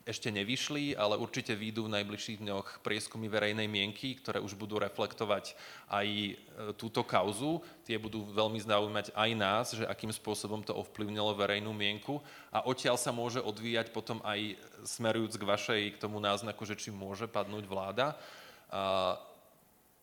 [0.07, 5.59] ešte nevyšli, ale určite výjdu v najbližších dňoch prieskumy verejnej mienky, ktoré už budú reflektovať
[5.91, 6.33] aj e,
[6.79, 7.59] túto kauzu.
[7.83, 12.23] Tie budú veľmi zaujímať aj nás, že akým spôsobom to ovplyvnilo verejnú mienku
[12.55, 14.55] a odtiaľ sa môže odvíjať potom aj
[14.87, 18.15] smerujúc k vašej, k tomu náznaku, že či môže padnúť vláda.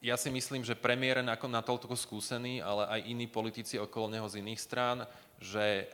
[0.03, 4.43] Ja si myslím, že premiér je natoľko skúsený, ale aj iní politici okolo neho z
[4.43, 5.07] iných strán,
[5.39, 5.85] že e,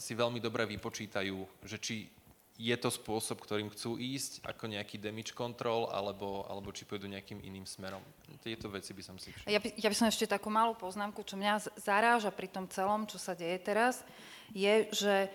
[0.00, 2.08] si veľmi dobre vypočítajú, že či
[2.54, 7.42] je to spôsob, ktorým chcú ísť, ako nejaký damage control, alebo, alebo či pôjdu nejakým
[7.42, 7.98] iným smerom.
[8.38, 9.50] Tieto veci by som si všimol.
[9.50, 13.10] Ja by, ja by som ešte takú malú poznámku, čo mňa zaráža pri tom celom,
[13.10, 14.06] čo sa deje teraz,
[14.54, 15.28] je, že e,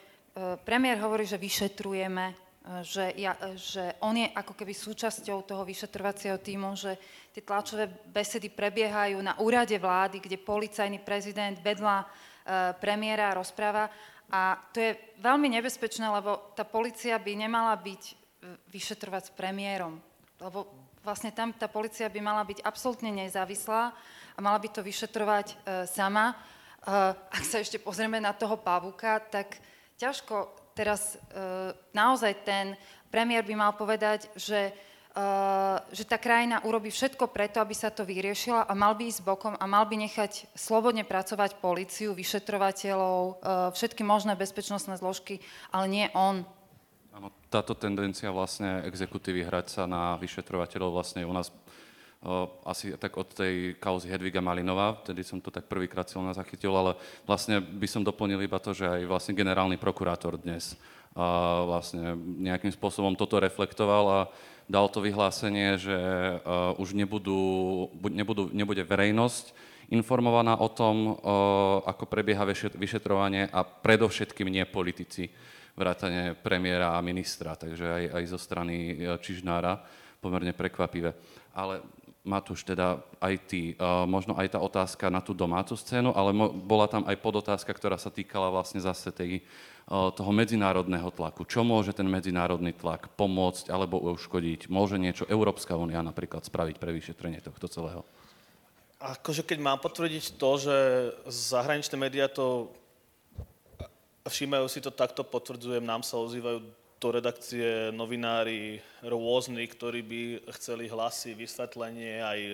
[0.64, 2.36] premiér hovorí, že vyšetrujeme, e,
[2.88, 6.96] že, ja, e, že on je ako keby súčasťou toho vyšetrovacieho týmu, že
[7.36, 12.28] tie tlačové besedy prebiehajú na úrade vlády, kde policajný prezident vedľa
[12.82, 13.94] premiéra rozpráva
[14.30, 14.92] a to je
[15.22, 18.14] veľmi nebezpečné, lebo tá policia by nemala byť e,
[18.70, 19.98] vyšetrovať s premiérom.
[20.38, 20.70] Lebo
[21.02, 23.94] vlastne tam tá policia by mala byť absolútne nezávislá
[24.38, 25.56] a mala by to vyšetrovať e,
[25.90, 26.32] sama.
[26.32, 26.36] E,
[27.14, 29.58] ak sa ešte pozrieme na toho pavúka, tak
[29.98, 32.78] ťažko teraz e, naozaj ten
[33.10, 34.72] premiér by mal povedať, že
[35.90, 39.54] že tá krajina urobí všetko preto, aby sa to vyriešila a mal by ísť bokom
[39.58, 43.36] a mal by nechať slobodne pracovať policiu, vyšetrovateľov, eh,
[43.74, 45.42] všetky možné bezpečnostné zložky,
[45.74, 46.46] ale nie on.
[47.10, 53.18] Áno, táto tendencia vlastne exekutívy hrať sa na vyšetrovateľov vlastne u nás uh, asi tak
[53.18, 56.96] od tej kauzy Hedviga Malinová, vtedy som to tak prvýkrát silno zachytil, ale
[57.26, 60.78] vlastne by som doplnil iba to, že aj vlastne generálny prokurátor dnes
[61.66, 64.20] vlastne nejakým spôsobom toto reflektoval a
[64.70, 69.52] dal to vyhlásenie, že uh, už nebudú, nebudú, nebude verejnosť
[69.90, 72.46] informovaná o tom, uh, ako prebieha
[72.78, 75.34] vyšetrovanie a predovšetkým nie politici,
[75.74, 79.82] vrátane premiéra a ministra, takže aj, aj zo strany uh, Čižnára,
[80.22, 81.18] pomerne prekvapivé.
[81.58, 81.82] Ale
[82.30, 83.74] Matúš, teda aj ty,
[84.06, 88.14] možno aj tá otázka na tú domácu scénu, ale bola tam aj podotázka, ktorá sa
[88.14, 89.42] týkala vlastne zase tej,
[89.90, 91.50] uh, toho medzinárodného tlaku.
[91.50, 94.70] Čo môže ten medzinárodný tlak pomôcť alebo uškodiť?
[94.70, 98.06] Môže niečo Európska únia napríklad spraviť pre vyšetrenie tohto celého?
[99.02, 100.76] Akože keď mám potvrdiť to, že
[101.26, 102.70] zahraničné médiá to
[104.30, 106.62] všímajú si to takto, potvrdzujem, nám sa ozývajú
[107.00, 110.22] do redakcie novinári rôzni, ktorí by
[110.60, 112.54] chceli hlasy, vysvetlenie, aj e,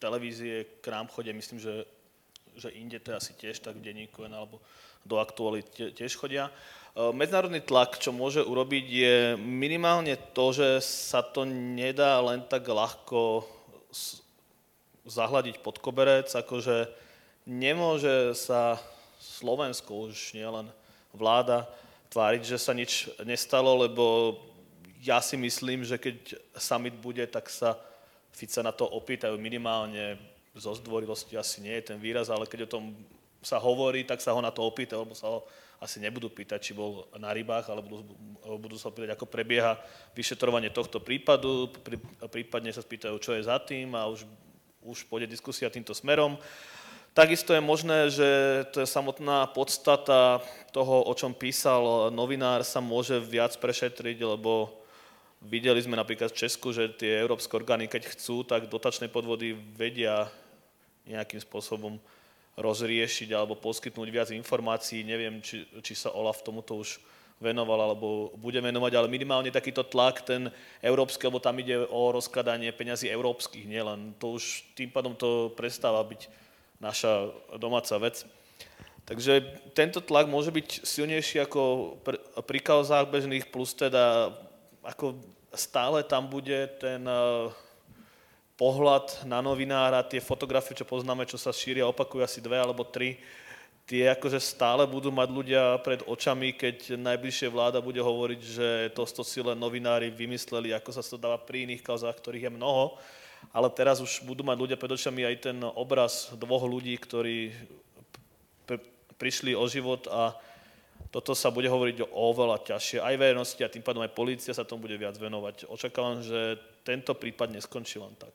[0.00, 1.84] televízie k nám chodia, myslím, že,
[2.56, 4.64] že inde to asi tiež tak v denníku alebo
[5.04, 6.48] do aktuality tiež chodia.
[6.48, 12.64] E, medzinárodný tlak, čo môže urobiť, je minimálne to, že sa to nedá len tak
[12.64, 13.44] ľahko
[15.04, 16.88] zahľadiť pod koberec, akože
[17.44, 18.80] nemôže sa
[19.20, 20.72] Slovensko už nielen
[21.12, 21.68] vláda
[22.14, 24.38] tváriť, že sa nič nestalo, lebo
[25.02, 27.74] ja si myslím, že keď summit bude, tak sa
[28.30, 30.18] Fica na to opýtajú minimálne
[30.54, 32.94] zo zdvorilosti asi nie je ten výraz, ale keď o tom
[33.42, 35.42] sa hovorí, tak sa ho na to opýta, lebo sa ho
[35.82, 39.76] asi nebudú pýtať, či bol na rybách, ale budú, budú sa pýtať, ako prebieha
[40.14, 41.68] vyšetrovanie tohto prípadu,
[42.30, 44.24] prípadne sa spýtajú, čo je za tým a už,
[44.86, 46.38] už pôjde diskusia týmto smerom.
[47.14, 48.26] Takisto je možné, že
[48.74, 50.42] to je samotná podstata
[50.74, 54.74] toho, o čom písal novinár, sa môže viac prešetriť, lebo
[55.38, 60.26] videli sme napríklad v Česku, že tie európske orgány, keď chcú, tak dotačné podvody vedia
[61.06, 62.02] nejakým spôsobom
[62.58, 65.06] rozriešiť alebo poskytnúť viac informácií.
[65.06, 66.98] Neviem, či, či sa Olaf tomuto už
[67.38, 70.50] venoval alebo bude venovať, ale minimálne takýto tlak, ten
[70.82, 74.18] európsky, lebo tam ide o rozkladanie peňazí európskych, nielen.
[74.18, 76.42] To už tým pádom to prestáva byť
[76.84, 78.28] naša domáca vec.
[79.04, 79.40] Takže
[79.72, 81.96] tento tlak môže byť silnejší ako
[82.44, 84.32] pri kauzách bežných, plus teda
[84.84, 85.16] ako
[85.52, 87.48] stále tam bude ten eh,
[88.56, 93.20] pohľad na novinára, tie fotografie, čo poznáme, čo sa šíria, opakujú asi dve alebo tri,
[93.84, 99.04] tie akože stále budú mať ľudia pred očami, keď najbližšie vláda bude hovoriť, že to
[99.20, 102.96] si len novinári vymysleli, ako sa to dáva pri iných kauzách, ktorých je mnoho
[103.50, 107.52] ale teraz už budú mať ľudia pred očami aj ten obraz dvoch ľudí, ktorí
[108.64, 108.84] pr-
[109.18, 110.36] prišli o život a
[111.14, 112.98] toto sa bude hovoriť o oveľa ťažšie.
[112.98, 115.70] Aj verejnosti a tým pádom aj policia sa tomu bude viac venovať.
[115.70, 118.34] Očakávam, že tento prípad neskončí len tak.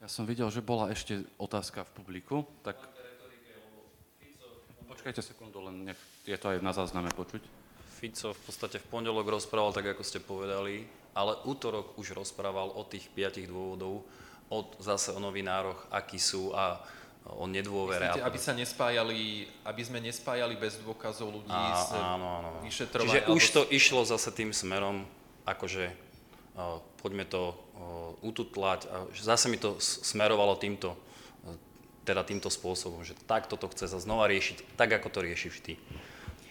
[0.00, 2.80] Ja som videl, že bola ešte otázka v publiku, tak...
[4.88, 7.59] Počkajte sekundu, len nech je to aj na zázname počuť.
[8.00, 12.82] Fico v podstate v pondelok rozprával tak, ako ste povedali, ale útorok už rozprával o
[12.88, 14.08] tých piatich dôvodov,
[14.48, 16.80] od zase o novinároch, akí sú a
[17.28, 18.08] o nedôvere.
[18.08, 22.50] Myslíte, aby sa nespájali, aby sme nespájali bez dôkazov ľudí a, s áno, áno.
[22.64, 23.20] vyšetrovaním?
[23.20, 25.04] Čiže už to išlo zase tým smerom,
[25.44, 28.88] akože uh, poďme to uh, ututlať.
[28.88, 31.52] A zase mi to smerovalo týmto, uh,
[32.08, 35.76] teda týmto spôsobom, že takto to chce sa znova riešiť, tak ako to riešiš ty.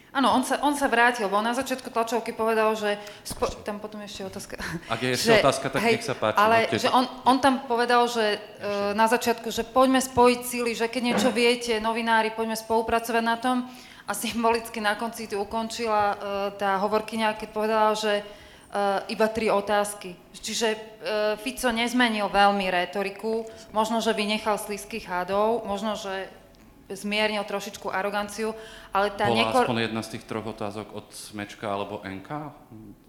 [0.09, 2.97] Áno, on sa, on sa vrátil, bo na začiatku tlačovky povedal, že...
[3.21, 4.57] Spo, tam potom ešte otázka.
[4.89, 6.37] Ak je ešte že, otázka, tak hej, nech sa páči.
[6.41, 10.89] Ale že on, on tam povedal, že uh, na začiatku, že poďme spojiť síly, že
[10.89, 13.69] keď niečo viete, novinári, poďme spolupracovať na tom.
[14.09, 16.17] A symbolicky na konci tu ukončila uh,
[16.57, 20.17] tá hovorkyňa, keď povedala, že uh, iba tri otázky.
[20.33, 20.79] Čiže uh,
[21.37, 26.33] Fico nezmenil veľmi retoriku, možno, že vynechal slízkych hádov, možno, že
[26.89, 28.57] zmiernil trošičku aroganciu,
[28.89, 29.63] ale tá Bola nekor...
[29.65, 32.29] aspoň jedna z tých troch otázok od Smečka alebo NK?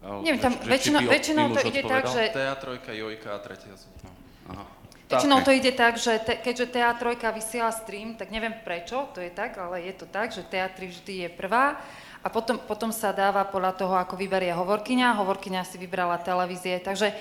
[0.00, 2.22] Ale, Neviem, tam že, väčšinou, väčšinou to ide tak, že...
[2.32, 3.74] TA, trojka, Jojka a tretia.
[4.04, 4.10] No.
[4.52, 4.64] Aha.
[5.10, 9.30] Väčšinou to ide tak, že te, keďže TA3 vysiela stream, tak neviem prečo, to je
[9.34, 11.82] tak, ale je to tak, že TA3 vždy je prvá
[12.20, 15.16] a potom, potom sa dáva podľa toho, ako vyberie hovorkyňa.
[15.16, 16.76] Hovorkyňa si vybrala televízie.
[16.76, 17.14] Takže e,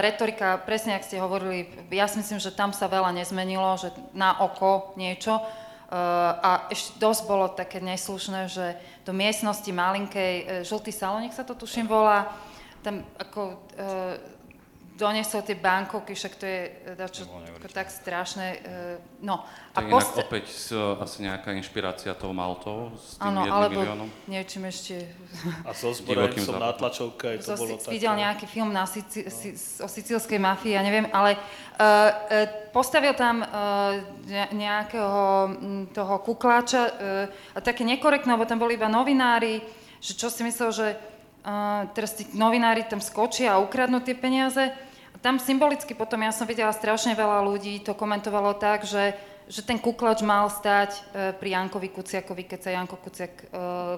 [0.00, 4.40] retorika, presne ak ste hovorili, ja si myslím, že tam sa veľa nezmenilo, že na
[4.40, 5.44] oko niečo.
[6.42, 8.74] A ešte dosť bolo také neslušné, že
[9.06, 12.34] do miestnosti malinkej, eh, žltý salonik sa to tuším volá,
[12.82, 14.35] tam ako eh,
[14.96, 16.60] donesol tie bankovky, však to je
[16.96, 18.64] dačo, ako tak strašné.
[19.20, 19.44] No,
[19.76, 20.16] a to post...
[20.16, 24.08] opäť uh, asi nejaká inšpirácia tou Maltou s tým ano, alebo miliónom?
[24.24, 25.04] niečím ešte...
[25.68, 28.00] A so zbrojencom na tlačovke to so, bolo také...
[28.00, 29.52] Videl nejaký film na Sici- si,
[29.84, 31.40] o sicílskej mafii, ja neviem, ale uh,
[31.76, 34.00] uh, postavil tam uh,
[34.56, 35.20] nejakého
[35.52, 36.92] m, toho kukláča uh,
[37.52, 39.60] a také nekorektné, lebo tam boli iba novinári,
[40.00, 44.72] že čo si myslel, že uh, teraz tí novinári tam skočia a ukradnú tie peniaze
[45.26, 49.18] tam symbolicky potom ja som videla strašne veľa ľudí, to komentovalo tak, že,
[49.50, 51.00] že ten kuklač mal stať e,
[51.34, 53.46] pri Jankovi Kuciakovi, keď sa Janko Kuciak e,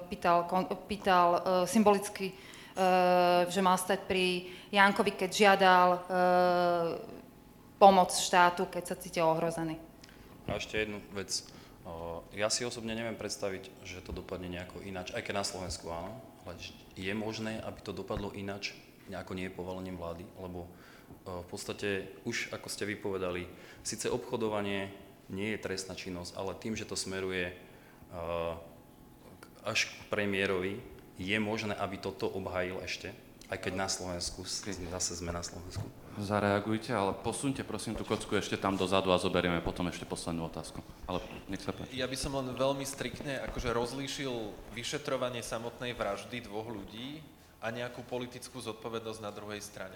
[0.08, 0.48] pýtal,
[0.88, 2.32] pýtal e, symbolicky,
[3.50, 5.98] že mal stať pri Jankovi, keď žiadal
[7.74, 9.74] pomoc štátu, keď sa cítia ohrození.
[10.46, 11.42] A ešte jednu vec.
[12.38, 16.22] Ja si osobne neviem predstaviť, že to dopadne nejako ináč, aj keď na Slovensku áno,
[16.46, 16.54] ale
[16.94, 18.78] je možné, aby to dopadlo ináč,
[19.10, 20.70] nejako nie povalením vlády, lebo
[21.24, 23.48] v podstate už, ako ste vypovedali,
[23.82, 24.92] síce obchodovanie
[25.28, 27.52] nie je trestná činnosť, ale tým, že to smeruje
[29.66, 30.80] až k premiérovi,
[31.18, 33.12] je možné, aby toto obhajil ešte,
[33.52, 35.84] aj keď na Slovensku, zase sme na Slovensku.
[36.18, 40.82] Zareagujte, ale posunte prosím tú kocku ešte tam dozadu a zoberieme potom ešte poslednú otázku.
[41.06, 41.94] Ale nech sa páči.
[41.94, 44.32] Ja by som len veľmi striktne akože rozlíšil
[44.74, 47.22] vyšetrovanie samotnej vraždy dvoch ľudí
[47.62, 49.94] a nejakú politickú zodpovednosť na druhej strane.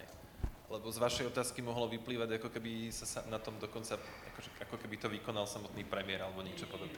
[0.73, 4.01] Lebo z vašej otázky mohlo vyplývať, ako keby sa na tom dokonca,
[4.33, 6.97] akože, ako keby to vykonal samotný premiér alebo niečo podobné.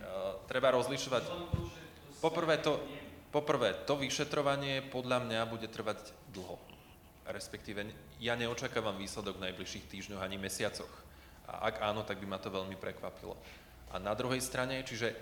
[0.00, 1.28] Uh, treba rozlišovať.
[2.24, 2.80] Poprvé to,
[3.28, 6.56] poprvé, to vyšetrovanie podľa mňa bude trvať dlho.
[7.28, 7.84] Respektíve,
[8.24, 10.88] ja neočakávam výsledok v najbližších týždňoch ani mesiacoch.
[11.44, 13.36] A ak áno, tak by ma to veľmi prekvapilo.
[13.92, 15.12] A na druhej strane, čiže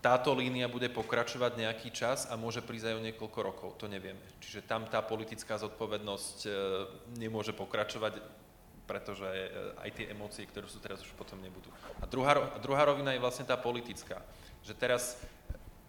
[0.00, 4.20] táto línia bude pokračovať nejaký čas a môže prísť aj o niekoľko rokov, to nevieme.
[4.40, 6.50] Čiže tam tá politická zodpovednosť e,
[7.20, 8.24] nemôže pokračovať,
[8.88, 11.68] pretože e, aj tie emócie, ktoré sú teraz, už potom nebudú.
[12.00, 12.32] A druhá,
[12.64, 14.24] druhá rovina je vlastne tá politická.
[14.64, 15.20] Že teraz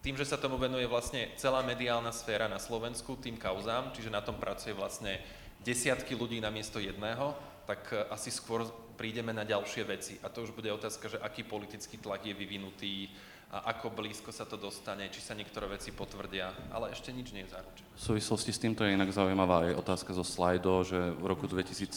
[0.03, 4.19] tým, že sa tomu venuje vlastne celá mediálna sféra na Slovensku, tým kauzám, čiže na
[4.19, 5.23] tom pracuje vlastne
[5.63, 7.31] desiatky ľudí na miesto jedného,
[7.63, 8.67] tak e, asi skôr
[9.02, 10.22] prídeme na ďalšie veci.
[10.22, 13.10] A to už bude otázka, že aký politický tlak je vyvinutý,
[13.52, 17.44] a ako blízko sa to dostane, či sa niektoré veci potvrdia, ale ešte nič nie
[17.44, 17.88] je zaručené.
[17.99, 21.91] V súvislosti s týmto je inak zaujímavá aj otázka zo slajdo, že v roku 2007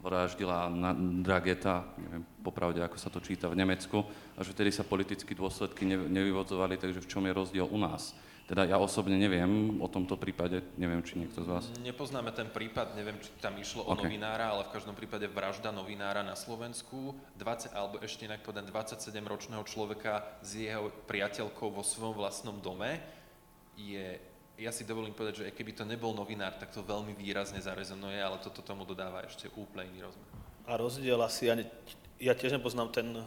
[0.00, 0.72] vraždila
[1.20, 4.00] Drageta, neviem popravde, ako sa to číta v Nemecku,
[4.32, 8.16] a že vtedy sa politické dôsledky ne, nevyvodzovali, takže v čom je rozdiel u nás?
[8.42, 11.64] Teda ja osobne neviem o tomto prípade, neviem, či niekto z vás.
[11.78, 14.02] Nepoznáme ten prípad, neviem, či tam išlo o OK.
[14.02, 19.62] novinára, ale v každom prípade vražda novinára na Slovensku, 20, alebo ešte inak povedať 27-ročného
[19.62, 22.98] človeka s jeho priateľkou vo svojom vlastnom dome,
[23.78, 24.18] je,
[24.58, 28.42] ja si dovolím povedať, že keby to nebol novinár, tak to veľmi výrazne zarezonuje, ale
[28.42, 30.28] toto tomu dodáva ešte úplne iný rozmer.
[30.66, 31.70] A rozdiel asi, ja, ne,
[32.18, 33.22] ja tiež nepoznám ten,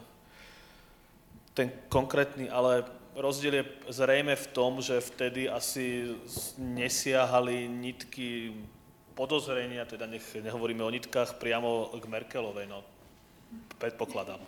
[1.56, 2.84] ten konkrétny, ale
[3.16, 6.14] rozdiel je zrejme v tom, že vtedy asi
[6.60, 8.52] nesiahali nitky
[9.16, 12.84] podozrenia, teda nech nehovoríme o nitkách, priamo k Merkelovej, no
[13.80, 14.38] predpokladám.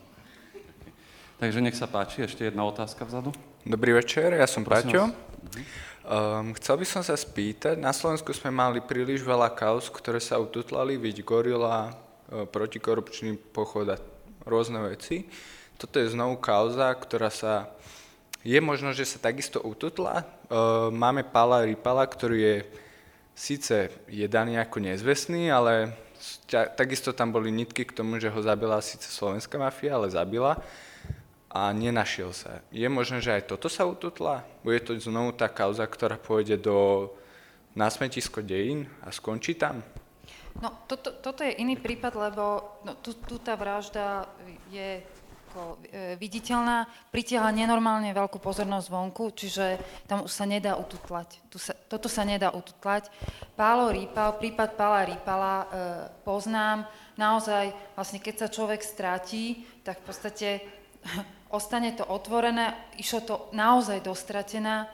[1.39, 3.33] Takže nech sa páči, ešte jedna otázka vzadu.
[3.65, 5.03] Dobrý večer, ja som Prosím Paťo.
[6.09, 10.41] Um, chcel by som sa spýtať, na Slovensku sme mali príliš veľa kauz, ktoré sa
[10.41, 11.93] ututlali, byť gorila,
[12.33, 14.01] e, protikorupčný pochod a
[14.49, 15.29] rôzne veci.
[15.77, 17.71] Toto je znovu kauza, ktorá sa...
[18.47, 20.23] Je možno, že sa takisto ututla.
[20.47, 22.57] Uh, máme Pala Ripala, ktorý je
[23.39, 25.95] síce je ako nezvestný, ale
[26.75, 30.59] takisto tam boli nitky k tomu, že ho zabila síce slovenská mafia, ale zabila
[31.47, 32.61] a nenašiel sa.
[32.75, 34.43] Je možné, že aj toto sa ututla?
[34.67, 37.09] Bude to znovu tá kauza, ktorá pôjde do
[37.79, 39.87] na smetisko dejín a skončí tam?
[40.59, 44.27] No, toto, toto je iný prípad, lebo no, tu, tu tá vražda
[44.75, 44.99] je
[45.49, 51.41] ako, e, viditeľná, pritiahla nenormálne veľkú pozornosť vonku, čiže tam už sa nedá ututlať.
[51.49, 53.09] Tu sa, toto sa nedá ututlať.
[53.57, 55.67] Pálo Rýpal, prípad Pála Rýpala e,
[56.21, 56.85] poznám.
[57.17, 60.49] Naozaj, vlastne keď sa človek stratí, tak v podstate
[61.57, 64.85] ostane to otvorené, išlo to naozaj dostratená.
[64.85, 64.89] E,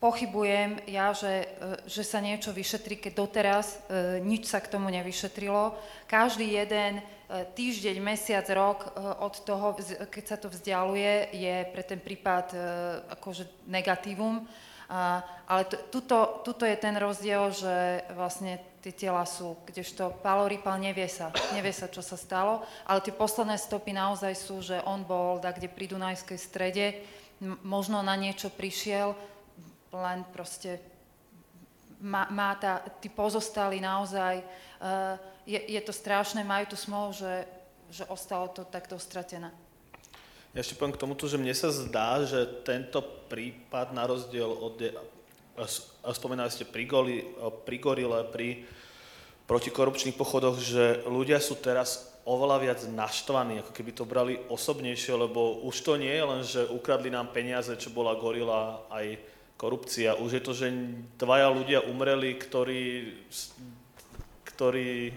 [0.00, 4.88] Pochybujem ja, že, e, že sa niečo vyšetrí, keď doteraz e, nič sa k tomu
[4.88, 5.76] nevyšetrilo.
[6.08, 8.88] Každý jeden týždeň, mesiac, rok e,
[9.22, 9.78] od toho,
[10.10, 12.58] keď sa to vzdialuje, je pre ten prípad e,
[13.14, 14.46] akože negatívum.
[14.90, 21.30] Ale tuto, je ten rozdiel, že vlastne tie tela sú, kdežto Pálo Rýpal nevie sa,
[21.54, 25.62] nevie sa, čo sa stalo, ale tie posledné stopy naozaj sú, že on bol tak,
[25.62, 27.06] kde pri Dunajskej strede,
[27.62, 29.14] možno na niečo prišiel,
[29.94, 30.82] len proste
[32.00, 35.14] má, má tá, tí pozostali naozaj, uh,
[35.50, 37.42] je, je to strašné, majú tú smolu, že,
[37.90, 39.50] že ostalo to tak dostratené.
[40.54, 44.82] Ja ešte poviem k tomuto, že mne sa zdá, že tento prípad na rozdiel od,
[46.14, 47.22] spomínali ste pri, goli,
[47.66, 48.66] pri gorile, pri
[49.46, 55.62] protikorupčných pochodoch, že ľudia sú teraz oveľa viac naštvaní, ako keby to brali osobnejšie, lebo
[55.66, 59.18] už to nie je len, že ukradli nám peniaze, čo bola gorila, aj
[59.54, 60.18] korupcia.
[60.18, 60.70] Už je to, že
[61.18, 62.82] dvaja ľudia umreli, ktorí,
[64.46, 65.14] ktorí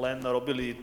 [0.00, 0.80] len robili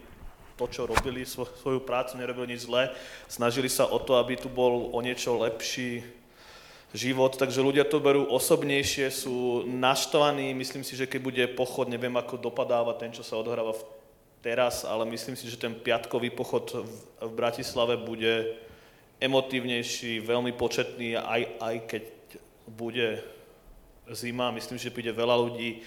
[0.58, 2.90] to, čo robili, svo- svoju prácu, nerobili nič zlé.
[3.30, 6.02] Snažili sa o to, aby tu bol o niečo lepší
[6.96, 12.16] život, takže ľudia to berú osobnejšie, sú naštvaní, myslím si, že keď bude pochod, neviem,
[12.16, 13.76] ako dopadáva ten, čo sa odohráva
[14.40, 16.64] teraz, ale myslím si, že ten piatkový pochod
[17.20, 18.56] v Bratislave bude
[19.20, 22.04] emotívnejší, veľmi početný, aj, aj keď
[22.66, 23.08] bude
[24.16, 25.84] zima, myslím, že príde veľa ľudí,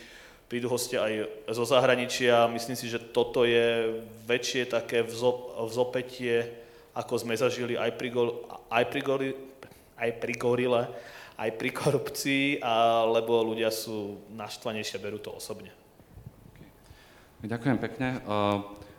[0.51, 2.51] prídu hostia aj zo zahraničia.
[2.51, 6.51] Myslím si, že toto je väčšie také vzopetie,
[6.91, 8.11] ako sme zažili aj pri,
[8.67, 9.31] aj pri, gori,
[9.95, 10.83] aj pri gorile,
[11.39, 12.67] aj pri korupcii,
[13.15, 15.71] lebo ľudia sú naštvanejšie, berú to osobne.
[17.47, 18.19] Ďakujem pekne.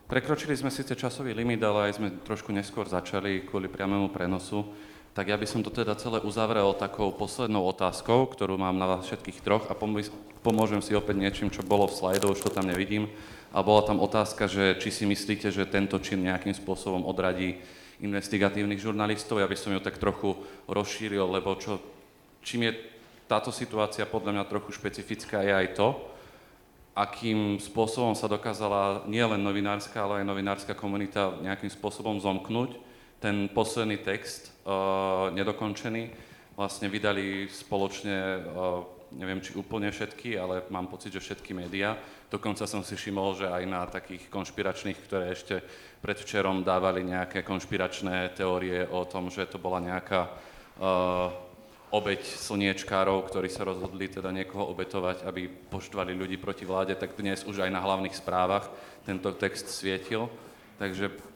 [0.07, 4.71] Prekročili sme síce časový limit, ale aj sme trošku neskôr začali kvôli priamému prenosu.
[5.11, 9.03] Tak ja by som to teda celé uzavrel takou poslednou otázkou, ktorú mám na vás
[9.03, 13.11] všetkých troch a pomôžem si opäť niečím, čo bolo v slajdoch, už to tam nevidím.
[13.51, 17.59] A bola tam otázka, že či si myslíte, že tento čin nejakým spôsobom odradí
[17.99, 19.43] investigatívnych žurnalistov.
[19.43, 20.39] Ja by som ju tak trochu
[20.71, 21.83] rozšíril, lebo čo,
[22.39, 22.79] čím je
[23.27, 25.87] táto situácia podľa mňa trochu špecifická, je aj to,
[26.95, 32.79] akým spôsobom sa dokázala nielen novinárska, ale aj novinárska komunita nejakým spôsobom zomknúť.
[33.19, 34.50] Ten posledný text,
[35.33, 36.03] nedokončený,
[36.55, 38.85] vlastne vydali spoločne, uh,
[39.15, 41.97] neviem či úplne všetky, ale mám pocit, že všetky médiá.
[42.31, 45.59] Dokonca som si všimol, že aj na takých konšpiračných, ktoré ešte
[45.99, 51.31] predvčerom dávali nejaké konšpiračné teórie o tom, že to bola nejaká uh,
[51.91, 57.43] obeď slniečkárov, ktorí sa rozhodli teda niekoho obetovať, aby poštvali ľudí proti vláde, tak dnes
[57.43, 58.71] už aj na hlavných správach
[59.03, 60.31] tento text svietil.
[60.79, 61.30] Takže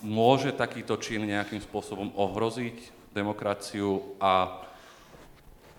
[0.00, 4.64] môže takýto čin nejakým spôsobom ohroziť demokraciu a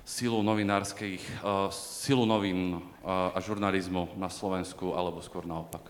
[0.05, 5.81] silu novinárskych, uh, silu novín uh, a žurnalizmu na Slovensku, alebo skôr naopak?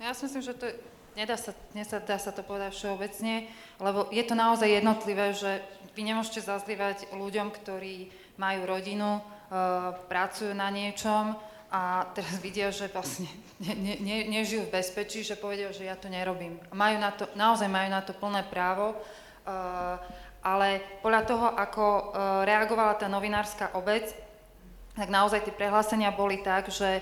[0.00, 0.74] Ja si myslím, že to je
[1.18, 3.50] nedá sa, nedá sa to povedať všeobecne,
[3.82, 5.60] lebo je to naozaj jednotlivé, že
[5.98, 8.08] vy nemôžete zazlievať ľuďom, ktorí
[8.38, 11.36] majú rodinu, uh, pracujú na niečom
[11.70, 13.30] a teraz vidia, že vlastne
[13.62, 16.58] ne, ne, ne, nežijú v bezpečí, že povedia, že ja to nerobím.
[16.74, 19.96] Majú na to, naozaj majú na to plné právo, uh,
[20.42, 22.02] ale podľa toho, ako uh,
[22.42, 24.10] reagovala tá novinárska obec,
[24.98, 27.00] tak naozaj tie prehlásenia boli tak, že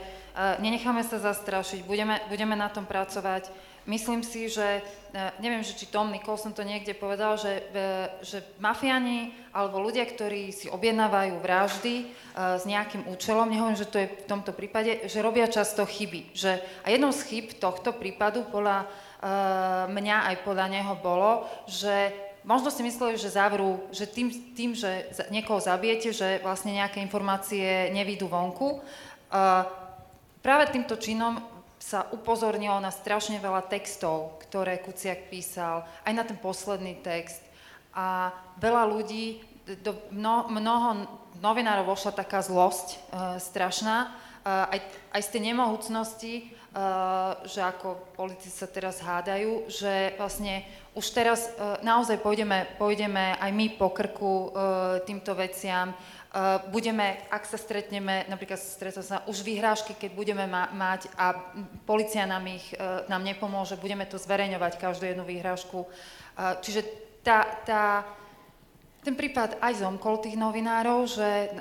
[0.62, 3.50] nenecháme sa zastrašiť, budeme, budeme na tom pracovať,
[3.88, 8.44] Myslím si, že, e, neviem, že či Tom Nicholson to niekde povedal, že, e, že
[8.60, 12.04] mafiani alebo ľudia, ktorí si objednávajú vraždy e,
[12.36, 16.36] s nejakým účelom, nehovorím, že to je v tomto prípade, že robia často chyby.
[16.36, 18.84] Že, a jednou z chyb tohto prípadu podľa
[19.90, 22.14] mňa aj podľa neho bolo, že
[22.46, 27.90] možno si mysleli, že zavrú, že tým, tým, že niekoho zabijete, že vlastne nejaké informácie
[27.90, 28.78] nevídu vonku.
[30.38, 36.36] Práve týmto činom sa upozornilo na strašne veľa textov, ktoré Kuciak písal, aj na ten
[36.36, 37.40] posledný text.
[37.94, 39.40] A veľa ľudí,
[39.82, 41.06] do mno, mnoho
[41.38, 42.96] novinárov vošla taká zlosť e,
[43.38, 44.08] strašná, e,
[44.48, 44.78] aj,
[45.12, 46.44] aj z tej nemohúcnosti, e,
[47.46, 50.64] že ako politici sa teraz hádajú, že vlastne
[50.98, 54.48] už teraz e, naozaj pôjdeme, pôjdeme aj my po krku e,
[55.06, 55.94] týmto veciam,
[56.68, 61.32] budeme, ak sa stretneme, napríklad stretol sa už vyhrážky, keď budeme ma- mať a
[61.88, 65.88] policia nám ich uh, nám nepomôže, budeme to zverejňovať, každú jednu vyhrážku.
[65.88, 66.84] Uh, čiže
[67.24, 68.04] tá, tá,
[69.00, 71.52] ten prípad aj zomkol tých novinárov, že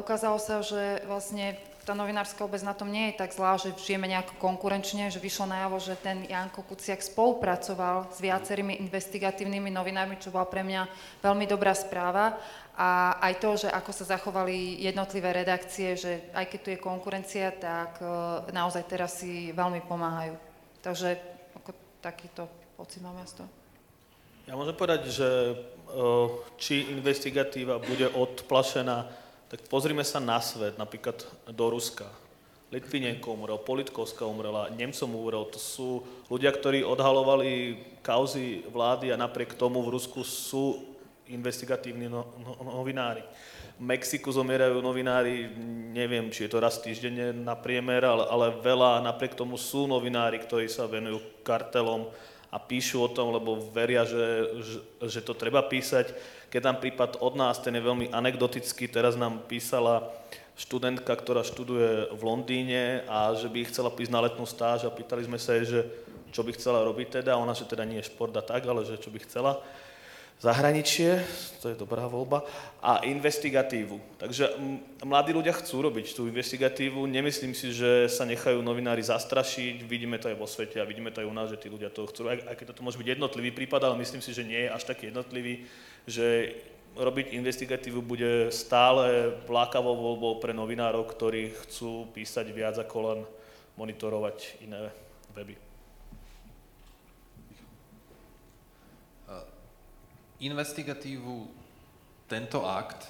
[0.00, 4.08] ukázalo sa, že vlastne tá novinárska obec na tom nie je tak zlá, že žijeme
[4.08, 10.32] nejako konkurenčne, že vyšlo najavo, že ten Janko Kuciak spolupracoval s viacerými investigatívnymi novinármi, čo
[10.32, 10.88] bola pre mňa
[11.20, 12.40] veľmi dobrá správa.
[12.74, 17.54] A aj to, že ako sa zachovali jednotlivé redakcie, že aj keď tu je konkurencia,
[17.54, 18.06] tak e,
[18.50, 20.34] naozaj teraz si veľmi pomáhajú.
[20.82, 21.14] Takže
[21.54, 21.70] ako
[22.02, 23.50] takýto pocit mám ja z toho.
[24.50, 25.54] Ja môžem povedať, že e,
[26.58, 29.06] či investigatíva bude odplašená,
[29.54, 32.10] tak pozrime sa na svet, napríklad do Ruska.
[32.74, 35.46] Litvinenko umrel, Politkovská umrela, Nemcom umrel.
[35.46, 40.93] To sú ľudia, ktorí odhalovali kauzy vlády a napriek tomu v Rusku sú
[41.28, 43.24] investigatívni no, no, novinári.
[43.74, 45.50] V Mexiku zomierajú novinári,
[45.90, 50.38] neviem, či je to raz týždenne na priemer, ale, ale veľa, napriek tomu sú novinári,
[50.38, 52.06] ktorí sa venujú kartelom
[52.54, 54.78] a píšu o tom, lebo veria, že, že,
[55.10, 56.14] že to treba písať.
[56.54, 60.06] Keď tam prípad od nás, ten je veľmi anekdotický, teraz nám písala
[60.54, 65.26] študentka, ktorá študuje v Londýne a že by chcela prísť na letnú stáž a pýtali
[65.26, 65.80] sme sa jej, že
[66.30, 69.02] čo by chcela robiť teda, ona, že teda nie je šport a tak, ale že
[69.02, 69.58] čo by chcela
[70.44, 71.24] zahraničie,
[71.64, 72.44] to je dobrá voľba,
[72.84, 74.20] a investigatívu.
[74.20, 74.52] Takže
[75.00, 80.28] mladí ľudia chcú robiť tú investigatívu, nemyslím si, že sa nechajú novinári zastrašiť, vidíme to
[80.28, 82.44] aj vo svete a vidíme to aj u nás, že tí ľudia to chcú, aj,
[82.44, 85.08] aj keď toto môže byť jednotlivý prípad, ale myslím si, že nie je až taký
[85.08, 85.64] jednotlivý,
[86.04, 86.52] že
[86.94, 93.20] robiť investigatívu bude stále vlákavou voľbou pre novinárov, ktorí chcú písať viac ako len
[93.74, 94.92] monitorovať iné
[95.34, 95.63] weby.
[100.42, 101.46] Investigatívu
[102.26, 103.06] tento akt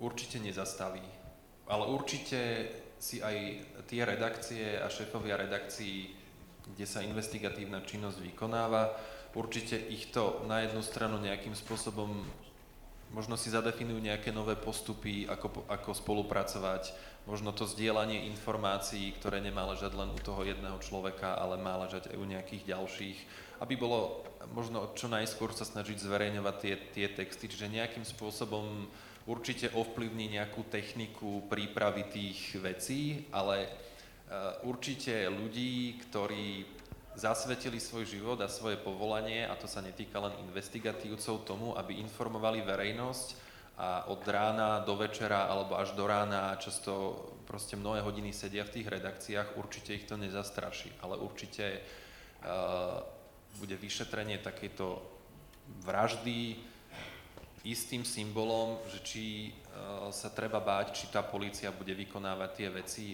[0.00, 1.04] určite nezastaví,
[1.70, 2.68] ale určite
[3.00, 3.36] si aj
[3.88, 6.12] tie redakcie a šéfovia redakcií,
[6.76, 8.92] kde sa investigatívna činnosť vykonáva,
[9.32, 12.12] určite ich to na jednu stranu nejakým spôsobom
[13.10, 16.94] možno si zadefinujú nejaké nové postupy, ako, ako spolupracovať,
[17.26, 22.14] možno to zdieľanie informácií, ktoré nemá ležať len u toho jedného človeka, ale má ležať
[22.14, 23.18] aj u nejakých ďalších,
[23.60, 24.24] aby bolo
[24.56, 28.88] možno čo najskôr sa snažiť zverejňovať tie, tie texty, čiže nejakým spôsobom
[29.28, 36.64] určite ovplyvní nejakú techniku prípravy tých vecí, ale uh, určite ľudí, ktorí
[37.14, 42.64] zasvetili svoj život a svoje povolanie, a to sa netýka len investigatívcov, tomu, aby informovali
[42.64, 47.16] verejnosť a od rána do večera alebo až do rána často
[47.48, 51.80] proste mnohé hodiny sedia v tých redakciách, určite ich to nezastraší, ale určite
[52.44, 53.19] uh,
[53.58, 55.00] bude vyšetrenie takejto
[55.82, 56.60] vraždy
[57.66, 63.06] istým symbolom, že či uh, sa treba báť, či tá polícia bude vykonávať tie veci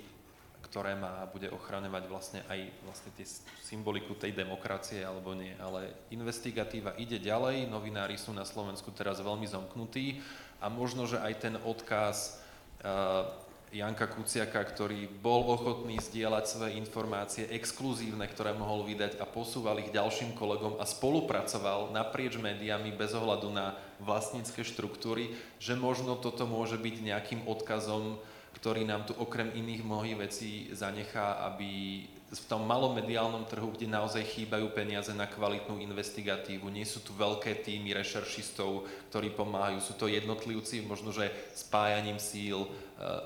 [0.67, 3.25] ktoré má a bude ochraňovať vlastne aj vlastne tie
[3.63, 5.55] symboliku tej demokracie alebo nie.
[5.63, 10.19] Ale investigatíva ide ďalej, novinári sú na Slovensku teraz veľmi zomknutí
[10.59, 12.43] a možno, že aj ten odkaz
[12.83, 13.31] uh,
[13.77, 19.93] Janka Kuciaka, ktorý bol ochotný zdieľať svoje informácie exkluzívne, ktoré mohol vydať a posúval ich
[19.93, 26.81] ďalším kolegom a spolupracoval naprieč médiami bez ohľadu na vlastnícke štruktúry, že možno toto môže
[26.81, 28.17] byť nejakým odkazom
[28.57, 32.01] ktorý nám tu okrem iných mnohých vecí zanechá, aby
[32.43, 37.15] v tom malom mediálnom trhu, kde naozaj chýbajú peniaze na kvalitnú investigatívu, nie sú tu
[37.15, 42.69] veľké týmy rešeršistov, ktorí pomáhajú, sú to jednotlivci, možno, že spájaním síl e,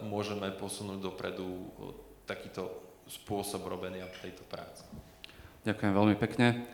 [0.06, 1.64] môžeme posunúť dopredu e,
[2.28, 2.70] takýto
[3.08, 4.86] spôsob robenia tejto práce.
[5.66, 6.64] Ďakujem veľmi pekne.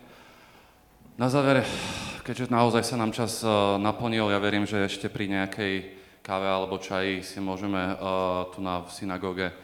[1.16, 1.64] Na záver,
[2.26, 3.48] keďže naozaj sa nám čas e,
[3.80, 5.74] naplnil, ja verím, že ešte pri nejakej
[6.26, 7.94] káve alebo čaji si môžeme
[8.50, 9.54] tu na synagóge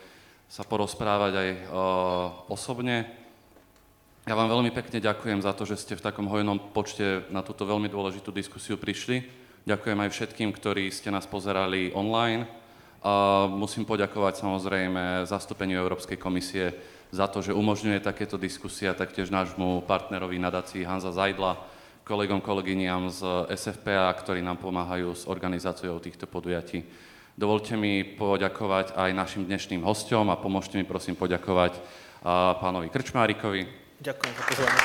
[0.53, 1.65] sa porozprávať aj uh,
[2.53, 3.09] osobne.
[4.29, 7.65] Ja vám veľmi pekne ďakujem za to, že ste v takom hojnom počte na túto
[7.65, 9.24] veľmi dôležitú diskusiu prišli.
[9.65, 12.45] Ďakujem aj všetkým, ktorí ste nás pozerali online.
[13.49, 16.77] Musím poďakovať samozrejme zastúpeniu Európskej komisie
[17.09, 21.59] za to, že umožňuje takéto diskusie a taktiež nášmu partnerovi nadácii Hanza Zajdla,
[22.05, 26.85] kolegom, kolegyniam z SFPA, ktorí nám pomáhajú s organizáciou týchto podujatí.
[27.33, 31.81] Dovolte mi poďakovať aj našim dnešným hostom a pomôžte mi prosím poďakovať
[32.61, 33.65] pánovi Krčmárikovi.
[34.05, 34.81] Ďakujem za pozvanie.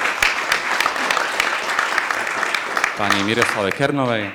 [2.96, 4.32] Pani Miroslave Kernovej.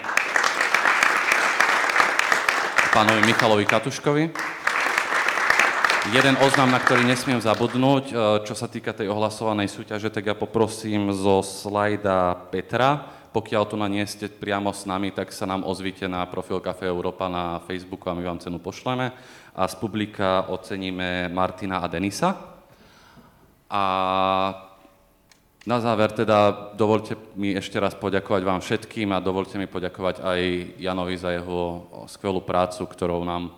[2.93, 4.25] Pánovi Michalovi Katuškovi.
[6.13, 8.15] Jeden oznam, na ktorý nesmiem zabudnúť, e,
[8.45, 13.22] čo sa týka tej ohlasovanej súťaže, tak ja poprosím zo slajda Petra.
[13.33, 16.93] Pokiaľ tu na nie ste priamo s nami, tak sa nám ozvite na profil Café
[16.93, 19.09] Európa na Facebooku a my vám cenu pošleme.
[19.57, 22.37] A z publika oceníme Martina a Denisa.
[23.73, 23.83] A
[25.65, 30.41] na záver teda dovolte mi ešte raz poďakovať vám všetkým a dovolte mi poďakovať aj
[30.77, 33.49] Janovi za jeho skvelú prácu, ktorou nám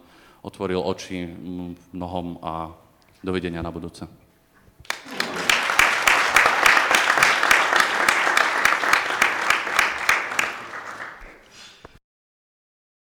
[0.45, 1.27] otvoril oči
[1.91, 2.71] mnohom a
[3.25, 4.24] dovidenia na budúce.